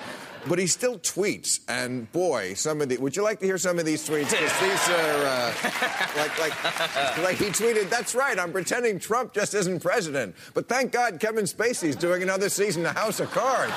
But 0.48 0.60
he 0.60 0.68
still 0.68 1.00
tweets, 1.00 1.60
and 1.68 2.12
boy, 2.12 2.54
some 2.54 2.80
of 2.82 2.90
the. 2.90 2.98
Would 2.98 3.16
you 3.16 3.24
like 3.24 3.40
to 3.40 3.46
hear 3.46 3.58
some 3.58 3.80
of 3.80 3.86
these 3.86 4.08
tweets? 4.08 4.30
Because 4.30 4.60
these 4.60 4.90
are 4.90 5.26
uh, 5.26 5.54
like, 6.18 6.40
like, 6.40 7.18
like 7.18 7.38
he 7.38 7.46
tweeted. 7.46 7.90
That's 7.90 8.14
right. 8.14 8.38
I'm 8.38 8.52
pretending 8.52 9.00
Trump 9.00 9.34
just 9.34 9.56
isn't 9.56 9.80
president. 9.82 10.36
But 10.54 10.68
thank 10.70 10.92
God 10.92 11.20
Kevin 11.20 11.46
Spacey's 11.46 11.96
doing 11.96 12.22
another 12.22 12.50
season 12.50 12.86
of 12.86 12.96
House 12.96 13.20
of 13.20 13.32
Cards. 13.32 13.74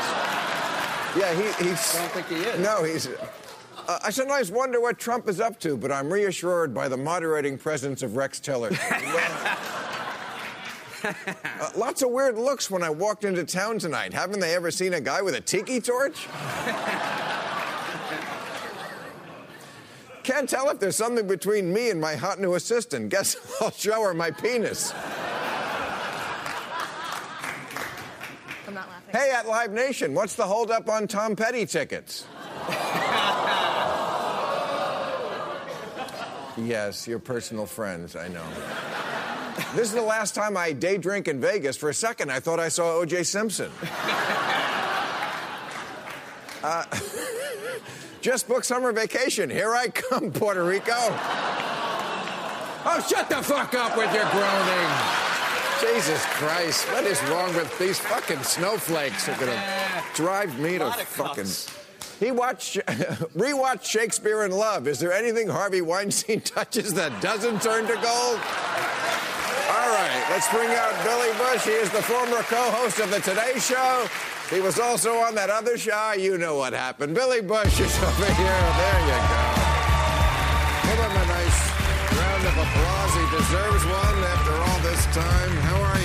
Yeah, 1.16 1.33
he, 1.35 1.64
he's. 1.64 1.96
I 1.96 2.00
don't 2.00 2.12
think 2.12 2.28
he 2.28 2.37
is. 2.37 2.61
No, 2.61 2.85
he's. 2.85 3.07
Uh, 3.07 3.98
I 4.04 4.11
sometimes 4.11 4.50
wonder 4.50 4.81
what 4.81 4.98
Trump 4.98 5.26
is 5.28 5.40
up 5.40 5.59
to, 5.61 5.76
but 5.76 5.90
I'm 5.90 6.12
reassured 6.12 6.74
by 6.74 6.88
the 6.88 6.98
moderating 6.98 7.57
presence 7.57 8.02
of 8.02 8.16
Rex 8.16 8.38
Tillerson. 8.40 8.76
Uh, 11.61 11.70
lots 11.76 12.02
of 12.02 12.11
weird 12.11 12.38
looks 12.38 12.70
when 12.70 12.84
I 12.84 12.90
walked 12.90 13.24
into 13.24 13.44
town 13.44 13.80
tonight. 13.80 14.12
Haven't 14.12 14.38
they 14.38 14.54
ever 14.54 14.70
seen 14.70 14.94
a 14.94 15.00
guy 15.00 15.22
with 15.22 15.34
a 15.34 15.40
tiki 15.40 15.80
torch? 15.80 16.28
Can't 20.22 20.48
tell 20.48 20.68
if 20.68 20.78
there's 20.78 20.94
something 20.94 21.26
between 21.26 21.72
me 21.72 21.90
and 21.90 22.00
my 22.00 22.14
hot 22.14 22.38
new 22.38 22.54
assistant. 22.54 23.08
Guess 23.08 23.37
I'll 23.61 23.70
show 23.70 24.02
her 24.02 24.14
my 24.14 24.30
penis. 24.30 24.92
I'm 28.66 28.74
not 28.74 28.88
laughing. 28.88 29.14
Hey, 29.14 29.32
at 29.32 29.48
Live 29.48 29.72
Nation, 29.72 30.12
what's 30.14 30.34
the 30.34 30.46
holdup 30.46 30.88
on 30.88 31.08
Tom 31.08 31.34
Petty 31.34 31.64
tickets? 31.64 32.26
yes, 36.58 37.08
your 37.08 37.18
personal 37.18 37.64
friends, 37.64 38.14
I 38.14 38.28
know. 38.28 38.44
This 39.74 39.88
is 39.88 39.92
the 39.94 40.02
last 40.02 40.35
time 40.35 40.57
I 40.57 40.72
day 40.72 40.96
drink 40.98 41.28
in 41.28 41.40
Vegas. 41.40 41.76
For 41.76 41.90
a 41.90 41.94
second, 41.94 42.33
I 42.33 42.40
thought 42.40 42.59
I 42.59 42.68
saw 42.68 42.94
O.J. 42.96 43.22
Simpson. 43.24 43.70
Uh, 46.61 46.85
just 48.20 48.48
booked 48.48 48.66
summer 48.66 48.90
vacation. 48.90 49.48
Here 49.48 49.76
I 49.76 49.87
come, 49.87 50.33
Puerto 50.33 50.64
Rico. 50.64 50.92
Oh, 52.85 53.07
shut 53.09 53.28
the 53.28 53.37
fuck 53.37 53.74
up 53.74 53.96
with 53.96 54.12
your 54.12 54.28
groaning. 54.31 54.90
Jesus 55.81 56.24
Christ, 56.26 56.90
what 56.90 57.04
is 57.04 57.22
wrong 57.31 57.54
with 57.54 57.78
these 57.78 58.00
fucking 58.00 58.42
snowflakes? 58.42 59.28
Are 59.28 59.38
gonna 59.38 59.62
drive 60.14 60.59
me 60.59 60.78
to 60.78 60.90
fucking. 60.90 61.44
cups. 61.44 61.72
He 62.18 62.33
watched, 62.33 62.76
rewatched 63.37 63.85
Shakespeare 63.85 64.44
in 64.44 64.50
Love. 64.50 64.88
Is 64.88 64.98
there 64.98 65.12
anything 65.12 65.46
Harvey 65.46 65.83
Weinstein 65.83 66.40
touches 66.40 66.94
that 66.94 67.22
doesn't 67.22 67.62
turn 67.62 67.87
to 67.87 67.94
gold? 67.94 68.40
All 69.88 69.94
right, 69.94 70.27
let's 70.29 70.46
bring 70.51 70.68
out 70.68 70.92
Billy 71.03 71.33
Bush. 71.38 71.64
He 71.64 71.70
is 71.70 71.88
the 71.88 72.03
former 72.03 72.42
co-host 72.44 73.01
of 73.01 73.11
the 73.11 73.20
Today 73.20 73.59
Show. 73.59 74.07
He 74.51 74.61
was 74.61 74.79
also 74.79 75.16
on 75.16 75.35
that 75.37 75.48
other 75.48 75.79
show. 75.79 76.12
You 76.12 76.37
know 76.37 76.57
what 76.57 76.74
happened. 76.74 77.14
Billy 77.14 77.40
Bush 77.40 77.81
is 77.81 77.96
over 78.05 78.29
here. 78.37 78.61
There 78.77 79.01
you 79.09 79.18
go. 79.33 79.44
Give 80.85 81.01
him 81.01 81.14
a 81.16 81.27
nice 81.33 81.61
round 82.20 82.44
of 82.44 82.57
applause. 82.68 83.12
He 83.16 83.24
deserves 83.33 83.85
one 83.88 84.18
after 84.29 84.53
all 84.61 84.79
this 84.85 85.05
time. 85.16 85.57
How 85.72 85.81
are 85.81 85.97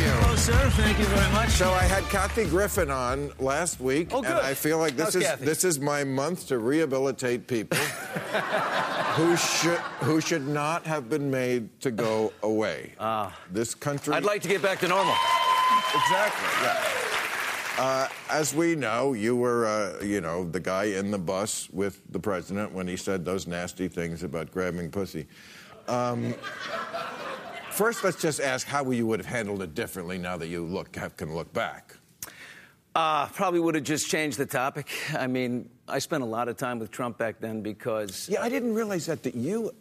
sir. 0.44 0.70
Thank 0.72 1.00
you 1.00 1.06
very 1.06 1.32
much. 1.32 1.50
So 1.52 1.72
I 1.72 1.84
had 1.84 2.04
Kathy 2.06 2.46
Griffin 2.46 2.92
on 2.92 3.32
last 3.40 3.80
week, 3.80 4.10
Oh, 4.12 4.22
good. 4.22 4.32
and 4.32 4.40
I 4.40 4.54
feel 4.54 4.78
like 4.78 4.96
this 4.98 5.06
How's 5.06 5.16
is 5.16 5.24
Kathy? 5.24 5.46
this 5.46 5.64
is 5.64 5.80
my 5.80 6.04
month 6.04 6.48
to 6.48 6.58
rehabilitate 6.60 7.48
people 7.48 7.78
who 9.16 9.38
should 9.38 9.78
who 10.02 10.20
should 10.20 10.46
not 10.48 10.86
have 10.86 11.10
been 11.10 11.32
made 11.32 11.80
to 11.82 11.92
go 11.92 12.34
away. 12.44 12.94
this 13.52 13.74
country. 13.74 14.14
I'd 14.14 14.26
like 14.26 14.42
to 14.42 14.50
get 14.50 14.62
back 14.62 14.80
to 14.80 14.88
normal. 14.88 15.16
exactly. 15.96 16.48
Yeah. 16.62 16.90
Uh, 17.80 18.08
as 18.30 18.54
we 18.54 18.76
know, 18.76 19.14
you 19.14 19.36
were, 19.36 19.66
uh, 19.66 20.04
you 20.04 20.22
know, 20.22 20.44
the 20.44 20.60
guy 20.60 20.84
in 20.84 21.10
the 21.10 21.18
bus 21.18 21.70
with 21.72 22.02
the 22.12 22.20
president 22.20 22.72
when 22.72 22.88
he 22.88 22.96
said 22.96 23.26
those 23.26 23.48
nasty 23.48 23.88
things 23.88 24.22
about 24.22 24.52
grabbing 24.52 24.92
pussy. 24.92 25.26
Um, 25.88 26.36
first, 27.74 28.04
let's 28.04 28.22
just 28.22 28.40
ask 28.40 28.68
how 28.68 28.90
you 28.92 29.06
would 29.08 29.20
have 29.20 29.26
handled 29.26 29.62
it 29.62 29.74
differently 29.74 30.18
now 30.18 30.38
that 30.38 30.48
you 30.48 30.64
look 30.66 30.96
have, 30.96 31.18
can 31.18 31.34
look 31.34 31.52
back. 31.54 31.96
Uh, 32.96 33.26
probably 33.28 33.60
would 33.60 33.74
have 33.74 33.84
just 33.84 34.08
changed 34.08 34.38
the 34.38 34.46
topic. 34.46 34.88
I 35.18 35.26
mean, 35.26 35.68
I 35.88 35.98
spent 35.98 36.22
a 36.22 36.28
lot 36.28 36.48
of 36.48 36.58
time 36.58 36.78
with 36.78 36.92
Trump 36.92 37.18
back 37.18 37.40
then 37.40 37.62
because. 37.62 38.30
Yeah, 38.30 38.44
I 38.44 38.50
didn't 38.50 38.76
realize 38.76 39.08
that 39.08 39.24
that 39.24 39.34
you 39.34 39.74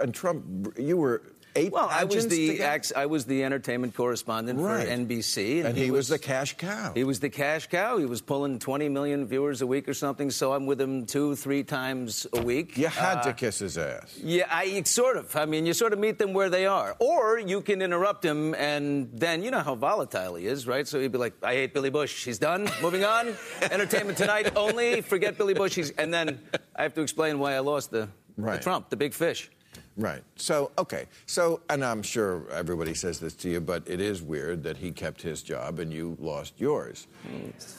and 0.00 0.14
Trump, 0.14 0.74
you 0.78 0.96
were 0.96 1.22
eight. 1.56 1.72
Well, 1.72 1.88
I 1.90 2.04
was 2.04 2.28
the 2.28 2.60
ex, 2.60 2.92
I 2.94 3.06
was 3.06 3.24
the 3.26 3.44
entertainment 3.44 3.94
correspondent 3.94 4.58
Right. 4.60 4.86
for 4.86 4.92
NBC, 4.92 5.64
and 5.64 5.76
he, 5.76 5.90
was, 5.90 6.08
the 6.08 6.18
cash 6.18 6.56
cow. 6.56 6.92
He 6.94 7.04
was 7.04 7.20
the 7.20 7.30
cash 7.30 7.66
cow. 7.66 7.98
He 7.98 8.06
was 8.06 8.20
pulling 8.20 8.58
20 8.58 8.88
million 8.88 9.26
viewers 9.26 9.62
a 9.62 9.66
week 9.66 9.88
or 9.88 9.94
something. 9.94 10.30
So 10.30 10.52
I'm 10.52 10.66
with 10.66 10.80
him 10.80 11.06
two, 11.06 11.36
three 11.36 11.62
times 11.62 12.26
a 12.32 12.40
week. 12.42 12.76
you 12.76 12.88
had 12.88 13.18
Uh, 13.18 13.22
to 13.24 13.32
kiss 13.32 13.58
his 13.58 13.76
ass. 13.78 14.18
Yeah, 14.22 14.46
I 14.50 14.82
sort 14.84 15.16
of. 15.16 15.34
I 15.36 15.44
mean, 15.46 15.66
you 15.66 15.74
sort 15.74 15.92
of 15.92 15.98
meet 15.98 16.18
them 16.18 16.32
where 16.32 16.50
they 16.50 16.66
are, 16.66 16.96
or 16.98 17.38
you 17.38 17.60
can 17.60 17.82
interrupt 17.82 18.24
him, 18.24 18.54
and 18.54 19.10
then 19.12 19.42
you 19.42 19.50
know 19.50 19.60
how 19.60 19.74
volatile 19.74 20.34
he 20.36 20.46
is, 20.46 20.66
right? 20.66 20.86
So 20.86 21.00
he'd 21.00 21.12
be 21.12 21.18
like, 21.18 21.34
"I 21.42 21.54
hate 21.54 21.74
Billy 21.74 21.90
Bush. 21.90 22.24
He's 22.24 22.38
done. 22.38 22.68
Moving 22.82 23.04
on. 23.04 23.34
Entertainment 23.70 24.18
tonight 24.18 24.56
only. 24.56 25.00
Forget 25.00 25.36
Billy 25.38 25.54
Bush." 25.54 25.74
He's, 25.74 25.90
and 25.90 26.12
then 26.12 26.40
I 26.76 26.82
have 26.82 26.94
to 26.94 27.00
explain 27.02 27.38
why 27.38 27.54
I 27.54 27.58
lost 27.60 27.90
the, 27.90 28.08
the 28.36 28.58
Trump, 28.58 28.90
the 28.90 28.96
big 28.96 29.14
fish. 29.14 29.50
Right. 29.98 30.22
So, 30.36 30.70
okay. 30.78 31.06
So, 31.26 31.60
and 31.68 31.84
I'm 31.84 32.02
sure 32.02 32.44
everybody 32.52 32.94
says 32.94 33.18
this 33.18 33.34
to 33.34 33.50
you, 33.50 33.60
but 33.60 33.82
it 33.86 34.00
is 34.00 34.22
weird 34.22 34.62
that 34.62 34.76
he 34.76 34.92
kept 34.92 35.20
his 35.20 35.42
job 35.42 35.80
and 35.80 35.92
you 35.92 36.16
lost 36.20 36.54
yours. 36.56 37.06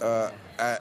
Uh, 0.01 0.29
uh, 0.59 0.77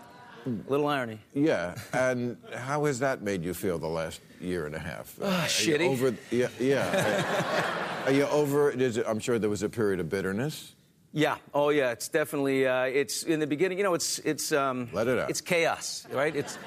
Little 0.67 0.87
irony. 0.89 1.21
yeah. 1.35 1.75
And 1.93 2.37
how 2.55 2.87
has 2.87 2.99
that 3.01 3.23
made 3.23 3.45
you 3.45 3.55
feel 3.55 3.79
the 3.79 3.87
last 3.87 4.21
year 4.41 4.67
and 4.67 4.75
a 4.75 4.79
half? 4.81 5.15
Uh, 5.21 5.27
Ah, 5.27 5.45
shitty. 5.47 5.89
Over, 5.89 6.15
yeah. 6.31 6.49
Yeah. 6.59 8.03
are 8.07 8.13
you 8.13 8.25
over? 8.29 8.71
Is 8.71 8.97
it, 8.97 9.05
I'm 9.07 9.19
sure 9.21 9.39
there 9.39 9.51
was 9.51 9.63
a 9.63 9.69
period 9.69 10.01
of 10.01 10.09
bitterness. 10.09 10.75
Yeah. 11.13 11.37
Oh, 11.55 11.69
yeah. 11.71 11.91
It's 11.93 12.09
definitely. 12.09 12.67
Uh, 12.67 12.83
it's 12.85 13.23
in 13.23 13.39
the 13.41 13.47
beginning. 13.47 13.79
You 13.79 13.85
know, 13.85 13.95
it's 13.95 14.19
it's. 14.21 14.51
Um, 14.53 14.89
Let 14.93 15.07
it 15.09 15.19
out. 15.19 15.31
It's 15.31 15.41
chaos, 15.41 16.07
right? 16.13 16.35
It's. 16.35 16.59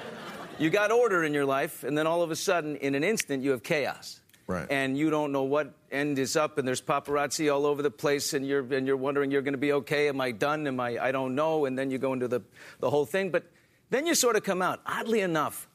You 0.58 0.70
got 0.70 0.90
order 0.92 1.24
in 1.24 1.32
your 1.34 1.44
life, 1.46 1.82
and 1.84 1.96
then 1.96 2.06
all 2.06 2.22
of 2.22 2.30
a 2.30 2.36
sudden, 2.36 2.76
in 2.76 2.94
an 2.94 3.02
instant, 3.04 3.42
you 3.42 3.50
have 3.50 3.62
chaos. 3.62 4.20
Right. 4.52 4.66
And 4.70 4.96
you 4.96 5.10
don't 5.10 5.32
know 5.32 5.44
what 5.44 5.72
end 5.90 6.18
is 6.18 6.36
up, 6.36 6.58
and 6.58 6.68
there's 6.68 6.82
paparazzi 6.82 7.52
all 7.52 7.66
over 7.66 7.82
the 7.82 7.90
place, 7.90 8.34
and 8.34 8.46
you're 8.46 8.72
and 8.74 8.86
you're 8.86 8.96
wondering, 8.96 9.30
you're 9.30 9.42
going 9.42 9.54
to 9.54 9.58
be 9.58 9.72
okay? 9.72 10.08
Am 10.08 10.20
I 10.20 10.30
done? 10.30 10.66
Am 10.66 10.78
I? 10.78 10.98
I 10.98 11.12
don't 11.12 11.34
know. 11.34 11.64
And 11.64 11.78
then 11.78 11.90
you 11.90 11.98
go 11.98 12.12
into 12.12 12.28
the 12.28 12.42
the 12.80 12.90
whole 12.90 13.06
thing, 13.06 13.30
but 13.30 13.44
then 13.90 14.06
you 14.06 14.14
sort 14.14 14.36
of 14.36 14.42
come 14.42 14.62
out. 14.62 14.80
Oddly 14.86 15.20
enough, 15.20 15.68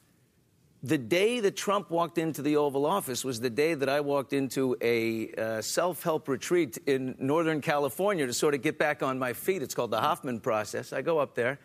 the 0.82 0.98
day 0.98 1.40
that 1.40 1.56
Trump 1.56 1.90
walked 1.90 2.18
into 2.18 2.40
the 2.40 2.56
Oval 2.56 2.86
Office 2.86 3.24
was 3.24 3.40
the 3.40 3.50
day 3.50 3.74
that 3.74 3.88
I 3.88 4.00
walked 4.00 4.32
into 4.32 4.76
a 4.80 5.32
uh, 5.32 5.62
self 5.62 6.02
help 6.02 6.28
retreat 6.28 6.78
in 6.86 7.16
Northern 7.18 7.60
California 7.60 8.26
to 8.26 8.32
sort 8.32 8.54
of 8.54 8.62
get 8.62 8.78
back 8.78 9.02
on 9.02 9.18
my 9.18 9.32
feet. 9.32 9.62
It's 9.62 9.74
called 9.74 9.90
the 9.90 10.00
Hoffman 10.00 10.40
process. 10.40 10.92
I 10.92 11.02
go 11.02 11.18
up 11.18 11.34
there, 11.34 11.58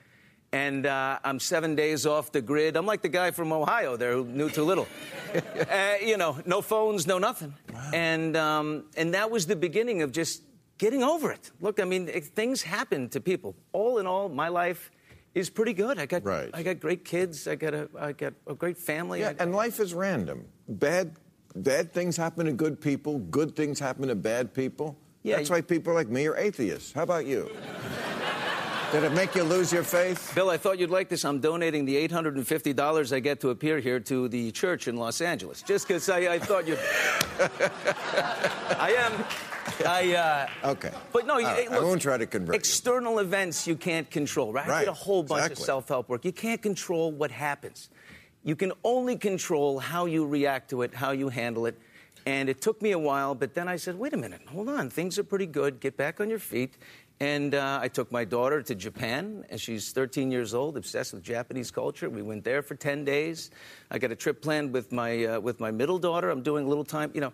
and 0.54 0.86
uh, 0.86 1.18
I'm 1.24 1.40
seven 1.40 1.76
days 1.76 2.06
off 2.06 2.32
the 2.32 2.42
grid. 2.42 2.78
I'm 2.78 2.86
like 2.86 3.02
the 3.02 3.10
guy 3.10 3.32
from 3.32 3.52
Ohio 3.52 3.98
there 3.98 4.14
who 4.14 4.26
knew 4.26 4.50
too 4.50 4.64
little. 4.64 4.88
uh, 5.36 5.94
you 6.02 6.16
know, 6.16 6.38
no 6.46 6.62
phones, 6.62 7.08
no 7.08 7.18
nothing. 7.18 7.54
And, 7.92 8.38
um, 8.38 8.86
and 8.96 9.14
that 9.16 9.30
was 9.32 9.48
the 9.48 9.56
beginning 9.56 10.04
of 10.04 10.12
just 10.12 10.44
getting 10.78 11.04
over 11.04 11.32
it. 11.32 11.52
Look, 11.60 11.80
I 11.80 11.86
mean, 11.86 12.08
it, 12.08 12.26
things 12.26 12.62
happen 12.62 13.10
to 13.10 13.20
people. 13.20 13.56
All 13.74 13.98
in 13.98 14.06
all, 14.06 14.30
my 14.30 14.48
life 14.48 14.92
is 15.34 15.50
pretty 15.50 15.74
good. 15.74 15.98
I 15.98 16.06
got 16.06 16.24
Right. 16.24 16.52
I 16.54 16.62
got 16.62 16.80
great 16.80 17.04
kids. 17.04 17.48
I 17.48 17.56
got 17.56 17.74
a 17.74 17.90
I 18.00 18.12
got 18.12 18.34
a 18.46 18.54
great 18.54 18.78
family. 18.78 19.22
Yeah, 19.22 19.30
I- 19.40 19.44
and 19.44 19.56
life 19.56 19.80
is 19.80 19.96
random. 19.96 20.46
Bad, 20.70 21.16
bad 21.56 21.92
things 21.92 22.16
happen 22.16 22.46
to 22.46 22.54
good 22.54 22.80
people. 22.80 23.18
Good 23.18 23.56
things 23.56 23.80
happen 23.80 24.08
to 24.08 24.16
bad 24.16 24.54
people. 24.54 24.96
Yeah, 25.24 25.38
That's 25.38 25.50
you- 25.50 25.56
why 25.56 25.62
people 25.62 25.96
like 25.96 26.10
me 26.10 26.28
are 26.28 26.38
atheists. 26.38 26.92
How 26.94 27.02
about 27.02 27.26
you? 27.26 27.50
Did 28.94 29.06
it 29.06 29.12
make 29.14 29.34
you 29.34 29.42
lose 29.44 29.74
your 29.74 29.82
faith? 29.82 30.32
Bill, 30.36 30.52
I 30.52 30.58
thought 30.58 30.78
you'd 30.78 30.92
like 30.92 31.10
this. 31.10 31.26
I'm 31.26 31.40
donating 31.40 31.84
the 31.84 31.96
$850 32.08 33.12
I 33.12 33.20
get 33.20 33.40
to 33.40 33.50
appear 33.50 33.80
here 33.80 34.00
to 34.02 34.28
the 34.30 34.52
church 34.52 34.88
in 34.88 34.98
Los 34.98 35.20
Angeles, 35.20 35.64
just 35.64 35.88
because 35.88 36.08
I, 36.10 36.34
I 36.36 36.38
thought 36.38 36.68
you'd. 36.68 36.78
I 38.78 38.94
am. 38.96 39.26
I. 39.88 40.16
Uh, 40.64 40.70
Okay. 40.74 40.92
But 41.12 41.26
no, 41.26 41.40
you, 41.40 41.48
right, 41.48 41.68
hey, 41.68 41.76
I 41.76 41.80
won't 41.80 42.04
try 42.04 42.18
to 42.18 42.28
convert 42.28 42.54
you. 42.54 42.60
External 42.60 43.18
events 43.18 43.66
you 43.66 43.76
can't 43.76 44.08
control, 44.12 44.54
right? 44.54 44.68
I 44.68 44.70
Right, 44.70 44.80
did 44.82 44.90
a 44.90 44.94
whole 44.94 45.24
bunch 45.24 45.40
exactly. 45.46 45.64
of 45.64 45.66
self-help 45.66 46.08
work. 46.10 46.24
You 46.24 46.32
can't 46.32 46.62
control 46.62 47.12
what 47.12 47.32
happens. 47.32 47.90
You 48.44 48.56
can 48.56 48.74
only 48.84 49.18
control 49.18 49.80
how 49.80 50.06
you 50.06 50.28
react 50.28 50.70
to 50.70 50.84
it, 50.84 50.94
how 50.94 51.12
you 51.12 51.30
handle 51.30 51.66
it. 51.66 51.80
And 52.26 52.48
it 52.48 52.62
took 52.62 52.82
me 52.82 52.92
a 52.92 53.00
while, 53.00 53.36
but 53.36 53.54
then 53.54 53.68
I 53.68 53.76
said, 53.76 53.98
wait 54.00 54.14
a 54.14 54.18
minute, 54.18 54.42
hold 54.48 54.70
on, 54.70 54.90
things 54.90 55.20
are 55.20 55.26
pretty 55.26 55.46
good. 55.46 55.82
Get 55.82 55.98
back 55.98 56.22
on 56.22 56.30
your 56.30 56.40
feet. 56.40 56.76
And 57.24 57.56
uh, 57.56 57.80
I 57.82 57.88
took 57.88 58.12
my 58.12 58.26
daughter 58.26 58.62
to 58.62 58.76
Japan, 58.76 59.46
and 59.50 59.58
she's 59.58 59.94
13 59.94 60.30
years 60.30 60.54
old, 60.54 60.76
obsessed 60.76 61.14
with 61.14 61.24
Japanese 61.24 61.72
culture. 61.72 62.10
We 62.10 62.22
went 62.22 62.44
there 62.44 62.62
for 62.62 62.76
10 62.76 63.06
days. 63.06 63.50
I 63.90 63.98
got 63.98 64.12
a 64.12 64.16
trip 64.16 64.42
planned 64.42 64.74
with 64.74 64.92
my 64.92 65.24
uh, 65.24 65.40
with 65.40 65.62
my 65.62 65.72
middle 65.72 65.98
daughter. 65.98 66.30
I'm 66.30 66.44
doing 66.44 66.66
a 66.66 66.68
little 66.68 66.84
time, 66.84 67.12
you 67.14 67.22
know, 67.22 67.32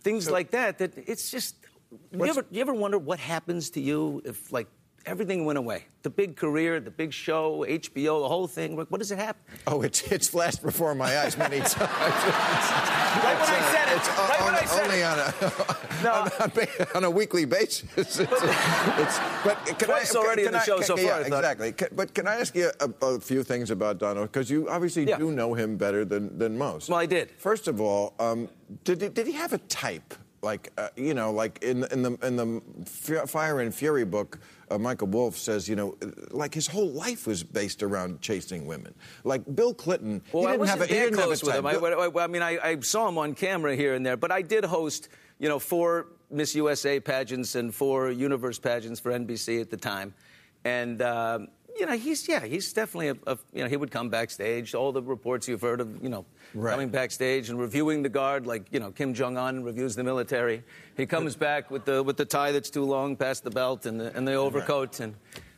things 0.00 0.30
like 0.30 0.52
that. 0.52 0.78
That 0.78 0.92
it's 0.96 1.28
just. 1.32 1.56
You 2.12 2.24
ever, 2.24 2.46
you 2.52 2.60
ever 2.60 2.72
wonder 2.72 2.98
what 2.98 3.18
happens 3.18 3.68
to 3.70 3.80
you 3.80 4.22
if, 4.24 4.52
like, 4.52 4.68
everything 5.06 5.44
went 5.44 5.58
away? 5.58 5.84
The 6.02 6.10
big 6.10 6.36
career, 6.36 6.80
the 6.80 6.90
big 6.90 7.12
show, 7.12 7.64
HBO, 7.68 8.22
the 8.22 8.28
whole 8.28 8.46
thing. 8.46 8.76
What 8.76 8.98
does 8.98 9.10
it 9.12 9.18
happen? 9.18 9.40
Oh, 9.66 9.82
it's 9.82 10.02
it's 10.10 10.28
flashed 10.28 10.62
before 10.62 10.94
my 10.94 11.16
eyes 11.18 11.36
many 11.36 11.58
times. 11.74 11.76
Right 11.78 13.36
when 13.38 13.50
I 13.50 13.72
said 13.72 13.88
it. 13.88 13.96
It's 13.96 14.08
Right 14.08 14.40
when 14.44 14.54
I 14.54 14.64
said 14.64 14.84
only 14.84 15.00
it. 15.00 15.04
on 15.04 15.18
a 15.18 16.02
No. 16.02 16.12
on, 16.44 16.52
a 16.56 16.96
on 16.96 17.04
a 17.04 17.10
weekly 17.10 17.44
basis. 17.44 17.84
It's, 17.96 18.18
it's- 18.20 19.20
but 19.44 19.56
can 19.66 19.88
Twice 19.88 20.14
I, 20.14 20.18
already 20.18 20.42
in 20.42 20.46
can 20.48 20.52
the 20.54 20.60
I- 20.60 20.64
show 20.64 20.76
can- 20.78 20.86
so 20.86 20.96
far, 20.96 21.04
Yeah, 21.20 21.26
exactly. 21.26 21.72
Can- 21.72 21.88
but 21.94 22.14
can 22.14 22.26
I 22.26 22.36
ask 22.40 22.54
you 22.54 22.70
a, 22.80 23.06
a 23.06 23.20
few 23.20 23.42
things 23.44 23.70
about 23.70 23.98
Donald? 23.98 24.30
Because 24.32 24.50
you 24.50 24.68
obviously 24.68 25.04
Yeah. 25.08 25.18
do 25.18 25.30
know 25.30 25.54
him 25.54 25.76
better 25.76 26.04
than, 26.04 26.36
than 26.38 26.56
most. 26.58 26.88
Well, 26.88 26.98
I 26.98 27.06
did. 27.06 27.30
First 27.38 27.68
of 27.68 27.80
all, 27.80 28.14
um, 28.18 28.48
did 28.84 29.02
he, 29.02 29.08
did 29.08 29.26
he 29.26 29.32
have 29.34 29.52
a 29.52 29.58
type? 29.58 30.14
Like 30.44 30.72
uh, 30.76 30.88
you 30.96 31.14
know, 31.14 31.30
like 31.30 31.62
in 31.62 31.84
in 31.92 32.02
the 32.02 32.12
in 32.26 32.34
the 32.34 33.26
Fire 33.28 33.60
and 33.60 33.72
Fury 33.72 34.04
book, 34.04 34.40
uh, 34.72 34.78
Michael 34.78 35.08
Wolff 35.08 35.36
says, 35.36 35.68
you 35.68 35.76
know, 35.76 35.96
like 36.30 36.54
his 36.54 36.66
whole 36.66 36.90
life 36.90 37.26
was 37.26 37.42
based 37.42 37.82
around 37.82 38.20
chasing 38.20 38.66
women. 38.66 38.94
Like 39.24 39.42
Bill 39.54 39.74
Clinton, 39.74 40.22
Well, 40.32 40.44
he 40.46 40.52
didn't 40.52 40.68
have 40.68 40.80
a, 40.80 40.86
he 40.86 40.94
didn't 40.94 41.14
close 41.18 41.42
with 41.42 41.54
him. 41.54 41.66
I, 41.66 41.72
I- 41.74 42.24
I 42.24 42.26
mean, 42.26 42.42
I, 42.42 42.58
I 42.62 42.80
saw 42.80 43.08
him 43.08 43.18
on 43.18 43.34
camera 43.34 43.76
here 43.76 43.94
and 43.94 44.04
there, 44.04 44.16
but 44.16 44.30
I 44.32 44.42
did 44.42 44.64
host, 44.64 45.08
you 45.38 45.48
know, 45.48 45.58
four 45.58 46.06
Miss 46.30 46.54
USA 46.54 46.98
pageants 47.00 47.54
and 47.54 47.74
four 47.74 48.10
Universe 48.10 48.58
pageants 48.58 49.00
for 49.00 49.12
NBC 49.12 49.60
at 49.60 49.70
the 49.70 49.76
time, 49.76 50.14
and. 50.64 51.02
Um, 51.02 51.48
you 51.78 51.86
know, 51.86 51.96
he's 51.96 52.26
yeah, 52.28 52.44
he's 52.44 52.72
definitely 52.72 53.08
a, 53.08 53.16
a 53.26 53.38
you 53.52 53.62
know 53.62 53.68
he 53.68 53.76
would 53.76 53.90
come 53.90 54.08
backstage. 54.08 54.74
All 54.74 54.92
the 54.92 55.02
reports 55.02 55.48
you've 55.48 55.60
heard 55.62 55.80
of, 55.80 56.02
you 56.02 56.08
know, 56.08 56.24
Right. 56.54 56.72
coming 56.72 56.90
backstage 56.90 57.48
and 57.48 57.58
reviewing 57.58 58.02
the 58.02 58.08
guard, 58.10 58.46
like 58.46 58.66
you 58.70 58.78
know 58.80 58.90
Kim 58.90 59.14
Jong 59.14 59.36
Un 59.38 59.64
reviews 59.64 59.94
the 59.96 60.04
military. 60.04 60.62
He 60.96 61.06
comes 61.06 61.34
back 61.34 61.70
with 61.70 61.84
the 61.84 62.02
with 62.02 62.16
the 62.16 62.24
tie 62.26 62.52
that's 62.52 62.70
too 62.70 62.84
long 62.84 63.16
past 63.16 63.42
the 63.44 63.50
belt 63.50 63.86
and 63.86 63.98
the 63.98 64.14
and 64.16 64.28
the 64.28 64.34
overcoat 64.34 65.00
and 65.00 65.14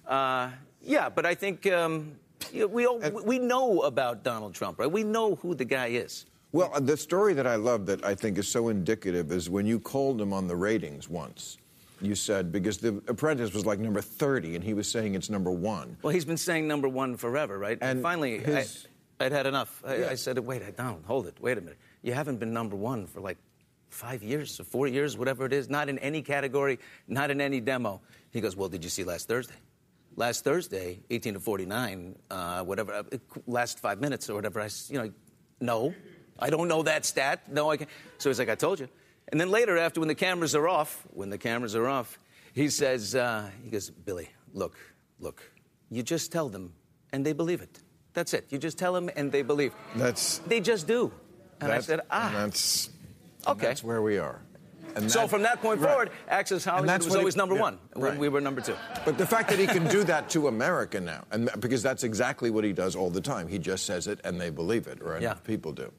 uh, 0.07 0.51
yeah. 0.81 1.09
But 1.09 1.27
I 1.27 1.35
think 1.35 1.67
um, 1.67 2.17
we 2.53 2.87
all, 2.87 3.01
we 3.25 3.39
know 3.39 3.81
about 3.83 4.23
Donald 4.23 4.55
Trump, 4.55 4.79
right? 4.79 4.91
We 4.91 5.03
know 5.03 5.35
who 5.37 5.55
the 5.55 5.65
guy 5.65 5.87
is. 5.89 6.27
Well, 6.53 6.71
the 6.81 6.97
story 6.97 7.35
that 7.35 7.49
I 7.49 7.57
love 7.57 7.87
that 7.87 8.05
I 8.05 8.15
think 8.15 8.39
is 8.39 8.47
so 8.47 8.69
indicative 8.69 9.33
is 9.33 9.51
when 9.51 9.67
you 9.67 9.81
called 9.81 10.21
him 10.21 10.33
on 10.33 10.47
the 10.47 10.55
ratings 10.55 11.09
once. 11.09 11.59
You 12.01 12.15
said 12.15 12.53
because 12.53 12.79
The 12.79 13.03
Apprentice 13.09 13.55
was 13.55 13.65
like 13.65 13.79
number 13.79 14.01
30, 14.01 14.57
and 14.57 14.65
he 14.65 14.75
was 14.75 14.91
saying 14.91 15.15
it's 15.15 15.31
number 15.31 15.51
one. 15.51 15.97
Well, 16.03 16.13
he's 16.13 16.25
been 16.25 16.37
saying 16.37 16.67
number 16.69 16.89
one 16.89 17.17
forever, 17.17 17.59
right? 17.59 17.79
And 17.81 18.03
finally, 18.03 18.39
his- 18.39 18.87
I, 19.21 19.27
I'd 19.27 19.33
had 19.33 19.47
enough. 19.47 19.83
I, 19.87 19.97
Yeah. 19.97 20.09
I 20.11 20.15
said, 20.17 20.39
wait, 20.41 20.63
I 20.63 20.71
don't, 20.71 21.05
hold 21.07 21.27
it, 21.27 21.37
wait 21.41 21.57
a 21.57 21.61
minute. 21.61 21.79
You 22.03 22.13
haven't 22.13 22.39
been 22.39 22.53
number 22.53 22.77
one 22.77 23.07
for 23.07 23.21
like 23.21 23.39
five 23.89 24.23
years 24.23 24.59
or 24.59 24.65
four 24.65 24.89
years, 24.89 25.17
whatever 25.17 25.47
it 25.47 25.53
is, 25.53 25.71
not 25.71 25.89
in 25.89 25.99
any 26.01 26.21
category, 26.21 26.79
not 27.07 27.31
in 27.31 27.41
any 27.41 27.61
demo. 27.61 28.01
He 28.33 28.41
goes, 28.41 28.57
well, 28.57 28.69
did 28.69 28.83
you 28.83 28.91
see 28.91 29.05
last 29.05 29.29
Thursday? 29.29 29.55
Last 30.17 30.45
Thursday, 30.45 31.01
18 31.11 31.35
to 31.35 31.41
49, 31.41 32.17
uh, 32.31 32.63
whatever, 32.65 32.93
uh, 32.93 33.03
last 33.47 33.79
five 33.79 34.01
minutes 34.01 34.29
or 34.29 34.35
whatever. 34.35 34.61
I, 34.61 34.69
you 34.89 34.99
know, 35.01 35.13
no, 35.61 35.95
I 36.39 36.51
don't 36.51 36.69
know 36.69 36.83
that 36.83 37.05
stat. 37.05 37.51
No, 37.51 37.71
I 37.71 37.77
can't. 37.77 37.91
So 38.19 38.31
he's 38.31 38.39
like, 38.39 38.49
I 38.49 38.55
told 38.57 38.81
you. 38.81 38.89
And 39.31 39.41
then 39.41 39.51
later, 39.51 39.77
after 39.79 40.01
when 40.01 40.09
the 40.09 40.15
cameras 40.15 40.55
are 40.55 40.69
off, 40.69 41.03
when 41.11 41.31
the 41.31 41.39
cameras 41.39 41.75
are 41.75 41.89
off, 41.89 42.19
he 42.53 42.69
says, 42.69 43.15
uh, 43.15 43.51
he 43.65 43.71
goes, 43.71 43.91
Billy, 43.91 44.29
look, 44.53 44.77
look, 45.19 45.43
you 45.91 46.03
just 46.03 46.31
tell 46.31 46.49
them 46.49 46.73
and 47.13 47.25
they 47.25 47.33
believe 47.33 47.61
it. 47.63 47.81
That's 48.13 48.33
it. 48.35 48.47
You 48.51 48.59
just 48.59 48.79
tell 48.79 48.93
them 48.93 49.11
and 49.17 49.33
they 49.33 49.43
believe. 49.43 49.73
That's 49.97 50.39
They 50.47 50.61
just 50.61 50.87
do. 50.87 51.13
And 51.61 51.73
I 51.73 51.81
said, 51.81 52.01
ah, 52.11 52.27
and 52.29 52.37
that's 52.37 52.91
okay. 53.47 53.67
That's 53.69 53.83
where 53.83 54.03
we 54.03 54.19
are. 54.19 54.41
And 54.97 55.11
so 55.11 55.21
that- 55.21 55.31
from 55.31 55.43
that 55.43 55.61
point 55.61 55.81
right. 55.81 55.89
forward, 55.91 56.11
Access 56.29 56.65
Hollywood 56.65 57.03
was 57.03 57.13
he- 57.13 57.19
always 57.19 57.35
number 57.37 57.57
yeah, 57.57 57.61
one. 57.63 57.79
right. 57.97 58.17
We 58.17 58.29
were 58.29 58.41
number 58.41 58.61
two. 58.61 58.77
But 59.05 59.19
the 59.19 59.27
fact 59.27 59.49
that 59.49 59.59
he 59.59 59.67
can 59.67 59.89
do 59.89 60.05
that 60.13 60.29
to 60.31 60.47
America 60.47 61.01
now, 61.01 61.25
and 61.33 61.51
because 61.59 61.83
that's 61.83 62.05
exactly 62.05 62.51
what 62.51 62.63
he 62.63 62.73
does 62.73 62.95
all 62.95 63.11
the 63.11 63.21
time. 63.21 63.49
He 63.49 63.59
just 63.59 63.87
says 63.87 64.07
it, 64.07 64.21
and 64.23 64.41
they 64.41 64.51
believe 64.51 64.87
it, 64.87 65.01
or 65.03 65.19
Yeah. 65.21 65.35
people 65.35 65.73
do. 65.73 65.91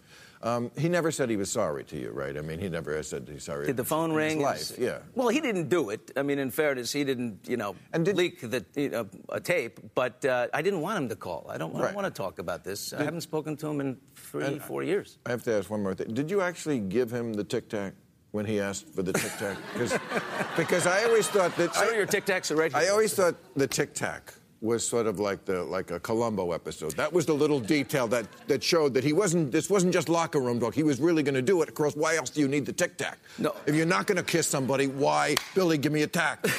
Um, 0.42 0.70
he 0.78 0.90
never 0.90 1.12
said 1.12 1.30
he 1.30 1.38
was 1.38 1.52
sorry 1.52 1.84
to 1.86 1.98
you, 1.98 2.12
right? 2.12 2.38
I 2.38 2.42
mean, 2.42 2.60
he 2.60 2.70
never 2.70 3.02
said 3.04 3.28
he's 3.32 3.44
sorry. 3.44 3.66
Did 3.66 3.78
the 3.78 3.84
phone 3.84 4.12
in 4.12 4.18
his 4.20 4.34
ring? 4.34 4.42
life, 4.42 4.78
yeah. 4.78 5.00
Well, 5.16 5.30
he 5.30 5.40
didn't 5.42 5.70
do 5.70 5.90
it. 5.90 6.12
I 6.16 6.22
mean, 6.24 6.38
in 6.40 6.52
fairness, 6.52 6.92
he 6.92 7.04
didn't, 7.04 7.40
you 7.48 7.58
know, 7.58 7.76
And 7.94 8.06
did- 8.06 8.16
leak 8.16 8.42
the 8.42 8.64
you 8.76 8.90
know, 8.90 9.08
a 9.30 9.40
tape. 9.40 9.80
But 9.96 10.24
uh, 10.26 10.48
I 10.54 10.62
didn't 10.62 10.82
want 10.82 10.98
him 10.98 11.10
to 11.10 11.16
call. 11.16 11.48
I 11.50 11.58
don't, 11.58 11.76
I 11.76 11.80
Right. 11.80 11.86
don't 11.88 11.96
want 11.96 12.14
to 12.14 12.22
talk 12.22 12.40
about 12.40 12.64
this. 12.64 12.94
I 12.94 13.04
haven't 13.04 13.22
spoken 13.22 13.56
to 13.58 13.68
him 13.68 13.82
in 13.82 13.98
three, 14.16 14.60
four 14.60 14.84
years. 14.84 15.18
I 15.26 15.32
have 15.32 15.44
to 15.44 15.54
ask 15.54 15.70
one 15.70 15.82
more 15.82 15.96
thing. 15.96 16.14
Did 16.14 16.30
you 16.30 16.42
actually 16.42 16.80
give 16.80 17.12
him 17.12 17.34
the 17.34 17.44
tic 17.44 17.70
tac 17.70 17.94
when 18.32 18.46
he 18.46 18.60
asked 18.60 18.88
for 18.94 19.02
the 19.04 19.14
tic 19.14 19.32
tac? 19.40 19.58
Because, 19.74 19.98
because 20.58 20.86
I 20.86 21.04
always 21.06 21.28
thought 21.28 21.56
that. 21.58 21.74
Sir, 21.74 21.92
I, 21.94 21.96
your 21.96 22.06
Tic 22.06 22.26
Tacs 22.26 22.52
are 22.52 22.56
right 22.56 22.72
here. 22.72 22.82
I 22.82 22.90
always 22.90 23.14
thought 23.14 23.36
the 23.56 23.68
tic 23.68 23.94
tac 23.94 24.34
was 24.66 24.86
sort 24.88 25.06
of 25.08 25.20
like 25.20 25.46
the 25.46 25.64
like 25.64 25.92
a 25.92 26.00
Columbo 26.00 26.52
episode. 26.52 26.92
That 26.94 27.14
was 27.14 27.26
the 27.26 27.34
little 27.34 27.60
detail 27.60 28.08
that, 28.10 28.26
that 28.48 28.64
showed 28.64 28.94
that 28.96 29.04
he 29.04 29.14
wasn't. 29.14 29.52
This 29.52 29.70
wasn't 29.70 29.94
just 29.94 30.10
locker 30.10 30.40
room 30.42 30.60
talk. 30.60 30.74
He 30.76 30.84
was 30.84 31.00
really 31.00 31.24
going 31.24 31.36
to 31.36 31.42
do 31.42 31.62
it. 31.62 31.70
Of 31.70 31.76
course, 31.76 31.96
why 31.96 32.16
else 32.18 32.30
do 32.32 32.42
you 32.42 32.48
need 32.48 32.66
the 32.66 32.74
tic 32.74 32.98
tac? 32.98 33.20
No. 33.38 33.56
If 33.66 33.76
you're 33.76 33.86
not 33.86 34.08
going 34.08 34.18
to 34.18 34.24
kiss 34.24 34.48
somebody, 34.48 34.88
why, 34.88 35.36
Billy? 35.54 35.78
Give 35.78 35.92
me 35.94 36.02
a 36.02 36.08
tack. 36.08 36.46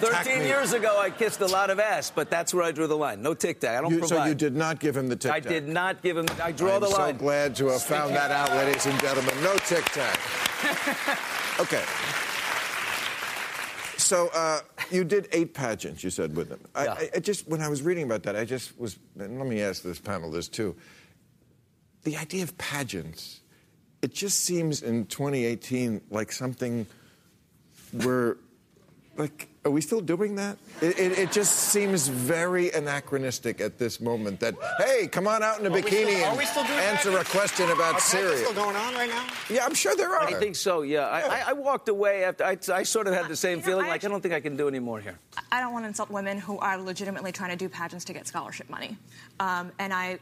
Tack 0.00 0.24
13 0.26 0.42
years 0.42 0.72
ago, 0.72 0.98
I 1.00 1.10
kissed 1.10 1.42
a 1.42 1.46
lot 1.46 1.70
of 1.70 1.78
ass, 1.78 2.10
but 2.12 2.28
that's 2.28 2.52
where 2.52 2.64
I 2.64 2.72
drew 2.72 2.88
the 2.88 2.96
line. 2.96 3.22
No 3.22 3.34
Tic 3.34 3.60
Tac. 3.60 3.78
I 3.78 3.80
don't 3.82 3.92
You- 3.92 3.98
provide. 4.00 4.16
so 4.16 4.24
you 4.24 4.34
did 4.34 4.56
not 4.56 4.80
give 4.80 4.96
him 4.96 5.08
the 5.08 5.14
tic 5.14 5.30
tac. 5.32 5.46
I 5.46 5.48
did 5.48 5.68
not 5.68 6.02
give 6.02 6.16
him. 6.16 6.26
I 6.42 6.50
draw 6.50 6.74
I'm 6.74 6.80
the 6.80 6.88
so 6.88 6.98
line. 6.98 7.16
glad 7.18 7.54
to 7.56 7.66
have 7.68 7.82
found 7.84 8.12
that 8.16 8.32
out, 8.32 8.50
ladies 8.50 8.84
and 8.86 8.98
gentlemen. 9.00 9.32
No 9.44 9.54
tic 9.58 9.84
tac. 9.86 10.18
Okay. 11.60 11.82
So 13.96 14.28
uh, 14.34 14.60
you 14.92 15.04
did 15.04 15.28
eight 15.32 15.54
pageants, 15.54 16.04
you 16.04 16.10
said, 16.10 16.36
with 16.36 16.48
them. 16.48 16.60
I, 16.74 16.84
Yeah. 16.84 16.92
I, 16.92 17.10
I 17.16 17.18
just 17.20 17.48
when 17.48 17.62
I 17.62 17.68
was 17.68 17.82
reading 17.82 18.04
about 18.04 18.22
that, 18.24 18.36
I 18.36 18.44
just 18.44 18.78
was. 18.78 18.98
And 19.18 19.38
let 19.38 19.48
me 19.48 19.60
ask 19.60 19.82
this 19.82 19.98
panel 19.98 20.30
this 20.30 20.48
too. 20.48 20.76
The 22.04 22.16
idea 22.16 22.42
of 22.42 22.56
pageants, 22.58 23.40
it 24.02 24.12
just 24.12 24.40
seems 24.44 24.82
in 24.82 25.06
2018 25.06 26.02
like 26.10 26.32
something 26.32 26.86
we're 27.92 28.36
like, 29.16 29.48
are 29.64 29.70
we 29.70 29.80
still 29.80 30.00
doing 30.00 30.36
that? 30.36 30.56
It, 30.80 30.98
it, 30.98 31.18
it 31.18 31.32
just 31.32 31.52
seems 31.54 32.08
very 32.08 32.70
anachronistic 32.70 33.60
at 33.60 33.78
this 33.78 34.00
moment 34.00 34.40
that, 34.40 34.54
hey, 34.78 35.06
come 35.06 35.28
on 35.28 35.42
out 35.42 35.60
in 35.60 35.66
a 35.66 35.68
Are 35.68 35.72
bikini 35.72 36.14
still- 36.16 36.28
and 36.30 36.38
we 36.38 36.44
still 36.46 36.64
doing 36.64 36.78
answer 36.80 37.10
pageants? 37.10 37.28
a 37.34 37.38
question 37.38 37.68
Are 37.68 37.72
about 37.72 37.92
pageants 37.94 38.04
Syria. 38.06 38.36
still 38.38 38.54
going 38.54 38.74
on 38.74 38.94
right 38.94 39.08
now? 39.10 39.24
Yeah, 39.50 39.64
I'm 39.64 39.74
sure 39.74 39.94
there 39.94 40.10
are. 40.10 40.22
I 40.22 40.32
think 40.34 40.56
so. 40.56 40.82
Yeah, 40.82 41.06
I, 41.06 41.20
I, 41.20 41.42
I 41.48 41.52
walked 41.52 41.88
away 41.88 42.24
after 42.24 42.44
I, 42.44 42.56
I 42.72 42.82
sort 42.82 43.06
of 43.06 43.14
had 43.14 43.28
the 43.28 43.36
same 43.36 43.50
You 43.52 43.56
know, 43.58 43.62
feeling. 43.66 43.84
I 43.84 43.88
like 43.88 43.92
I 43.92 43.94
actually- 43.96 44.10
don't 44.10 44.20
think 44.22 44.34
I 44.34 44.40
can 44.40 44.56
do 44.56 44.66
any 44.66 44.80
more 44.80 44.98
here. 44.98 45.18
I 45.52 45.60
don't 45.60 45.72
want 45.72 45.84
to 45.84 45.88
insult 45.88 46.10
women 46.10 46.38
who 46.38 46.58
are 46.58 46.78
legitimately 46.78 47.32
trying 47.32 47.50
to 47.50 47.56
do 47.56 47.68
pageants 47.68 48.06
to 48.06 48.12
get 48.14 48.26
scholarship 48.26 48.68
money. 48.70 48.96
Um, 49.38 49.70
and 49.78 49.92
I, 49.92 50.18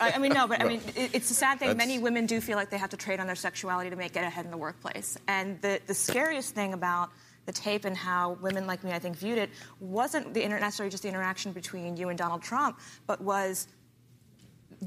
I, 0.00 0.12
I 0.12 0.18
mean, 0.18 0.32
no, 0.32 0.48
but 0.48 0.60
I 0.60 0.64
mean, 0.68 0.80
it, 0.96 1.10
it's 1.14 1.30
a 1.30 1.34
sad 1.34 1.58
thing. 1.58 1.68
That's- 1.68 1.86
Many 1.86 1.98
women 2.00 2.26
do 2.26 2.40
feel 2.40 2.56
like 2.56 2.70
they 2.70 2.78
have 2.78 2.90
to 2.90 2.96
trade 2.96 3.20
on 3.20 3.26
their 3.26 3.36
sexuality 3.36 3.90
to 3.90 3.96
make 3.96 4.16
it 4.16 4.24
ahead 4.24 4.44
in 4.46 4.50
the 4.50 4.56
workplace. 4.56 5.18
And 5.28 5.60
the, 5.60 5.80
the 5.86 5.94
scariest 5.94 6.54
thing 6.54 6.72
about 6.72 7.10
the 7.46 7.52
tape 7.52 7.84
and 7.84 7.96
how 7.96 8.38
women 8.40 8.66
like 8.66 8.84
me, 8.84 8.92
I 8.92 8.98
think, 8.98 9.16
viewed 9.16 9.38
it 9.38 9.50
wasn't 9.80 10.34
the 10.34 10.42
inter- 10.42 10.58
necessarily 10.58 10.90
just 10.90 11.02
the 11.02 11.08
interaction 11.08 11.52
between 11.52 11.96
you 11.96 12.08
and 12.08 12.18
Donald 12.18 12.42
Trump, 12.42 12.78
but 13.06 13.20
was 13.20 13.68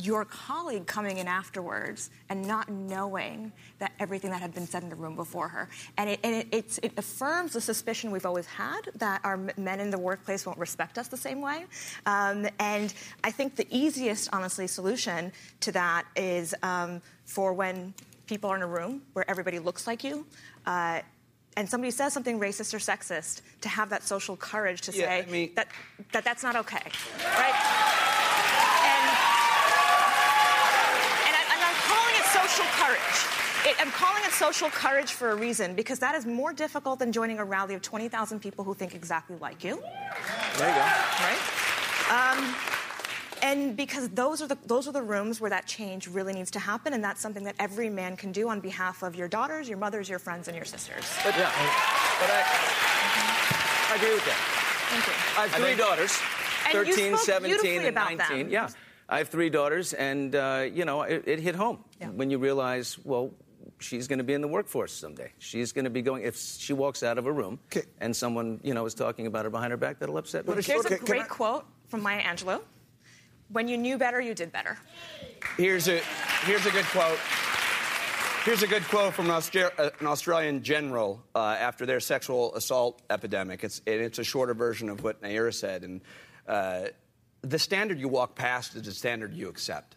your 0.04 0.26
colleague 0.26 0.86
coming 0.86 1.18
in 1.18 1.28
afterwards 1.28 2.10
and 2.30 2.46
not 2.48 2.70
knowing 2.70 3.52
that 3.80 3.92
everything 4.00 4.32
that 4.32 4.42
had 4.42 4.54
been 4.54 4.68
said 4.68 4.84
in 4.84 4.90
the 4.90 4.96
room 4.96 5.16
before 5.16 5.48
her. 5.48 5.70
And 5.98 6.10
it, 6.10 6.20
and 6.24 6.46
it, 6.52 6.80
it 6.84 6.92
affirms 6.98 7.54
the 7.54 7.62
suspicion 7.62 8.12
we've 8.12 8.26
always 8.26 8.46
had 8.46 8.82
that 8.96 9.22
our 9.24 9.38
men 9.58 9.80
in 9.80 9.90
the 9.90 9.98
workplace 9.98 10.46
won't 10.46 10.60
respect 10.60 10.98
us 10.98 11.08
the 11.08 11.18
same 11.18 11.42
way. 11.42 11.66
Um, 12.06 12.48
and 12.60 12.94
I 13.24 13.32
think 13.32 13.56
the 13.56 13.68
easiest, 13.70 14.30
honestly, 14.34 14.68
solution 14.68 15.32
to 15.62 15.72
that 15.72 16.06
is 16.16 16.54
um, 16.64 17.02
for 17.26 17.54
when 17.54 17.94
people 18.26 18.50
are 18.50 18.56
in 18.56 18.62
a 18.62 18.68
room 18.68 19.02
where 19.14 19.30
everybody 19.30 19.60
looks 19.60 19.88
like 19.88 20.04
you. 20.04 20.26
Uh, 20.66 21.02
and 21.58 21.68
somebody 21.68 21.92
says 21.92 22.14
something 22.14 22.40
racist 22.40 22.74
or 22.74 22.78
sexist, 22.78 23.42
to 23.62 23.68
have 23.68 23.90
that 23.90 24.04
social 24.04 24.38
courage 24.38 24.80
to 24.82 24.92
Yeah, 24.92 25.08
say 25.08 25.24
I 25.28 25.32
mean- 25.32 25.52
that, 25.56 25.68
that 26.14 26.24
that's 26.24 26.44
not 26.44 26.56
okay, 26.56 26.86
right? 27.42 27.58
And, 28.94 29.06
and, 31.28 31.34
I, 31.36 31.44
and 31.54 31.60
I'm 31.68 31.78
calling 31.90 32.16
it 32.22 32.26
social 32.30 32.68
courage. 32.78 33.18
It, 33.66 33.76
I'm 33.82 33.92
calling 33.92 34.24
it 34.24 34.32
social 34.32 34.70
courage 34.70 35.12
for 35.14 35.32
a 35.32 35.36
reason 35.36 35.74
because 35.76 35.98
that 36.00 36.14
is 36.16 36.26
more 36.28 36.54
difficult 36.54 37.00
than 37.00 37.12
joining 37.12 37.40
a 37.40 37.44
rally 37.44 37.74
of 37.74 37.82
20,000 37.82 38.40
people 38.40 38.64
who 38.64 38.74
think 38.76 38.94
exactly 38.94 39.36
like 39.38 39.64
you. 39.64 39.82
There 40.58 40.70
you 40.70 40.76
go. 40.76 40.86
Right? 41.26 41.42
Um, 42.14 42.56
and 43.42 43.76
because 43.78 44.10
those 44.10 44.42
are 44.42 44.48
the 44.48 44.58
those 44.66 44.88
are 44.88 44.92
the 44.92 45.02
rooms 45.02 45.40
where 45.42 45.50
that 45.50 45.66
change 45.68 46.08
really 46.08 46.34
needs 46.34 46.52
to 46.52 46.60
happen, 46.60 46.94
and 46.94 47.04
that's 47.04 47.22
something 47.22 47.44
that 47.46 47.56
every 47.60 47.90
man 47.90 48.16
can 48.18 48.32
do 48.32 48.50
on 48.50 48.60
behalf 48.60 49.04
of 49.04 49.16
your 49.16 49.28
daughters, 49.28 49.68
your 49.70 49.78
mothers, 49.78 50.10
your 50.10 50.20
friends, 50.20 50.48
and 50.48 50.56
your 50.56 50.66
sisters. 50.66 51.04
But 51.24 51.36
yeah, 51.38 51.52
but 52.20 52.30
I, 52.30 53.92
I 53.92 53.96
agree 53.96 54.14
with 54.14 54.26
that. 54.26 54.38
Thank 54.90 55.08
you. 55.08 55.14
I 55.38 55.48
have 55.48 55.52
three 55.52 55.76
daughters, 55.76 56.20
And 56.66 56.88
you 56.88 56.94
13, 56.96 57.18
spoke 57.18 57.26
17, 57.26 57.78
and 57.80 57.88
about 57.88 58.18
19. 58.18 58.38
them. 58.40 58.50
Yeah, 58.50 58.70
I 59.10 59.18
have 59.20 59.30
three 59.30 59.50
daughters, 59.50 59.94
and 59.94 60.36
uh, 60.36 60.66
you 60.72 60.86
know, 60.86 61.02
it, 61.04 61.24
it 61.28 61.40
hit 61.40 61.56
home 61.56 61.84
Yeah. 62.00 62.10
when 62.10 62.30
you 62.30 62.38
realize, 62.38 62.98
well, 63.04 63.32
she's 63.80 64.08
going 64.08 64.20
to 64.20 64.24
be 64.24 64.34
in 64.34 64.42
the 64.42 64.48
workforce 64.48 64.94
someday. 64.94 65.32
She's 65.40 65.72
going 65.74 65.86
to 65.86 65.92
be 65.92 66.02
going. 66.02 66.24
If 66.24 66.38
she 66.38 66.74
walks 66.74 67.04
out 67.04 67.18
of 67.18 67.26
a 67.26 67.32
room 67.32 67.60
Okay. 67.72 67.86
and 68.00 68.16
someone, 68.16 68.60
you 68.64 68.74
know, 68.74 68.86
is 68.86 68.94
talking 68.94 69.28
about 69.28 69.44
her 69.46 69.52
behind 69.52 69.72
her 69.72 69.78
back, 69.78 70.00
that'll 70.00 70.18
upset 70.18 70.46
me. 70.46 70.50
What 70.50 70.58
is 70.58 70.66
she- 70.66 70.72
There's 70.72 70.86
a 70.86 70.88
Okay, 70.88 70.98
can 70.98 71.06
great 71.06 71.22
I- 71.24 71.28
quote 71.28 71.66
from 71.88 72.02
Maya 72.02 72.22
Angelou. 72.22 72.62
When 73.50 73.68
you 73.68 73.78
knew 73.78 73.98
better, 73.98 74.20
you 74.22 74.34
did 74.34 74.52
better. 74.52 74.78
Here's 75.58 75.88
a 75.88 76.00
here's 76.44 76.66
a 76.66 76.72
good 76.72 76.86
quote. 76.86 77.20
Here's 78.44 78.64
a 78.64 78.68
good 78.68 78.84
quote 78.86 79.14
from 79.14 79.30
an, 79.30 79.32
uh, 79.32 79.90
an 80.00 80.08
Australian 80.08 80.64
general 80.64 81.22
uh, 81.36 81.58
after 81.60 81.86
their 81.86 82.00
sexual 82.00 82.56
assault 82.56 83.02
epidemic. 83.10 83.64
It's 83.64 83.82
and 83.86 84.02
it's 84.02 84.20
a 84.20 84.24
shorter 84.24 84.54
version 84.54 84.88
of 84.88 85.04
what 85.04 85.22
Nayyera 85.22 85.54
said. 85.54 85.84
And 85.84 86.02
uh, 86.48 86.86
the 87.42 87.60
standard 87.60 88.00
you 88.00 88.08
walk 88.08 88.36
past 88.36 88.76
is 88.76 88.84
the 88.84 88.92
standard 88.92 89.34
you 89.34 89.50
accept. 89.50 89.97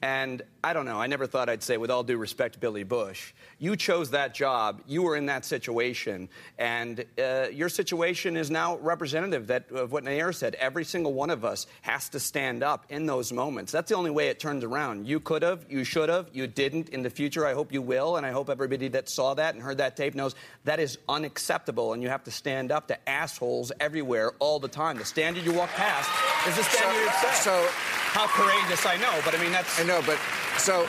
And 0.00 0.42
I 0.62 0.72
don't 0.72 0.84
know. 0.84 1.00
I 1.00 1.08
never 1.08 1.26
thought 1.26 1.48
I'd 1.48 1.62
say, 1.62 1.76
with 1.76 1.90
all 1.90 2.04
due 2.04 2.18
respect, 2.18 2.60
Billy 2.60 2.84
Bush, 2.84 3.32
you 3.58 3.74
chose 3.74 4.10
that 4.10 4.32
job. 4.32 4.80
You 4.86 5.02
were 5.02 5.16
in 5.16 5.26
that 5.26 5.44
situation, 5.44 6.28
and 6.56 7.04
uh, 7.18 7.46
your 7.52 7.68
situation 7.68 8.36
is 8.36 8.48
now 8.48 8.76
representative 8.78 9.48
that, 9.48 9.70
of 9.72 9.90
what 9.90 10.04
Nair 10.04 10.32
said. 10.32 10.54
Every 10.56 10.84
single 10.84 11.14
one 11.14 11.30
of 11.30 11.44
us 11.44 11.66
has 11.82 12.08
to 12.10 12.20
stand 12.20 12.62
up 12.62 12.86
in 12.90 13.06
those 13.06 13.32
moments. 13.32 13.72
That's 13.72 13.88
the 13.88 13.96
only 13.96 14.10
way 14.10 14.28
it 14.28 14.38
turns 14.38 14.62
around. 14.62 15.08
You 15.08 15.18
could 15.18 15.42
have, 15.42 15.66
you 15.68 15.82
should 15.82 16.08
have, 16.08 16.28
you 16.32 16.46
didn't. 16.46 16.90
In 16.90 17.02
the 17.02 17.10
future, 17.10 17.44
I 17.44 17.54
hope 17.54 17.72
you 17.72 17.82
will, 17.82 18.16
and 18.16 18.24
I 18.24 18.30
hope 18.30 18.50
everybody 18.50 18.88
that 18.88 19.08
saw 19.08 19.34
that 19.34 19.54
and 19.54 19.62
heard 19.62 19.78
that 19.78 19.96
tape 19.96 20.14
knows 20.14 20.36
that 20.64 20.78
is 20.78 20.98
unacceptable, 21.08 21.92
and 21.92 22.02
you 22.02 22.08
have 22.08 22.22
to 22.24 22.30
stand 22.30 22.70
up 22.70 22.86
to 22.88 23.08
assholes 23.08 23.72
everywhere 23.80 24.32
all 24.38 24.60
the 24.60 24.68
time. 24.68 24.96
The 24.98 25.04
standard 25.04 25.44
you 25.44 25.54
walk 25.54 25.70
past 25.70 26.08
is 26.48 26.56
the 26.56 26.62
standard 26.62 27.00
you 27.00 27.08
accept. 27.08 27.36
so- 27.42 27.68
how 28.08 28.26
courageous 28.26 28.86
I 28.86 28.96
know, 28.96 29.20
but 29.24 29.34
I 29.34 29.40
mean 29.40 29.52
that's. 29.52 29.78
Know, 29.88 30.02
but 30.04 30.18
so 30.58 30.86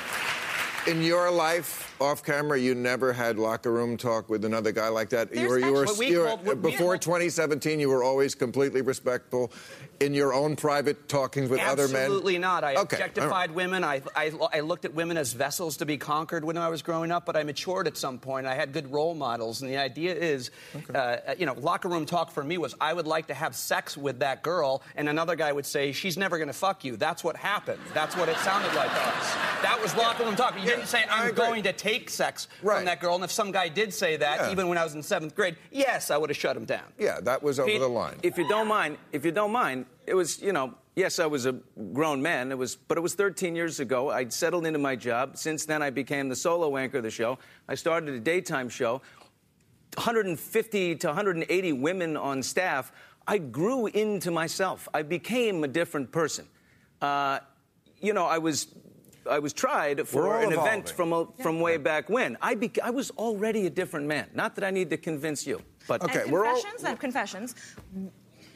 in 0.86 1.02
your 1.02 1.32
life 1.32 1.89
off 2.02 2.24
camera, 2.24 2.58
you 2.60 2.76
never 2.76 3.14
had 3.14 3.38
locker 3.38 3.72
room 3.72 3.98
talk 3.98 4.30
with 4.30 4.46
another 4.46 4.72
guy 4.72 4.88
like 4.90 5.10
that. 5.10 5.34
you 5.36 5.48
were, 5.48 5.60
you 5.60 5.72
were, 5.74 5.86
we 5.98 6.08
you 6.12 6.20
were- 6.20 6.26
called- 6.28 6.46
we 6.46 6.56
before 6.56 6.94
called- 6.94 7.02
2017. 7.02 7.80
You 7.80 7.90
were 7.90 8.04
always 8.04 8.36
completely 8.36 8.82
respectful 8.82 9.52
in 10.00 10.14
your 10.14 10.34
own 10.34 10.56
private 10.56 11.10
talkings 11.10 11.50
with 11.50 11.60
other 11.60 11.88
men. 11.90 12.04
Absolutely 12.04 12.38
not. 12.38 12.64
I 12.64 12.76
Okay, 12.76 12.78
all 12.78 12.84
right. 12.84 12.92
objectified 13.10 13.52
women. 13.52 13.84
I, 13.84 14.02
I, 14.16 14.32
I 14.54 14.60
looked 14.62 14.86
at 14.86 14.94
women 14.94 15.18
as 15.18 15.34
vessels 15.34 15.78
to 15.78 15.86
be 15.86 15.98
conquered 15.98 16.46
when 16.46 16.58
I 16.58 16.70
was 16.70 16.82
growing 16.82 17.12
up, 17.12 17.26
but 17.26 17.36
I 17.36 17.44
matured 17.44 17.86
at 17.88 17.98
some 17.98 18.18
point. 18.18 18.48
I 18.48 18.56
had 18.56 18.72
good 18.72 18.92
role 18.94 19.14
models, 19.14 19.62
and 19.62 19.70
the 19.70 19.78
idea 19.78 20.16
is, 20.16 20.52
uh, 20.96 21.18
you 21.38 21.46
know, 21.46 21.54
locker 21.54 21.90
room 21.90 22.06
talk 22.06 22.32
for 22.32 22.44
me 22.44 22.58
was 22.58 22.76
I 22.80 22.94
would 22.94 23.08
like 23.08 23.28
to 23.28 23.34
have 23.34 23.56
sex 23.56 23.98
with 23.98 24.20
that 24.20 24.42
girl, 24.42 24.82
and 24.96 25.10
another 25.10 25.36
guy 25.36 25.52
would 25.52 25.66
say 25.66 25.92
she's 25.92 26.18
never 26.18 26.38
going 26.38 26.48
to 26.48 26.54
fuck 26.54 26.86
you. 26.86 26.96
That's 26.96 27.24
what 27.24 27.36
happened. 27.36 27.82
That's 27.94 28.16
what 28.16 28.30
it 28.30 28.38
sounded 28.38 28.74
like 28.76 28.90
to 28.92 29.02
us. 29.02 29.34
That 29.64 29.80
was 29.82 29.94
locker 29.98 30.24
room 30.24 30.38
talk. 30.38 30.58
You 30.58 30.66
didn't 30.66 30.88
say 30.88 31.04
I'm 31.12 31.34
going 31.34 31.64
to 31.64 31.74
take 31.74 31.89
sex 32.10 32.48
Right. 32.62 32.78
from 32.78 32.86
that 32.86 33.00
girl, 33.00 33.16
and 33.16 33.24
if 33.24 33.32
some 33.32 33.52
guy 33.52 33.68
did 33.70 33.94
say 33.94 34.18
that, 34.18 34.40
Yeah. 34.40 34.52
even 34.52 34.68
when 34.68 34.78
I 34.78 34.84
was 34.84 34.94
in 34.96 35.04
seventh 35.04 35.36
grade, 35.36 35.58
yes, 35.72 36.12
I 36.12 36.18
would 36.18 36.30
have 36.30 36.38
shut 36.38 36.56
him 36.56 36.66
down. 36.66 36.86
Yeah, 36.98 37.20
that 37.22 37.42
was 37.42 37.60
over 37.60 37.78
the 37.80 37.88
line. 37.88 38.18
If 38.24 38.38
you 38.38 38.48
don't 38.48 38.68
mind, 38.68 38.98
if 39.12 39.26
you 39.26 39.32
don't 39.32 39.52
mind, 39.52 39.86
it 40.06 40.14
was, 40.14 40.42
you 40.42 40.54
know, 40.54 40.74
yes, 40.96 41.20
I 41.20 41.26
was 41.26 41.46
a 41.46 41.54
grown 41.94 42.22
man. 42.22 42.52
It 42.52 42.58
was, 42.58 42.76
but 42.76 42.98
it 42.98 43.02
was 43.02 43.14
13 43.16 43.56
years 43.56 43.80
ago. 43.80 44.10
I'd 44.12 44.32
settled 44.34 44.66
into 44.66 44.80
my 44.80 44.96
job. 44.96 45.38
Since 45.38 45.66
then, 45.66 45.82
I 45.82 45.90
became 45.90 46.30
the 46.30 46.36
solo 46.36 46.78
anchor 46.78 46.98
of 46.98 47.04
the 47.04 47.12
show. 47.12 47.40
I 47.68 47.76
started 47.76 48.14
a 48.14 48.20
daytime 48.20 48.70
show. 48.70 49.02
150 49.98 50.96
to 50.98 51.08
180 51.08 51.74
women 51.74 52.16
on 52.16 52.44
staff. 52.44 52.92
I 53.28 53.38
grew 53.38 53.88
into 53.88 54.32
myself. 54.32 54.88
I 54.94 55.02
became 55.04 55.64
a 55.64 55.68
different 55.68 56.12
person. 56.12 56.48
Uh, 57.02 57.40
you 58.00 58.14
know, 58.14 58.26
I 58.26 58.38
was. 58.38 58.68
I 59.30 59.40
was 59.40 59.54
tried 59.54 60.08
for 60.08 60.38
an 60.42 60.52
evolving. 60.52 60.60
event 60.60 60.90
from 60.90 61.14
a, 61.14 61.28
from 61.42 61.60
way 61.62 61.78
back 61.78 62.10
when. 62.10 62.38
I, 62.42 62.56
bec 62.56 62.80
I 62.84 62.90
was 62.90 63.12
already 63.12 63.66
a 63.68 63.70
different 63.70 64.08
man. 64.08 64.28
Not 64.34 64.56
that 64.56 64.64
I 64.64 64.72
need 64.72 64.90
to 64.90 64.98
convince 64.98 65.46
you, 65.48 65.62
but 65.88 66.04
Okay, 66.04 66.22
and 66.24 66.32
we're 66.32 66.46
all- 66.46 66.54
confessions 66.56 66.84
and 66.84 67.00
confessions. 67.00 67.56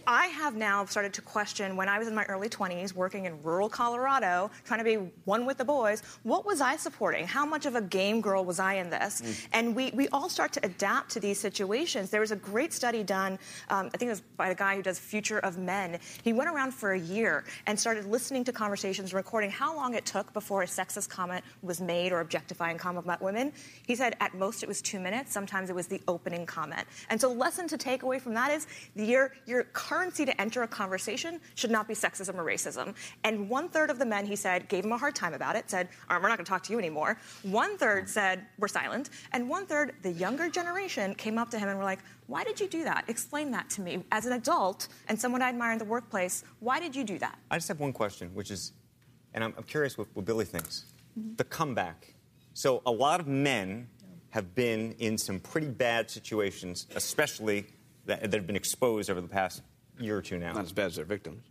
I 0.06 0.28
have 0.28 0.56
now 0.56 0.86
started 0.86 1.14
to 1.14 1.22
question 1.22 1.76
when 1.76 1.88
I 1.88 1.98
was 2.00 2.08
in 2.08 2.16
my 2.16 2.24
early 2.26 2.50
20s 2.50 2.94
working 2.94 3.26
in 3.26 3.42
rural 3.42 3.70
Colorado, 3.70 4.52
trying 4.66 4.80
to 4.80 4.84
be 4.84 4.96
one 5.26 5.46
with 5.46 5.58
the 5.58 5.66
boys, 5.66 6.04
what 6.24 6.46
was 6.46 6.62
I 6.62 6.76
supporting? 6.76 7.26
How 7.26 7.46
much 7.46 7.66
of 7.66 7.76
a 7.76 7.82
game 7.82 8.22
girl 8.22 8.44
was 8.44 8.60
I 8.60 8.76
in 8.76 8.90
this? 8.90 9.22
Mm. 9.22 9.48
And 9.54 9.76
we, 9.76 9.92
we 9.92 10.08
all 10.10 10.30
start 10.30 10.52
to 10.54 10.66
adapt 10.66 11.12
to 11.12 11.20
these 11.20 11.40
situations. 11.40 12.10
There 12.10 12.22
was 12.22 12.32
a 12.32 12.36
great 12.36 12.74
study 12.74 13.04
done, 13.04 13.40
um, 13.70 13.90
I 13.94 13.98
think 13.98 14.10
it 14.10 14.14
was 14.14 14.22
by 14.22 14.50
a 14.50 14.56
guy 14.56 14.76
who 14.76 14.82
does 14.82 15.00
Future 15.00 15.40
of 15.40 15.58
Men. 15.58 16.00
He 16.24 16.34
went 16.34 16.50
around 16.50 16.74
for 16.74 16.94
a 16.94 17.00
year 17.00 17.46
and 17.68 17.80
started 17.80 18.06
listening 18.06 18.44
to 18.46 18.52
conversations, 18.52 19.14
recording 19.14 19.52
how 19.52 19.76
long 19.76 19.94
it 19.94 20.06
took 20.06 20.34
before 20.34 20.64
a 20.64 20.68
sexist 20.68 21.10
comment 21.10 21.44
was 21.62 21.80
made 21.80 22.12
or 22.12 22.20
objectifying 22.20 22.78
comment 22.78 23.06
about 23.06 23.22
women. 23.22 23.54
He 23.88 23.96
said 23.96 24.16
at 24.20 24.34
most 24.36 24.64
it 24.64 24.68
was 24.68 24.82
two 24.82 25.00
minutes, 25.00 25.32
sometimes 25.32 25.70
it 25.70 25.76
was 25.76 25.88
the 25.88 26.02
opening 26.08 26.46
comment. 26.46 26.88
And 27.10 27.20
so, 27.20 27.32
lesson 27.32 27.68
to 27.68 27.78
take 27.78 28.04
away 28.04 28.20
from 28.20 28.34
that 28.34 28.52
is 28.52 28.68
your, 28.96 29.34
your 29.46 29.64
currency 29.94 30.26
to 30.26 30.42
enter 30.42 30.64
a 30.64 30.68
conversation 30.68 31.40
should 31.54 31.70
not 31.70 31.88
be 31.88 31.94
sexism 31.94 32.36
or 32.36 32.44
racism. 32.44 32.96
And 33.24 33.48
one 33.48 33.70
third 33.70 33.92
of 33.92 34.00
the 34.00 34.06
men, 34.06 34.26
he 34.26 34.36
said, 34.36 34.68
gave 34.68 34.84
him 34.86 34.92
a 34.92 34.98
hard 34.98 35.14
time 35.14 35.36
about 35.36 35.56
it, 35.56 35.70
said, 35.70 35.88
All 36.10 36.16
right, 36.16 36.24
we're 36.24 36.30
not 36.30 36.38
going 36.38 36.46
to 36.46 36.50
talk 36.50 36.64
to 36.64 36.74
you 36.74 36.80
anymore. 36.80 37.18
One 37.44 37.78
third 37.78 38.10
said, 38.10 38.48
We're 38.58 38.68
silent. 38.68 39.12
And 39.34 39.48
one 39.48 39.68
third, 39.68 39.94
the 40.02 40.12
younger 40.12 40.50
generation, 40.50 41.14
came 41.14 41.38
up 41.38 41.52
to 41.52 41.60
him 41.60 41.70
and 41.70 41.78
were 41.78 41.84
like, 41.84 42.00
Why 42.26 42.44
did 42.44 42.60
you 42.60 42.68
do 42.68 42.84
that? 42.86 43.06
Explain 43.08 43.52
that 43.52 43.70
to 43.72 43.82
me. 43.82 44.04
As 44.12 44.26
an 44.26 44.34
adult 44.34 44.88
and 45.10 45.20
someone 45.20 45.44
I 45.44 45.50
admire 45.50 45.74
in 45.74 45.78
the 45.78 45.86
workplace, 45.86 46.44
why 46.60 46.80
did 46.80 46.96
you 46.96 47.04
do 47.04 47.20
that? 47.20 47.38
I 47.52 47.58
just 47.58 47.68
have 47.68 47.80
one 47.80 47.94
question, 47.94 48.34
which 48.34 48.50
is, 48.50 48.74
and 49.36 49.44
I'm, 49.44 49.54
I'm 49.58 49.64
curious 49.64 49.96
what, 49.96 50.08
what 50.16 50.26
Billy 50.26 50.46
thinks. 50.46 50.86
Mm-hmm. 51.20 51.36
The 51.36 51.44
comeback. 51.44 52.16
So 52.54 52.82
a 52.88 52.92
lot 52.92 53.20
of 53.20 53.28
men 53.28 53.90
have 54.32 54.56
been 54.56 54.94
in 54.98 55.20
some 55.20 55.40
pretty 55.40 55.68
bad 55.68 56.10
situations, 56.10 56.88
especially 56.96 57.68
that, 58.06 58.22
that 58.22 58.34
have 58.34 58.48
been 58.48 58.56
exposed 58.56 59.12
over 59.12 59.22
the 59.22 59.28
past 59.28 59.62
year 60.04 60.18
or 60.18 60.22
two 60.22 60.38
now. 60.38 60.54
Not 60.54 60.66
as 60.66 60.72
bad 60.72 60.88
as 60.88 60.96
their 60.98 61.06
victims. 61.06 61.44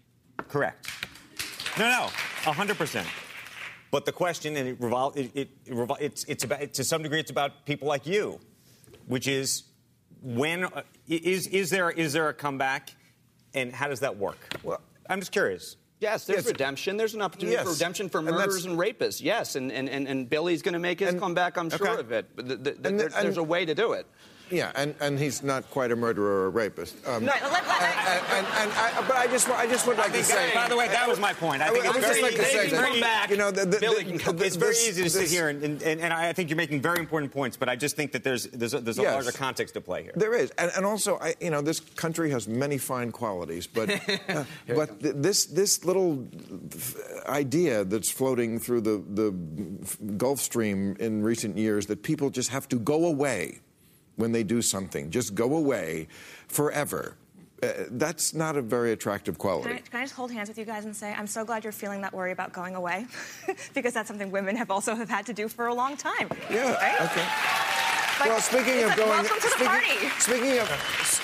Correct. 0.49 0.89
No, 1.79 1.89
no, 1.89 2.53
hundred 2.53 2.77
percent. 2.77 3.09
But 3.91 4.05
the 4.05 4.13
question, 4.13 4.57
and 4.57 4.69
it 4.69 4.81
revol- 4.81 5.17
it, 5.17 5.31
it, 5.35 5.49
it 5.67 5.73
revol- 5.75 5.99
it's, 6.01 6.25
it's 6.25 6.45
about, 6.45 6.73
to 6.75 6.85
some 6.85 7.03
degree, 7.03 7.21
it's 7.21 7.31
about 7.31 7.67
people 7.67 7.89
like 7.89 8.07
you, 8.07 8.41
which 9.07 9.27
is 9.29 9.65
when 10.23 10.65
uh, 10.65 10.83
is 11.09 11.47
is 11.49 11.71
there 11.71 11.91
is 11.91 12.13
there 12.13 12.29
a 12.29 12.35
comeback, 12.35 12.95
and 13.55 13.73
how 13.73 13.89
does 13.89 14.01
that 14.01 14.17
work? 14.17 14.39
Well- 14.63 14.81
I'm 15.11 15.21
just 15.21 15.33
curious. 15.33 15.77
Yes, 16.01 16.25
there's 16.27 16.45
Yes. 16.45 16.53
redemption. 16.53 16.97
There's 16.97 17.15
an 17.15 17.23
opportunity 17.23 17.57
for 17.63 17.71
redemption 17.71 18.09
for 18.09 18.23
murderers 18.23 18.65
and 18.65 18.77
rapists. 18.79 19.21
Yes, 19.23 19.55
and, 19.57 19.71
and, 19.71 19.89
and, 19.89 20.09
and 20.09 20.29
Billy's 20.29 20.61
going 20.63 20.73
to 20.73 20.79
make 20.81 20.99
his 21.01 21.11
And- 21.11 21.21
comeback, 21.21 21.57
I'm 21.57 21.71
sure 21.71 21.91
Okay. 21.91 22.01
of 22.01 22.11
it. 22.13 22.27
But 22.35 22.49
th- 22.49 22.63
th- 22.65 22.77
And 22.77 22.99
the- 22.99 23.09
there- 23.09 23.23
there's 23.23 23.37
a 23.37 23.43
way 23.43 23.65
to 23.65 23.75
do 23.75 23.93
it. 23.93 24.07
Yeah, 24.53 24.71
and, 24.75 24.95
and 25.01 25.19
he's 25.19 25.43
not 25.43 25.69
quite 25.71 25.91
a 25.93 25.97
murderer 25.97 26.43
or 26.43 26.47
a 26.47 26.51
rapist. 26.51 26.95
Um, 27.07 27.25
Right, 27.25 27.43
let- 27.43 27.53
let- 27.53 27.63
and, 27.83 28.27
and, 28.31 28.47
and 28.47 28.73
I, 28.73 29.05
but 29.09 29.17
I 29.17 29.27
just, 29.27 29.49
I 29.49 29.67
just 29.67 29.87
would 29.87 29.97
like 29.99 30.13
to 30.13 30.23
say. 30.23 30.53
By 30.55 30.69
the 30.69 30.77
way, 30.77 30.87
that 30.89 31.09
was 31.09 31.19
my 31.19 31.33
point. 31.33 31.63
I 31.63 31.71
think 31.71 31.85
I 31.85 31.89
it's 31.89 31.95
would 31.97 32.03
just 32.03 32.21
very, 32.21 32.23
like 32.23 32.35
to 32.37 32.45
say 32.45 32.67
it's 32.69 33.01
back. 33.01 33.31
You 33.31 33.37
know, 33.39 33.51
the, 33.51 33.65
the, 33.65 33.79
Billy 33.81 34.05
the- 34.05 34.11
can 34.11 34.19
come- 34.19 34.37
the- 34.37 34.45
It's 34.45 34.57
very 34.57 34.73
this- 34.73 34.89
easy 34.89 35.03
to 35.05 35.11
sit 35.11 35.21
this- 35.23 35.31
here, 35.33 35.49
and, 35.49 35.63
and, 35.65 35.83
and 36.01 36.13
I 36.13 36.33
think 36.33 36.51
you're 36.51 36.57
making 36.57 36.81
very 36.83 36.99
important 37.01 37.33
points, 37.33 37.57
but 37.57 37.69
I 37.69 37.77
just 37.77 37.97
think 37.97 38.13
that 38.13 38.23
there's 38.23 38.45
there's 38.49 38.75
a, 38.75 38.81
there's 38.81 38.99
a 38.99 39.03
Yes. 39.03 39.15
larger 39.15 39.33
context 39.33 39.75
to 39.75 39.81
play 39.81 40.03
here. 40.05 40.13
There 40.15 40.35
is, 40.35 40.51
and, 40.59 40.71
and 40.77 40.85
also, 40.87 41.19
I, 41.19 41.35
you 41.41 41.51
know, 41.51 41.63
this 41.63 41.81
country 41.81 42.31
has 42.31 42.47
many 42.47 42.79
fine 42.79 43.11
qualities, 43.11 43.67
but 43.67 43.89
uh, 44.29 44.45
but 44.69 45.01
this 45.01 45.47
this 45.47 45.85
little 45.85 46.27
idea 47.27 47.85
that's 47.85 48.11
floating 48.11 48.59
through 48.59 48.83
the 48.83 49.03
the 49.15 49.31
Gulf 50.17 50.41
Stream 50.41 50.97
in 51.01 51.23
recent 51.23 51.57
years 51.57 51.87
that 51.87 52.03
people 52.03 52.31
just 52.31 52.51
have 52.51 52.69
to 52.69 52.79
go 52.79 53.07
away 53.07 53.61
when 54.17 54.33
they 54.33 54.43
do 54.43 54.63
something, 54.63 55.11
just 55.11 55.35
go 55.35 55.57
away 55.57 56.09
forever. 56.49 57.17
Uh, 57.63 57.69
that's 57.93 58.35
not 58.35 58.57
a 58.57 58.63
very 58.63 58.91
attractive 58.91 59.39
Can 59.39 59.49
I, 59.49 59.53
quality. 59.53 59.83
can 59.89 60.01
I 60.01 60.03
just 60.03 60.15
hold 60.15 60.33
hands 60.33 60.49
with 60.49 60.59
you 60.59 60.65
guys 60.65 60.85
and 60.85 60.97
say 60.97 61.15
I'm 61.17 61.29
so 61.29 61.45
glad 61.45 61.63
you're 61.63 61.73
feeling 61.73 62.01
that 62.03 62.13
worry 62.13 62.33
about 62.33 62.53
going 62.53 62.75
away, 62.75 63.07
because 63.75 63.95
that's 63.95 64.09
something 64.09 64.33
women 64.33 64.57
have 64.57 64.71
also 64.71 64.97
have 64.97 65.09
had 65.09 65.27
to 65.27 65.33
do 65.33 65.47
for 65.49 65.69
a 65.69 65.75
long 65.75 65.97
time. 65.97 66.29
Yeah. 66.51 66.73
Right? 66.75 67.01
Okay. 67.03 67.27
Like, 68.21 68.29
well, 68.29 68.41
speaking 68.41 68.83
of 68.85 68.97
going, 68.97 69.09
welcome 69.09 69.37
to 69.37 69.59
the 69.59 69.81
speaking, 69.81 70.11
speaking 70.19 70.59
of 70.59 70.69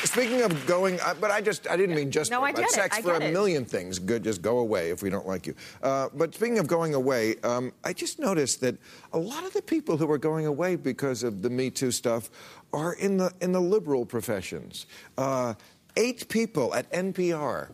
speaking 0.04 0.42
of 0.42 0.66
going, 0.66 0.98
uh, 1.00 1.14
but 1.20 1.30
I 1.30 1.40
just 1.40 1.68
I 1.70 1.76
didn't 1.76 1.94
mean 1.94 2.10
just 2.10 2.30
No, 2.30 2.42
I 2.42 2.50
about 2.50 2.60
get 2.62 2.70
it. 2.70 2.74
sex 2.74 2.98
I 2.98 3.02
for 3.02 3.14
a 3.14 3.18
get 3.20 3.28
it. 3.30 3.32
million 3.32 3.64
things. 3.64 3.98
Good, 3.98 4.24
just 4.24 4.42
go 4.42 4.58
away 4.58 4.90
if 4.90 5.02
we 5.02 5.10
don't 5.10 5.26
like 5.26 5.46
you. 5.46 5.54
Uh, 5.82 6.08
but 6.14 6.34
speaking 6.34 6.58
of 6.58 6.66
going 6.66 6.94
away, 6.94 7.36
um, 7.44 7.72
I 7.84 7.92
just 7.92 8.18
noticed 8.18 8.60
that 8.62 8.76
a 9.12 9.18
lot 9.18 9.44
of 9.44 9.52
the 9.52 9.62
people 9.62 9.96
who 9.96 10.10
are 10.10 10.18
going 10.18 10.46
away 10.46 10.76
because 10.76 11.22
of 11.22 11.42
the 11.42 11.50
Me 11.50 11.70
Too 11.70 11.90
stuff 11.90 12.30
are 12.72 12.94
in 12.94 13.16
the 13.18 13.32
in 13.40 13.52
the 13.52 13.60
liberal 13.60 14.04
professions. 14.06 14.86
Uh, 15.16 15.54
eight 15.96 16.28
people 16.28 16.74
at 16.74 16.90
NPR. 16.92 17.70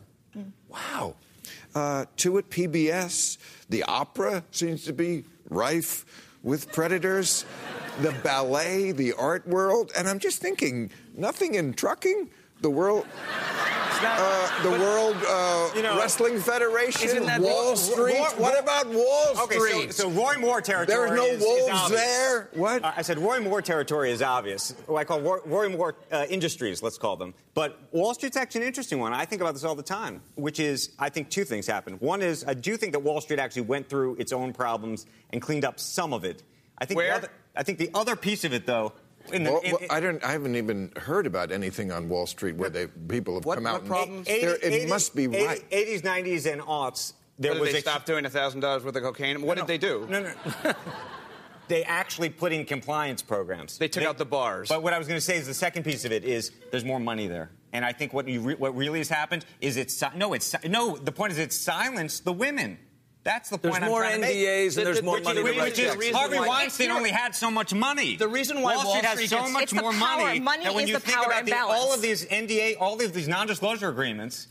Wow. 0.67 1.15
Uh, 1.73 2.05
two 2.15 2.37
at 2.37 2.49
PBS. 2.49 3.37
The 3.69 3.83
opera 3.83 4.43
seems 4.51 4.83
to 4.85 4.93
be 4.93 5.23
rife 5.49 6.05
with 6.45 6.71
predators. 6.71 7.43
The 8.01 8.11
ballet, 8.23 8.91
the 8.91 9.13
art 9.13 9.47
world, 9.47 9.91
and 9.97 10.07
I'm 10.07 10.19
just 10.19 10.41
thinking, 10.41 10.91
nothing 11.15 11.55
in 11.55 11.73
trucking. 11.73 12.29
The 12.65 12.71
world, 12.71 13.05
uh, 14.01 14.63
the 14.63 14.71
World 14.71 15.15
uh, 15.27 15.69
You 15.75 15.83
know, 15.83 15.99
Wrestling 15.99 16.39
Federation, 16.39 17.03
isn't 17.09 17.25
that- 17.27 17.39
Wall 17.39 17.69
Ro- 17.69 17.75
Street. 17.75 18.17
Ro- 18.17 18.33
what 18.37 18.59
about 18.59 18.87
Wall 18.87 19.25
Okay, 19.43 19.59
Street? 19.59 19.93
so, 19.93 20.09
so 20.09 20.09
Roy 20.09 20.33
Moore 20.39 20.61
territory. 20.61 20.97
There 20.97 21.05
are 21.07 21.15
no 21.15 21.25
is, 21.25 21.41
is 21.41 21.45
wolves 21.45 21.69
obvious. 21.71 22.01
there? 22.01 22.49
What? 22.53 22.83
Uh, 22.83 22.91
I 22.97 23.03
said 23.03 23.19
Roy 23.19 23.39
Moore 23.39 23.61
territory 23.61 24.09
is 24.09 24.23
obvious. 24.23 24.73
What 24.87 24.97
I 24.97 25.03
call 25.03 25.21
Roy, 25.21 25.37
Roy 25.45 25.69
Moore 25.69 25.95
uh, 26.11 26.25
Industries, 26.27 26.81
let's 26.81 26.97
call 26.97 27.17
them. 27.17 27.35
But 27.53 27.77
Wall 27.91 28.15
Street's 28.15 28.35
actually 28.35 28.61
an 28.61 28.67
interesting 28.69 28.97
one. 28.97 29.13
I 29.13 29.25
think 29.25 29.43
about 29.43 29.53
this 29.53 29.63
all 29.63 29.75
the 29.75 29.83
time, 29.83 30.23
which 30.33 30.59
is 30.59 30.89
I 30.97 31.09
think 31.09 31.29
two 31.29 31.43
things 31.45 31.67
happened. 31.67 32.01
One 32.01 32.23
is 32.23 32.43
I 32.47 32.55
do 32.55 32.77
think 32.77 32.93
that 32.93 33.03
Wall 33.03 33.21
Street 33.21 33.39
actually 33.39 33.61
went 33.63 33.87
through 33.89 34.15
its 34.15 34.33
own 34.33 34.53
problems 34.53 35.05
and 35.31 35.39
cleaned 35.39 35.65
up 35.65 35.79
some 35.79 36.13
of 36.13 36.25
it. 36.25 36.41
I 36.79 36.85
think 36.85 36.97
Where? 36.97 37.09
The 37.11 37.15
other, 37.17 37.29
I 37.55 37.61
think 37.61 37.77
the 37.77 37.91
other 37.93 38.15
piece 38.15 38.43
of 38.43 38.53
it, 38.53 38.65
though. 38.65 38.93
In 39.33 39.43
the, 39.43 39.51
Well, 39.51 39.61
in- 39.61 39.71
well, 39.71 39.81
I 39.89 39.99
don't. 39.99 40.23
I 40.23 40.31
haven't 40.31 40.55
even 40.55 40.91
heard 40.97 41.25
about 41.27 41.51
anything 41.51 41.91
on 41.91 42.07
Wall 42.09 42.27
Street 42.27 42.55
where 42.55 42.69
they 42.69 42.87
people 42.87 43.35
have 43.35 43.45
What- 43.45 43.55
come 43.55 43.63
what 43.65 43.73
out. 43.73 43.79
and- 43.81 43.89
problems? 43.89 44.27
There- 44.27 44.57
it 44.61 44.87
must 44.89 45.15
be 45.15 45.27
right. 45.27 45.63
80s, 45.71 46.03
90s, 46.03 46.45
and 46.45 46.61
aughts. 46.61 47.13
There 47.37 47.51
What, 47.51 47.61
was 47.61 47.69
did 47.69 47.75
they 47.75 47.79
a 47.79 47.81
stop 47.81 48.05
doing 48.05 48.23
$1,000 48.25 48.83
worth 48.85 48.95
of 48.95 49.03
cocaine? 49.03 49.41
What 49.41 49.57
did 49.57 49.67
they 49.67 49.77
do? 49.77 50.07
No, 50.09 50.21
no. 50.21 50.31
they 51.67 51.83
actually 51.83 52.29
put 52.29 52.53
in 52.53 52.63
compliance 52.65 53.21
programs. 53.21 53.77
They 53.77 53.87
took 53.87 54.03
out 54.03 54.17
the 54.17 54.25
bars. 54.25 54.69
But 54.69 54.83
what 54.83 54.93
I 54.93 54.97
was 54.99 55.07
going 55.07 55.17
to 55.17 55.21
say 55.25 55.35
is 55.37 55.47
the 55.47 55.53
second 55.53 55.83
piece 55.83 56.05
of 56.05 56.11
it 56.11 56.23
is 56.23 56.51
there's 56.71 56.85
more 56.85 56.99
money 56.99 57.27
there. 57.27 57.49
And 57.73 57.83
I 57.83 57.91
think 57.91 58.13
what, 58.13 58.27
you 58.27 58.39
re- 58.39 58.55
what 58.55 58.73
really 58.75 58.99
has 58.99 59.09
happened 59.09 59.45
is 59.59 59.75
it's 59.75 59.93
si- 59.93 60.05
no, 60.15 60.33
it's 60.33 60.45
si- 60.45 60.69
no. 60.69 60.95
The 60.95 61.11
point 61.11 61.33
is 61.33 61.39
it's 61.39 61.57
silenced 61.57 62.23
the 62.23 62.31
women. 62.31 62.77
That's 63.25 63.49
the 63.49 63.57
There's 63.57 63.71
point. 63.73 63.83
I'm 63.83 63.89
more 63.89 64.01
trying 64.01 64.13
to 64.15 64.19
make. 64.21 64.37
NDAs 64.37 64.77
and 64.77 64.85
there's 64.85 65.01
more 65.01 65.17
the- 65.17 65.23
money 65.23 65.41
the 65.41 65.51
to 65.51 65.59
write 65.59 65.65
reason- 65.71 65.83
the 65.85 65.89
checks. 65.89 65.97
reason 65.99 66.15
Harvey 66.15 66.39
Weinstein 66.39 66.91
only 66.91 67.09
had 67.09 67.35
so 67.35 67.49
much 67.49 67.73
money. 67.73 68.15
The 68.17 68.27
reason 68.27 68.61
why 68.61 68.75
Wall 68.75 68.85
Wall 68.85 68.95
Street 68.97 69.05
has 69.09 69.29
so 69.29 69.47
much 69.49 69.73
more 69.73 69.91
power. 69.91 70.19
money 70.25 70.39
Money 70.39 70.63
that 70.65 70.75
when 70.75 70.83
is 70.83 70.89
you 70.91 70.95
the 70.95 71.01
think 71.01 71.17
power 71.17 71.25
about 71.31 71.45
the, 71.47 71.57
all 71.57 71.91
of 71.91 72.01
these 72.03 72.23
NDA, 72.27 72.75
all 72.79 73.01
of 73.01 73.13
these 73.13 73.27
non-disclosure 73.27 73.89
agreements, 73.89 74.47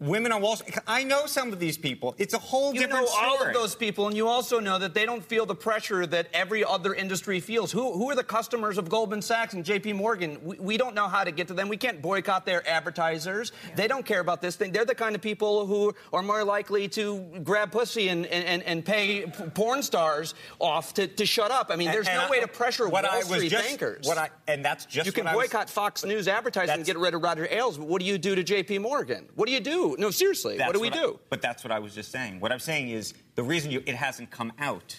women 0.00 0.32
on 0.32 0.40
Wall 0.40 0.56
Street. 0.56 0.76
I 0.86 1.02
know 1.04 1.26
some 1.26 1.52
of 1.52 1.58
these 1.58 1.76
people. 1.76 2.14
It's 2.18 2.34
a 2.34 2.38
whole 2.38 2.72
You 2.74 2.80
different 2.82 3.06
know 3.06 3.12
all 3.16 3.42
of 3.46 3.52
those 3.52 3.74
people, 3.74 4.06
and 4.06 4.16
you 4.16 4.28
also 4.28 4.60
know 4.60 4.78
that 4.78 4.94
they 4.94 5.04
don't 5.06 5.24
feel 5.24 5.44
the 5.46 5.54
pressure 5.54 6.06
that 6.06 6.28
every 6.32 6.64
other 6.64 6.94
industry 6.94 7.40
feels. 7.40 7.72
Who, 7.72 7.92
who 7.92 8.10
are 8.10 8.14
the 8.14 8.24
customers 8.24 8.78
of 8.78 8.88
Goldman 8.88 9.22
Sachs 9.22 9.54
and 9.54 9.64
J.P. 9.64 9.94
Morgan? 9.94 10.38
We, 10.42 10.58
we 10.58 10.76
don't 10.76 10.94
know 10.94 11.08
how 11.08 11.24
to 11.24 11.30
get 11.32 11.48
to 11.48 11.54
them. 11.54 11.68
We 11.68 11.76
can't 11.76 12.00
boycott 12.00 12.46
their 12.46 12.66
advertisers. 12.68 13.52
They 13.76 13.88
don't 13.88 14.06
care 14.06 14.20
about 14.20 14.40
this 14.40 14.56
thing. 14.56 14.72
They're 14.72 14.84
the 14.84 14.94
kind 14.94 15.14
of 15.14 15.20
people 15.22 15.66
who 15.66 15.94
are 16.12 16.22
more 16.22 16.44
likely 16.44 16.88
to 16.88 17.18
grab 17.42 17.72
pussy 17.72 18.08
and, 18.08 18.26
and, 18.26 18.62
and 18.62 18.84
pay 18.84 19.22
p- 19.26 19.30
porn 19.54 19.82
stars 19.82 20.34
off 20.60 20.94
to, 20.94 21.06
to 21.08 21.26
shut 21.26 21.50
up. 21.50 21.68
I 21.70 21.76
mean, 21.76 21.90
there's 21.90 22.06
And 22.08 22.18
no 22.18 22.26
I- 22.26 22.30
way 22.30 22.40
to 22.40 22.48
pressure 22.48 22.88
what 22.88 23.04
Wall 23.04 23.12
I 23.12 23.18
was 23.18 23.26
Street 23.26 23.48
just, 23.50 23.68
bankers. 23.68 24.06
What 24.06 24.18
I 24.18 24.30
and 24.46 24.64
that's 24.64 24.86
just 24.86 25.06
you 25.06 25.12
can 25.12 25.24
what 25.24 25.32
I 25.32 25.36
was- 25.36 25.48
boycott 25.48 25.70
Fox 25.70 26.04
News 26.04 26.28
advertising 26.28 26.74
and 26.76 26.84
get 26.84 26.96
rid 26.98 27.14
of 27.14 27.22
Roger 27.22 27.48
Ailes. 27.50 27.78
but 27.78 27.88
What 27.88 28.00
do 28.00 28.06
you 28.06 28.16
do 28.18 28.34
to 28.34 28.42
J.P. 28.44 28.78
Morgan? 28.78 29.26
What 29.34 29.46
do 29.46 29.52
you 29.52 29.60
do? 29.60 29.87
No, 29.96 30.10
seriously. 30.10 30.58
What 30.58 30.74
do 30.74 30.80
we 30.80 30.90
I- 30.90 30.94
do? 30.94 31.20
but 31.30 31.40
that's 31.40 31.62
what 31.64 31.70
I 31.72 31.78
was 31.78 31.94
just 31.94 32.10
saying. 32.10 32.40
What 32.40 32.50
I'm 32.52 32.58
saying 32.58 32.88
is 32.90 33.14
the 33.36 33.42
reason 33.42 33.70
you, 33.70 33.82
it 33.86 33.94
hasn't 33.94 34.30
come 34.30 34.52
out 34.58 34.96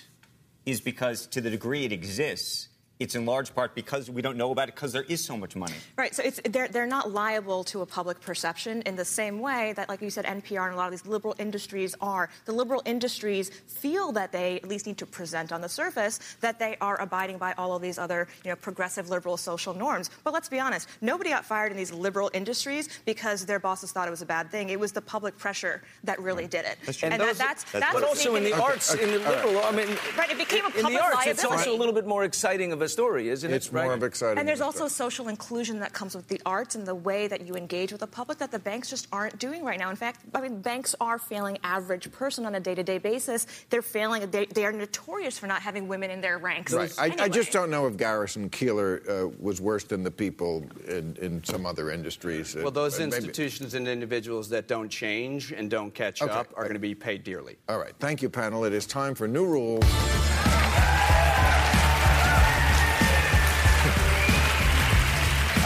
is 0.66 0.80
because 0.82 1.28
to 1.28 1.42
the 1.42 1.50
degree 1.50 1.86
it 1.86 1.92
exists, 1.92 2.69
it's 3.00 3.16
in 3.16 3.26
large 3.26 3.56
part 3.56 3.74
because 3.76 4.10
we 4.10 4.22
don't 4.22 4.36
know 4.36 4.52
about 4.52 4.68
it 4.68 4.76
because 4.76 4.92
there 4.92 5.04
is 5.08 5.24
so 5.24 5.38
much 5.38 5.56
money. 5.56 5.74
Right, 5.96 6.14
so 6.14 6.22
it's, 6.22 6.42
they're, 6.50 6.68
they're 6.68 6.86
not 6.86 7.12
liable 7.12 7.64
to 7.66 7.80
a 7.82 7.86
public 7.86 8.20
perception 8.20 8.82
in 8.82 8.98
the 8.98 9.06
same 9.06 9.40
way 9.40 9.72
that, 9.78 9.88
like 9.88 10.02
you 10.02 10.10
said, 10.10 10.26
NPR 10.26 10.66
and 10.66 10.74
a 10.74 10.78
lot 10.78 10.88
of 10.88 10.92
these 10.92 11.06
liberal 11.06 11.34
industries 11.40 11.96
are. 12.02 12.30
The 12.44 12.52
liberal 12.52 12.82
industries 12.86 13.52
feel 13.68 14.12
that 14.12 14.34
they 14.34 14.58
at 14.58 14.68
least 14.68 14.86
need 14.86 14.98
to 14.98 15.06
present 15.06 15.54
on 15.54 15.62
the 15.62 15.70
surface 15.70 16.20
that 16.42 16.60
they 16.60 16.76
are 16.82 17.00
abiding 17.00 17.38
by 17.38 17.54
all 17.58 17.74
of 17.74 17.82
these 17.82 17.98
other, 17.98 18.28
you 18.44 18.50
know, 18.50 18.58
progressive 18.58 19.10
liberal 19.10 19.38
social 19.38 19.74
norms. 19.74 20.10
But 20.26 20.34
let's 20.34 20.50
be 20.50 20.60
honest, 20.60 20.90
nobody 21.00 21.30
got 21.30 21.46
fired 21.46 21.72
in 21.72 21.78
these 21.78 21.94
liberal 21.94 22.30
industries 22.34 22.90
because 23.06 23.46
their 23.46 23.60
bosses 23.60 23.94
thought 23.94 24.10
it 24.10 24.12
was 24.12 24.22
a 24.22 24.26
bad 24.26 24.52
thing. 24.52 24.72
It 24.72 24.80
was 24.80 24.92
the 24.92 25.02
public 25.02 25.38
pressure 25.38 25.84
that 26.04 26.20
really 26.20 26.48
did 26.48 26.66
it. 26.66 26.78
That's 26.86 26.98
true. 26.98 27.06
And, 27.06 27.14
And 27.14 27.22
that, 27.22 27.38
that's, 27.38 27.64
that's 27.64 27.80
that's 27.80 27.94
But 27.94 28.04
also 28.04 28.36
in 28.36 28.44
the 28.44 28.50
making- 28.50 28.62
arts, 28.66 28.94
in 28.94 29.10
the 29.12 29.20
liberal, 29.20 29.60
I 29.64 29.72
mean, 29.72 29.88
Right, 30.18 30.30
it 30.30 30.38
became 30.38 30.66
a 30.66 30.70
public 30.70 30.76
in 30.76 30.84
public 30.84 31.00
the 31.00 31.06
arts, 31.06 31.28
it's 31.28 31.46
also 31.46 31.74
a 31.74 31.78
little 31.78 31.94
bit 31.94 32.06
more 32.06 32.26
exciting 32.26 32.74
of 32.74 32.82
a 32.82 32.89
story, 32.90 33.30
isn't 33.30 33.50
it? 33.50 33.56
It's 33.56 33.72
more 33.72 33.88
right? 33.88 33.94
of 33.98 34.04
exciting. 34.04 34.40
And 34.40 34.48
there's 34.48 34.62
also 34.62 34.86
that. 34.86 34.90
social 34.92 35.28
inclusion 35.30 35.80
that 35.80 35.94
comes 35.94 36.16
with 36.16 36.28
the 36.28 36.42
arts 36.46 36.76
and 36.76 36.86
the 36.86 36.96
way 36.96 37.28
that 37.28 37.46
you 37.48 37.54
engage 37.56 37.92
with 37.92 38.02
the 38.02 38.08
public 38.08 38.38
that 38.40 38.52
the 38.52 38.60
banks 38.60 38.90
just 38.90 39.08
aren't 39.12 39.38
doing 39.40 39.64
right 39.64 39.80
now. 39.80 39.90
In 39.90 39.96
fact, 39.96 40.22
I 40.34 40.42
mean, 40.42 40.62
banks 40.62 40.96
are 41.00 41.18
failing 41.18 41.58
average 41.64 42.12
person 42.12 42.46
on 42.46 42.56
a 42.56 42.60
day-to-day 42.60 42.98
basis. 42.98 43.48
They're 43.70 43.82
failing. 43.82 44.30
They, 44.30 44.46
they 44.46 44.66
are 44.66 44.72
notorious 44.72 45.38
for 45.40 45.48
not 45.48 45.62
having 45.62 45.88
women 45.88 46.10
in 46.12 46.22
their 46.22 46.38
ranks. 46.38 46.74
Right. 46.74 46.94
I, 47.00 47.16
I 47.20 47.30
just 47.30 47.52
don't 47.52 47.70
know 47.70 47.88
if 47.88 47.96
Garrison 47.98 48.50
Keillor 48.50 49.08
uh, 49.08 49.30
was 49.40 49.62
worse 49.62 49.84
than 49.84 50.04
the 50.04 50.12
people 50.12 50.66
in, 50.88 51.16
in 51.22 51.44
some 51.44 51.66
other 51.66 51.92
industries. 51.92 52.56
Well, 52.56 52.72
those 52.72 52.96
Uh, 53.00 53.04
maybe- 53.04 53.16
institutions 53.18 53.74
and 53.76 53.88
individuals 53.88 54.50
that 54.50 54.68
don't 54.68 54.90
change 54.90 55.52
and 55.52 55.70
don't 55.70 55.94
catch 55.94 56.22
Okay. 56.22 56.32
up 56.34 56.48
are 56.56 56.64
going 56.64 56.74
to 56.74 56.80
be 56.80 56.96
paid 56.96 57.24
dearly. 57.24 57.58
All 57.68 57.78
right. 57.80 57.94
Thank 58.00 58.22
you, 58.22 58.30
panel. 58.30 58.66
It 58.66 58.74
is 58.74 58.86
time 58.86 59.16
for 59.16 59.28
new 59.28 59.46
rules. 59.46 59.84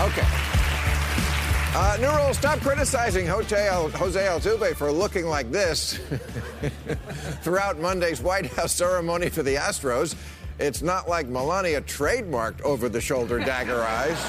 Okay. 0.04 0.28
Uh, 1.76 1.97
new 2.01 2.10
rule, 2.10 2.34
stop 2.34 2.60
criticizing 2.60 3.26
Jose, 3.26 3.70
Jose 3.70 4.20
Altuve 4.20 4.76
for 4.76 4.91
looking 4.91 5.26
like 5.26 5.49
this 5.49 5.97
throughout 7.41 7.80
Monday's 7.80 8.22
White 8.22 8.47
House 8.47 8.74
ceremony 8.74 9.30
for 9.30 9.43
the 9.43 9.56
Astros. 9.56 10.16
It's 10.60 10.82
not 10.82 11.08
like 11.08 11.28
Melania 11.28 11.80
trademarked 11.80 12.62
over-the-shoulder 12.64 13.39
dagger 13.39 13.82
eyes. 13.88 14.20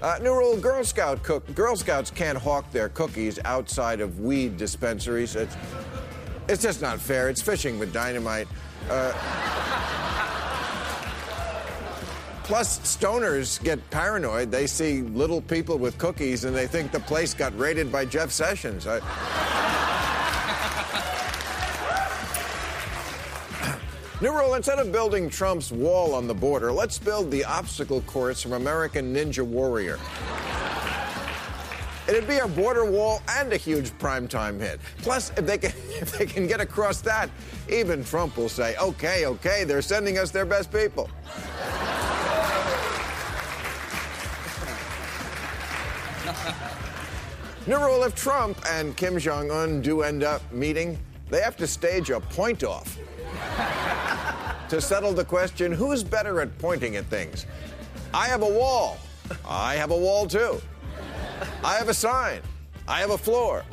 Uh, 0.00 0.18
new 0.22 0.32
rule: 0.32 0.56
Girl 0.56 0.84
Scout 0.84 1.24
cook, 1.24 1.52
Girl 1.56 1.74
Scouts 1.74 2.12
can't 2.12 2.38
hawk 2.38 2.70
their 2.70 2.90
cookies 2.90 3.40
outside 3.44 4.00
of 4.00 4.20
weed 4.20 4.56
dispensaries. 4.56 5.34
It's, 5.34 5.56
it's 6.48 6.62
just 6.62 6.80
not 6.80 7.00
fair. 7.00 7.28
It's 7.28 7.42
fishing 7.42 7.80
with 7.80 7.92
dynamite. 7.92 8.46
Uh, 8.88 9.12
plus, 12.48 12.78
stoners 12.80 13.62
get 13.62 13.78
paranoid. 13.90 14.50
They 14.50 14.66
see 14.66 15.02
little 15.02 15.42
people 15.42 15.76
with 15.76 15.98
cookies 15.98 16.44
and 16.44 16.56
they 16.56 16.66
think 16.66 16.90
the 16.92 17.00
place 17.00 17.34
got 17.34 17.56
raided 17.58 17.92
by 17.92 18.06
Jeff 18.06 18.30
Sessions. 18.30 18.86
I, 18.88 19.00
New 24.22 24.34
rule 24.34 24.54
instead 24.54 24.78
of 24.78 24.90
building 24.90 25.28
Trump's 25.28 25.70
wall 25.70 26.14
on 26.14 26.26
the 26.26 26.32
border, 26.34 26.72
let's 26.72 26.98
build 26.98 27.30
the 27.30 27.44
obstacle 27.44 28.00
course 28.02 28.42
from 28.42 28.54
American 28.54 29.14
Ninja 29.14 29.44
Warrior. 29.44 29.98
It'd 32.08 32.26
be 32.26 32.38
a 32.38 32.48
border 32.48 32.90
wall 32.90 33.20
and 33.28 33.52
a 33.52 33.58
huge 33.58 33.90
primetime 33.98 34.58
hit. 34.58 34.80
Plus, 35.02 35.30
if 35.36 35.44
they 35.44 35.58
can 35.58 35.72
if 36.00 36.16
they 36.16 36.24
can 36.24 36.46
get 36.46 36.62
across 36.62 37.02
that, 37.02 37.28
even 37.68 38.02
Trump 38.02 38.38
will 38.38 38.48
say, 38.48 38.74
"Okay, 38.78 39.26
okay, 39.26 39.64
they're 39.64 39.82
sending 39.82 40.16
us 40.16 40.30
their 40.30 40.46
best 40.46 40.72
people." 40.72 41.10
New 47.66 47.76
rule: 47.76 48.02
If 48.04 48.14
Trump 48.14 48.58
and 48.70 48.96
Kim 48.96 49.18
Jong 49.18 49.50
Un 49.50 49.80
do 49.82 50.02
end 50.02 50.22
up 50.22 50.42
meeting, 50.52 50.98
they 51.30 51.40
have 51.40 51.56
to 51.58 51.66
stage 51.66 52.10
a 52.10 52.20
point 52.20 52.64
off 52.64 52.98
to 54.68 54.80
settle 54.80 55.12
the 55.12 55.24
question: 55.24 55.72
Who's 55.72 56.02
better 56.02 56.40
at 56.40 56.56
pointing 56.58 56.96
at 56.96 57.04
things? 57.06 57.46
I 58.14 58.26
have 58.28 58.42
a 58.42 58.48
wall. 58.48 58.98
I 59.46 59.74
have 59.74 59.90
a 59.90 59.96
wall 59.96 60.26
too. 60.26 60.60
I 61.62 61.74
have 61.74 61.88
a 61.88 61.94
sign. 61.94 62.40
I 62.86 63.00
have 63.00 63.10
a 63.10 63.18
floor. 63.18 63.64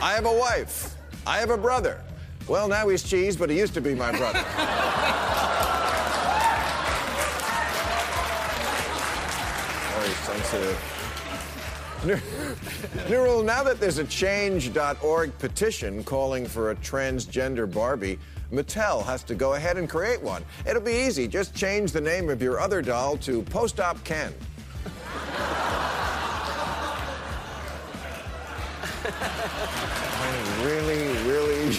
I 0.00 0.12
have 0.12 0.26
a 0.26 0.32
wife. 0.32 0.94
I 1.26 1.38
have 1.38 1.50
a 1.50 1.58
brother. 1.58 2.00
Well, 2.46 2.68
now 2.68 2.88
he's 2.88 3.02
cheese, 3.02 3.36
but 3.36 3.50
he 3.50 3.58
used 3.58 3.74
to 3.74 3.80
be 3.80 3.94
my 3.94 4.10
brother. 4.12 4.44
Very 9.92 10.14
sensitive. 10.14 10.87
New 12.04 12.16
rule 13.10 13.42
now 13.42 13.64
that 13.64 13.80
there's 13.80 13.98
a 13.98 14.04
change.org 14.04 15.36
petition 15.38 16.04
calling 16.04 16.46
for 16.46 16.70
a 16.70 16.76
transgender 16.76 17.70
Barbie, 17.72 18.20
Mattel 18.52 19.04
has 19.04 19.24
to 19.24 19.34
go 19.34 19.54
ahead 19.54 19.76
and 19.76 19.90
create 19.90 20.22
one. 20.22 20.44
It'll 20.64 20.80
be 20.80 20.92
easy. 20.92 21.26
Just 21.26 21.56
change 21.56 21.90
the 21.90 22.00
name 22.00 22.28
of 22.30 22.40
your 22.40 22.60
other 22.60 22.82
doll 22.82 23.16
to 23.18 23.42
Post 23.42 23.80
Op 23.80 24.02
Ken. 24.04 24.32
I 29.04 30.62
really, 30.64 31.08
really. 31.28 31.76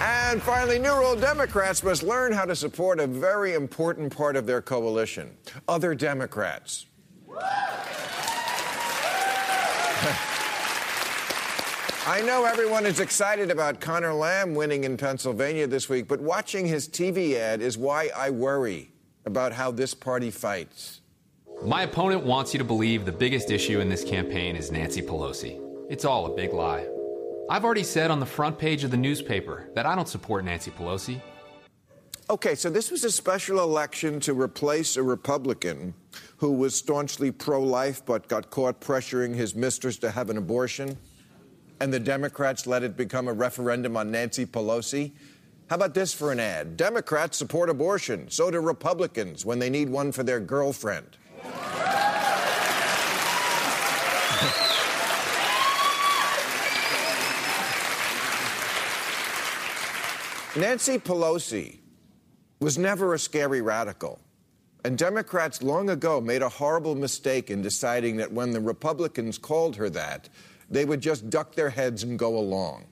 and 0.00 0.42
finally, 0.42 0.78
new 0.78 0.94
rule 0.94 1.16
Democrats 1.16 1.82
must 1.82 2.02
learn 2.02 2.32
how 2.32 2.44
to 2.44 2.54
support 2.54 3.00
a 3.00 3.06
very 3.06 3.54
important 3.54 4.14
part 4.14 4.36
of 4.36 4.46
their 4.46 4.60
coalition 4.60 5.34
other 5.68 5.94
Democrats. 5.94 6.84
I 12.06 12.20
know 12.26 12.44
everyone 12.44 12.84
is 12.84 13.00
excited 13.00 13.50
about 13.50 13.80
Conor 13.80 14.12
Lamb 14.12 14.54
winning 14.54 14.84
in 14.84 14.98
Pennsylvania 14.98 15.66
this 15.66 15.88
week, 15.88 16.06
but 16.06 16.20
watching 16.20 16.66
his 16.66 16.86
TV 16.86 17.36
ad 17.36 17.62
is 17.62 17.78
why 17.78 18.10
I 18.14 18.28
worry 18.28 18.92
about 19.24 19.52
how 19.52 19.70
this 19.70 19.94
party 19.94 20.30
fights. 20.30 21.00
My 21.64 21.84
opponent 21.84 22.22
wants 22.22 22.52
you 22.52 22.58
to 22.58 22.64
believe 22.64 23.06
the 23.06 23.12
biggest 23.12 23.50
issue 23.50 23.80
in 23.80 23.88
this 23.88 24.04
campaign 24.04 24.56
is 24.56 24.70
Nancy 24.70 25.00
Pelosi. 25.00 25.58
It's 25.88 26.04
all 26.04 26.26
a 26.26 26.36
big 26.36 26.52
lie. 26.52 26.86
I've 27.48 27.64
already 27.64 27.82
said 27.82 28.10
on 28.10 28.20
the 28.20 28.26
front 28.26 28.58
page 28.58 28.84
of 28.84 28.90
the 28.90 28.98
newspaper 28.98 29.70
that 29.74 29.86
I 29.86 29.94
don't 29.94 30.08
support 30.08 30.44
Nancy 30.44 30.70
Pelosi. 30.70 31.18
Okay, 32.28 32.54
so 32.54 32.68
this 32.68 32.90
was 32.90 33.04
a 33.04 33.10
special 33.10 33.60
election 33.60 34.20
to 34.20 34.38
replace 34.38 34.98
a 34.98 35.02
Republican 35.02 35.94
who 36.44 36.52
was 36.52 36.74
staunchly 36.74 37.30
pro 37.30 37.58
life 37.62 38.04
but 38.04 38.28
got 38.28 38.50
caught 38.50 38.78
pressuring 38.78 39.34
his 39.34 39.54
mistress 39.54 39.96
to 39.96 40.10
have 40.10 40.28
an 40.28 40.36
abortion. 40.36 40.94
And 41.80 41.90
the 41.90 41.98
Democrats 41.98 42.66
let 42.66 42.82
it 42.82 42.98
become 42.98 43.28
a 43.28 43.32
referendum 43.32 43.96
on 43.96 44.10
Nancy 44.10 44.44
Pelosi. 44.44 45.12
How 45.70 45.76
about 45.76 45.94
this 45.94 46.12
for 46.12 46.32
an 46.32 46.40
ad? 46.40 46.76
Democrats 46.76 47.38
support 47.38 47.70
abortion, 47.70 48.28
so 48.28 48.50
do 48.50 48.60
Republicans 48.60 49.46
when 49.46 49.58
they 49.58 49.70
need 49.70 49.88
one 49.88 50.12
for 50.12 50.22
their 50.22 50.38
girlfriend. 50.38 51.16
Nancy 60.60 60.98
Pelosi 60.98 61.78
was 62.60 62.76
never 62.76 63.14
a 63.14 63.18
scary 63.18 63.62
radical. 63.62 64.20
And 64.84 64.98
Democrats 64.98 65.62
long 65.62 65.88
ago 65.88 66.20
made 66.20 66.42
a 66.42 66.48
horrible 66.48 66.94
mistake 66.94 67.50
in 67.50 67.62
deciding 67.62 68.18
that 68.18 68.30
when 68.30 68.50
the 68.50 68.60
Republicans 68.60 69.38
called 69.38 69.76
her 69.76 69.88
that, 69.90 70.28
they 70.70 70.84
would 70.84 71.00
just 71.00 71.30
duck 71.30 71.54
their 71.54 71.70
heads 71.70 72.02
and 72.02 72.18
go 72.18 72.36
along. 72.36 72.84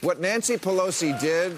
What 0.00 0.20
Nancy 0.20 0.56
Pelosi 0.56 1.18
did 1.20 1.56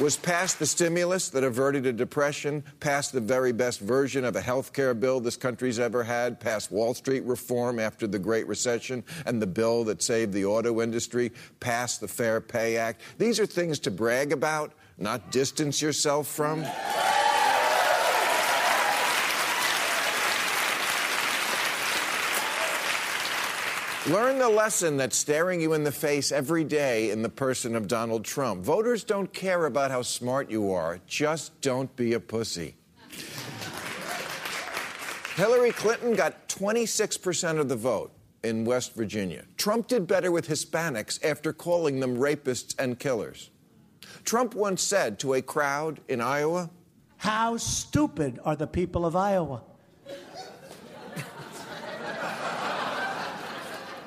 was 0.00 0.16
pass 0.16 0.54
the 0.54 0.66
stimulus 0.66 1.28
that 1.28 1.44
averted 1.44 1.86
a 1.86 1.92
depression, 1.92 2.64
pass 2.80 3.12
the 3.12 3.20
very 3.20 3.52
best 3.52 3.78
version 3.78 4.24
of 4.24 4.34
a 4.34 4.40
health 4.40 4.72
care 4.72 4.94
bill 4.94 5.20
this 5.20 5.36
country's 5.36 5.78
ever 5.78 6.02
had, 6.02 6.40
pass 6.40 6.68
Wall 6.68 6.94
Street 6.94 7.22
reform 7.22 7.78
after 7.78 8.08
the 8.08 8.18
Great 8.18 8.48
Recession 8.48 9.04
and 9.26 9.40
the 9.40 9.46
bill 9.46 9.84
that 9.84 10.02
saved 10.02 10.32
the 10.32 10.44
auto 10.44 10.80
industry, 10.80 11.30
pass 11.60 11.98
the 11.98 12.08
Fair 12.08 12.40
Pay 12.40 12.76
Act. 12.76 13.00
These 13.18 13.38
are 13.38 13.46
things 13.46 13.78
to 13.80 13.92
brag 13.92 14.32
about, 14.32 14.72
not 14.98 15.30
distance 15.30 15.80
yourself 15.80 16.26
from. 16.26 16.64
Learn 24.06 24.38
the 24.38 24.50
lesson 24.50 24.98
that's 24.98 25.16
staring 25.16 25.62
you 25.62 25.72
in 25.72 25.82
the 25.82 25.90
face 25.90 26.30
every 26.30 26.62
day 26.62 27.10
in 27.10 27.22
the 27.22 27.28
person 27.30 27.74
of 27.74 27.88
Donald 27.88 28.22
Trump. 28.22 28.62
Voters 28.62 29.02
don't 29.02 29.32
care 29.32 29.64
about 29.64 29.90
how 29.90 30.02
smart 30.02 30.50
you 30.50 30.70
are, 30.72 31.00
just 31.06 31.58
don't 31.62 31.94
be 31.96 32.12
a 32.12 32.20
pussy. 32.20 32.76
Hillary 35.36 35.72
Clinton 35.72 36.14
got 36.14 36.50
26% 36.50 37.58
of 37.58 37.70
the 37.70 37.76
vote 37.76 38.12
in 38.42 38.66
West 38.66 38.94
Virginia. 38.94 39.46
Trump 39.56 39.88
did 39.88 40.06
better 40.06 40.30
with 40.30 40.48
Hispanics 40.48 41.18
after 41.24 41.54
calling 41.54 42.00
them 42.00 42.18
rapists 42.18 42.74
and 42.78 42.98
killers. 42.98 43.50
Trump 44.24 44.54
once 44.54 44.82
said 44.82 45.18
to 45.20 45.32
a 45.32 45.40
crowd 45.40 46.00
in 46.08 46.20
Iowa, 46.20 46.68
How 47.16 47.56
stupid 47.56 48.38
are 48.44 48.54
the 48.54 48.66
people 48.66 49.06
of 49.06 49.16
Iowa? 49.16 49.62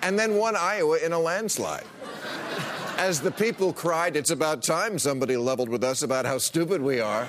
And 0.08 0.18
then 0.18 0.36
won 0.36 0.56
Iowa 0.56 1.00
in 1.00 1.12
a 1.12 1.20
landslide. 1.20 1.84
As 2.98 3.20
the 3.20 3.30
people 3.30 3.74
cried, 3.74 4.16
It's 4.16 4.32
about 4.32 4.64
time 4.64 4.98
somebody 4.98 5.36
leveled 5.36 5.68
with 5.68 5.84
us 5.84 6.02
about 6.02 6.26
how 6.26 6.38
stupid 6.38 6.82
we 6.82 7.02
are. 7.02 7.28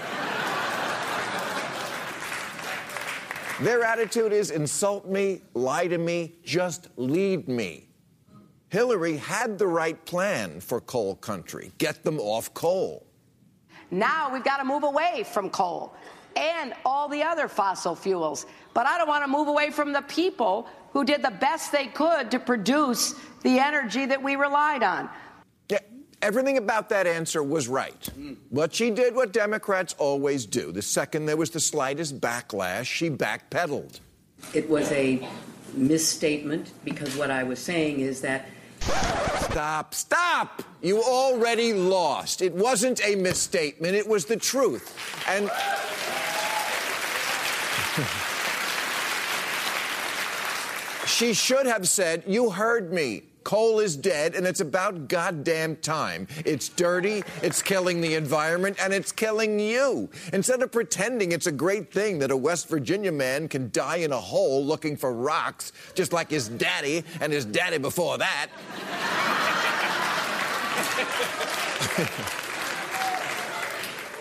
Their 3.60 3.82
attitude 3.82 4.32
is 4.32 4.52
insult 4.52 5.08
me, 5.08 5.40
lie 5.54 5.88
to 5.88 5.98
me, 5.98 6.36
just 6.44 6.86
lead 6.94 7.48
me. 7.48 7.88
Hillary 8.68 9.16
had 9.16 9.58
the 9.58 9.66
right 9.66 10.02
plan 10.04 10.60
for 10.60 10.80
coal 10.80 11.16
country 11.16 11.72
get 11.78 12.04
them 12.04 12.20
off 12.20 12.54
coal. 12.54 13.04
Now 13.90 14.32
we've 14.32 14.44
got 14.44 14.58
to 14.58 14.64
move 14.64 14.84
away 14.84 15.24
from 15.24 15.50
coal 15.50 15.96
and 16.36 16.74
all 16.84 17.08
the 17.08 17.24
other 17.24 17.48
fossil 17.48 17.96
fuels. 17.96 18.46
But 18.72 18.86
I 18.86 18.98
don't 18.98 19.08
want 19.08 19.24
to 19.24 19.28
move 19.28 19.48
away 19.48 19.70
from 19.70 19.92
the 19.92 20.02
people 20.02 20.68
who 20.98 21.04
did 21.04 21.22
the 21.22 21.30
best 21.30 21.70
they 21.70 21.86
could 21.86 22.28
to 22.28 22.40
produce 22.40 23.14
the 23.44 23.60
energy 23.60 24.04
that 24.04 24.20
we 24.20 24.34
relied 24.34 24.82
on. 24.82 25.08
Yeah, 25.68 25.78
everything 26.20 26.58
about 26.58 26.88
that 26.88 27.06
answer 27.06 27.40
was 27.40 27.68
right. 27.68 28.00
Mm. 28.18 28.36
But 28.50 28.74
she 28.74 28.90
did 28.90 29.14
what 29.14 29.32
Democrats 29.32 29.94
always 29.98 30.44
do. 30.44 30.72
The 30.72 30.82
second 30.82 31.26
there 31.26 31.36
was 31.36 31.50
the 31.50 31.60
slightest 31.60 32.20
backlash, 32.20 32.86
she 32.86 33.10
backpedaled. 33.10 34.00
It 34.54 34.68
was 34.68 34.90
a 34.90 35.24
misstatement 35.72 36.72
because 36.84 37.14
what 37.16 37.30
I 37.30 37.44
was 37.44 37.60
saying 37.60 38.00
is 38.00 38.20
that. 38.22 38.48
Stop, 38.80 39.94
stop! 39.94 40.64
You 40.82 41.00
already 41.00 41.74
lost. 41.74 42.42
It 42.42 42.54
wasn't 42.54 43.00
a 43.04 43.14
misstatement, 43.14 43.94
it 43.94 44.08
was 44.08 44.24
the 44.24 44.36
truth. 44.36 44.98
And. 45.28 45.48
She 51.18 51.34
should 51.34 51.66
have 51.66 51.88
said, 51.88 52.22
You 52.28 52.50
heard 52.50 52.92
me. 52.92 53.24
Coal 53.42 53.80
is 53.80 53.96
dead, 53.96 54.36
and 54.36 54.46
it's 54.46 54.60
about 54.60 55.08
goddamn 55.08 55.74
time. 55.74 56.28
It's 56.44 56.68
dirty, 56.68 57.24
it's 57.42 57.60
killing 57.60 58.00
the 58.00 58.14
environment, 58.14 58.76
and 58.80 58.92
it's 58.92 59.10
killing 59.10 59.58
you. 59.58 60.10
Instead 60.32 60.62
of 60.62 60.70
pretending 60.70 61.32
it's 61.32 61.48
a 61.48 61.52
great 61.52 61.92
thing 61.92 62.20
that 62.20 62.30
a 62.30 62.36
West 62.36 62.68
Virginia 62.68 63.10
man 63.10 63.48
can 63.48 63.68
die 63.72 63.96
in 63.96 64.12
a 64.12 64.20
hole 64.20 64.64
looking 64.64 64.96
for 64.96 65.12
rocks, 65.12 65.72
just 65.96 66.12
like 66.12 66.30
his 66.30 66.50
daddy 66.50 67.02
and 67.20 67.32
his 67.32 67.44
daddy 67.44 67.78
before 67.78 68.16
that. 68.18 68.46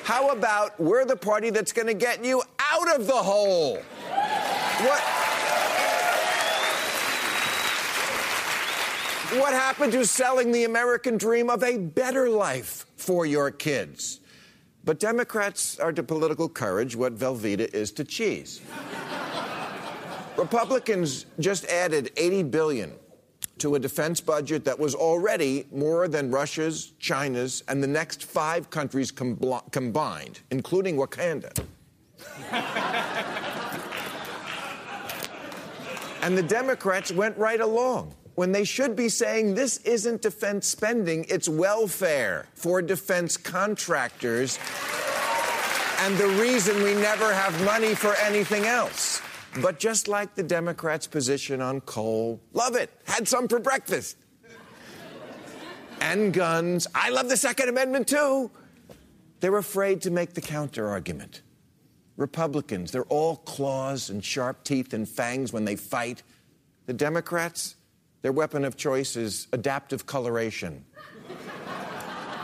How 0.04 0.30
about 0.30 0.80
we're 0.80 1.06
the 1.06 1.16
party 1.16 1.52
that's 1.52 1.74
going 1.74 1.90
to 1.90 1.94
get 1.94 2.26
you 2.26 2.42
out 2.72 3.00
of 3.00 3.06
the 3.06 3.14
hole? 3.14 3.76
What? 3.76 5.17
What 9.34 9.52
happened 9.54 9.92
to 9.92 10.06
selling 10.06 10.54
the 10.54 10.64
American 10.64 11.18
dream 11.18 11.50
of 11.50 11.62
a 11.62 11.78
better 11.78 12.30
life 12.30 12.86
for 12.96 13.26
your 13.26 13.52
kids? 13.52 14.22
But 14.86 15.02
Democrats 15.02 15.78
are 15.80 15.92
to 15.92 16.02
political 16.02 16.48
courage 16.48 16.96
what 16.96 17.18
Velveeta 17.18 17.74
is 17.74 17.92
to 17.94 18.06
cheese. 18.06 18.62
Republicans 20.38 21.26
just 21.42 21.66
added 21.66 22.12
80 22.16 22.44
billion 22.44 22.94
to 23.58 23.76
a 23.76 23.80
defense 23.80 24.22
budget 24.22 24.64
that 24.64 24.80
was 24.80 24.96
already 24.96 25.68
more 25.74 26.08
than 26.08 26.32
Russia's, 26.32 26.94
China's, 26.98 27.64
and 27.68 27.84
the 27.84 27.88
next 27.88 28.24
five 28.24 28.70
countries 28.70 29.12
com- 29.12 29.38
combined, 29.72 30.40
including 30.52 30.96
Wakanda. 30.96 31.52
and 36.22 36.38
the 36.38 36.44
Democrats 36.44 37.12
went 37.12 37.38
right 37.38 37.60
along 37.60 38.14
when 38.38 38.52
they 38.52 38.64
should 38.64 38.96
be 38.96 39.10
saying 39.10 39.56
this 39.56 39.78
isn't 39.78 40.22
defense 40.22 40.68
spending, 40.68 41.26
it's 41.28 41.50
welfare 41.50 42.46
for 42.54 42.84
defense 42.84 43.36
contractors. 43.36 44.60
And 46.02 46.16
the 46.20 46.28
reason 46.40 46.84
we 46.84 46.94
never 46.94 47.34
have 47.34 47.66
money 47.66 47.96
for 47.96 48.14
anything 48.18 48.66
else. 48.66 49.24
But 49.60 49.80
just 49.80 50.08
like 50.08 50.36
the 50.36 50.44
Democrats' 50.44 51.08
position 51.08 51.64
on 51.64 51.82
coal, 51.82 52.40
love 52.54 52.76
it, 52.76 52.92
had 53.06 53.28
some 53.28 53.48
for 53.48 53.58
breakfast. 53.58 54.18
and 56.00 56.32
guns, 56.32 56.86
I 56.94 57.10
love 57.10 57.30
the 57.30 57.38
Second 57.38 57.70
Amendment 57.70 58.08
too. 58.08 58.52
They're 59.40 59.58
afraid 59.58 60.00
to 60.02 60.12
make 60.12 60.36
the 60.36 60.42
counter 60.42 60.88
argument. 60.88 61.42
Republicans, 62.18 62.92
they're 62.92 63.02
all 63.06 63.38
claws 63.38 64.12
and 64.12 64.24
sharp 64.24 64.64
teeth 64.64 64.94
and 64.94 65.10
fangs 65.10 65.52
when 65.52 65.66
they 65.66 65.76
fight. 65.76 66.22
The 66.86 66.94
Democrats, 66.94 67.77
their 68.22 68.32
weapon 68.32 68.66
of 68.66 68.76
choice 68.76 69.16
is 69.16 69.48
adaptive 69.54 70.06
coloration. 70.06 70.84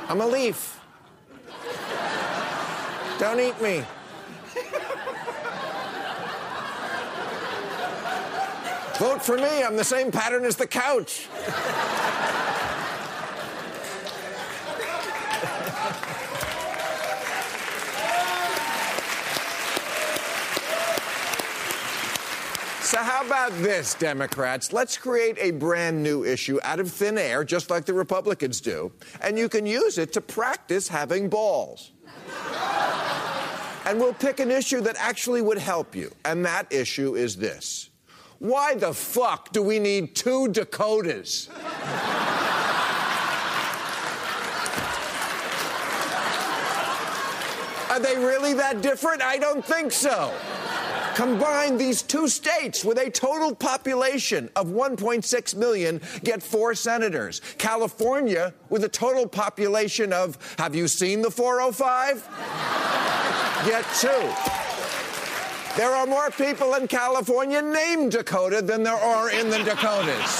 I'm 0.07 0.21
a 0.21 0.27
leaf. 0.27 0.79
Don't 3.19 3.39
eat 3.39 3.61
me. 3.61 3.83
Vote 8.99 9.23
for 9.23 9.37
me. 9.37 9.63
I'm 9.63 9.75
the 9.75 9.83
same 9.83 10.11
pattern 10.11 10.45
as 10.45 10.55
the 10.55 10.67
couch. 10.67 11.27
So, 22.93 23.01
how 23.01 23.25
about 23.25 23.51
this, 23.53 23.95
Democrats? 23.95 24.71
Let's 24.71 24.99
create 24.99 25.35
a 25.39 25.49
brand 25.49 26.03
new 26.03 26.23
issue 26.23 26.59
out 26.61 26.79
of 26.79 26.91
thin 26.91 27.17
air, 27.17 27.43
just 27.43 27.71
like 27.71 27.85
the 27.85 27.93
Republicans 27.95 28.61
do, 28.61 28.91
and 29.19 29.35
you 29.35 29.49
can 29.49 29.65
use 29.65 29.97
it 29.97 30.13
to 30.13 30.21
practice 30.21 30.87
having 30.87 31.27
balls. 31.27 31.93
and 33.85 33.99
we'll 33.99 34.13
pick 34.13 34.39
an 34.39 34.51
issue 34.51 34.79
that 34.81 34.95
actually 34.99 35.41
would 35.41 35.57
help 35.57 35.95
you, 35.95 36.13
and 36.23 36.45
that 36.45 36.71
issue 36.71 37.15
is 37.15 37.35
this 37.35 37.89
Why 38.37 38.75
the 38.75 38.93
fuck 38.93 39.51
do 39.51 39.63
we 39.63 39.79
need 39.79 40.15
two 40.15 40.49
Dakotas? 40.49 41.49
Are 47.89 47.99
they 47.99 48.17
really 48.17 48.53
that 48.53 48.83
different? 48.83 49.23
I 49.23 49.39
don't 49.39 49.65
think 49.65 49.91
so. 49.91 50.31
Combine 51.15 51.77
these 51.77 52.01
two 52.01 52.27
states 52.27 52.83
with 52.83 52.97
a 52.97 53.09
total 53.09 53.53
population 53.53 54.49
of 54.55 54.67
1.6 54.67 55.55
million 55.55 56.01
get 56.23 56.41
four 56.41 56.73
senators. 56.73 57.41
California, 57.59 58.53
with 58.69 58.83
a 58.83 58.89
total 58.89 59.27
population 59.27 60.11
of, 60.11 60.37
have 60.57 60.73
you 60.75 60.87
seen 60.87 61.21
the 61.21 61.29
405? 61.29 62.27
get 63.65 63.85
two. 64.01 64.09
There 65.77 65.91
are 65.91 66.05
more 66.05 66.31
people 66.31 66.73
in 66.75 66.87
California 66.87 67.61
named 67.61 68.11
Dakota 68.11 68.61
than 68.61 68.83
there 68.83 68.93
are 68.93 69.29
in 69.29 69.49
the 69.49 69.57
Dakotas. 69.59 70.33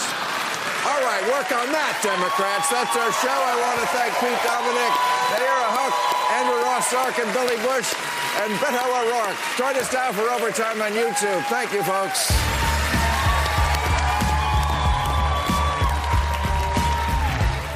All 0.86 1.01
right, 1.05 1.24
work 1.30 1.49
on 1.53 1.71
that, 1.71 1.95
Democrats. 2.01 2.69
That's 2.69 2.93
our 2.97 3.13
show. 3.21 3.32
I 3.32 3.55
want 3.61 3.78
to 3.82 3.88
thank 3.93 4.11
Pete 4.19 4.41
Dominick, 4.41 4.93
Nayyera 5.32 5.69
Haq, 5.74 5.93
Andrew 6.38 6.59
Ross 6.65 6.86
Sorkin, 6.89 7.24
and 7.24 7.34
Billy 7.34 7.57
Bush 7.61 8.12
and 8.42 8.54
Beto 8.54 8.84
O'Rourke. 8.84 9.38
Join 9.58 9.76
us 9.78 9.94
now 9.94 10.12
for 10.12 10.30
Overtime 10.30 10.82
on 10.82 10.92
YouTube. 10.92 11.44
Thank 11.46 11.72
you, 11.72 11.84
folks. 11.84 12.32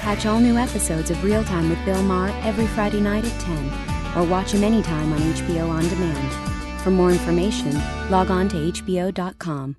Catch 0.04 0.26
all 0.26 0.40
new 0.40 0.58
episodes 0.58 1.12
of 1.12 1.24
Real 1.24 1.44
Time 1.44 1.70
with 1.70 1.84
Bill 1.86 2.02
Maher 2.04 2.30
every 2.44 2.68
Friday 2.68 3.02
night 3.02 3.26
at 3.26 3.42
10, 3.42 4.18
or 4.18 4.28
watch 4.28 4.52
him 4.52 4.64
anytime 4.64 5.14
on 5.14 5.20
HBO 5.20 5.70
On 5.70 5.88
Demand. 5.88 6.82
For 6.82 6.92
more 6.92 7.12
information, 7.12 7.74
log 8.10 8.30
on 8.32 8.48
to 8.50 8.56
HBO.com. 8.58 9.78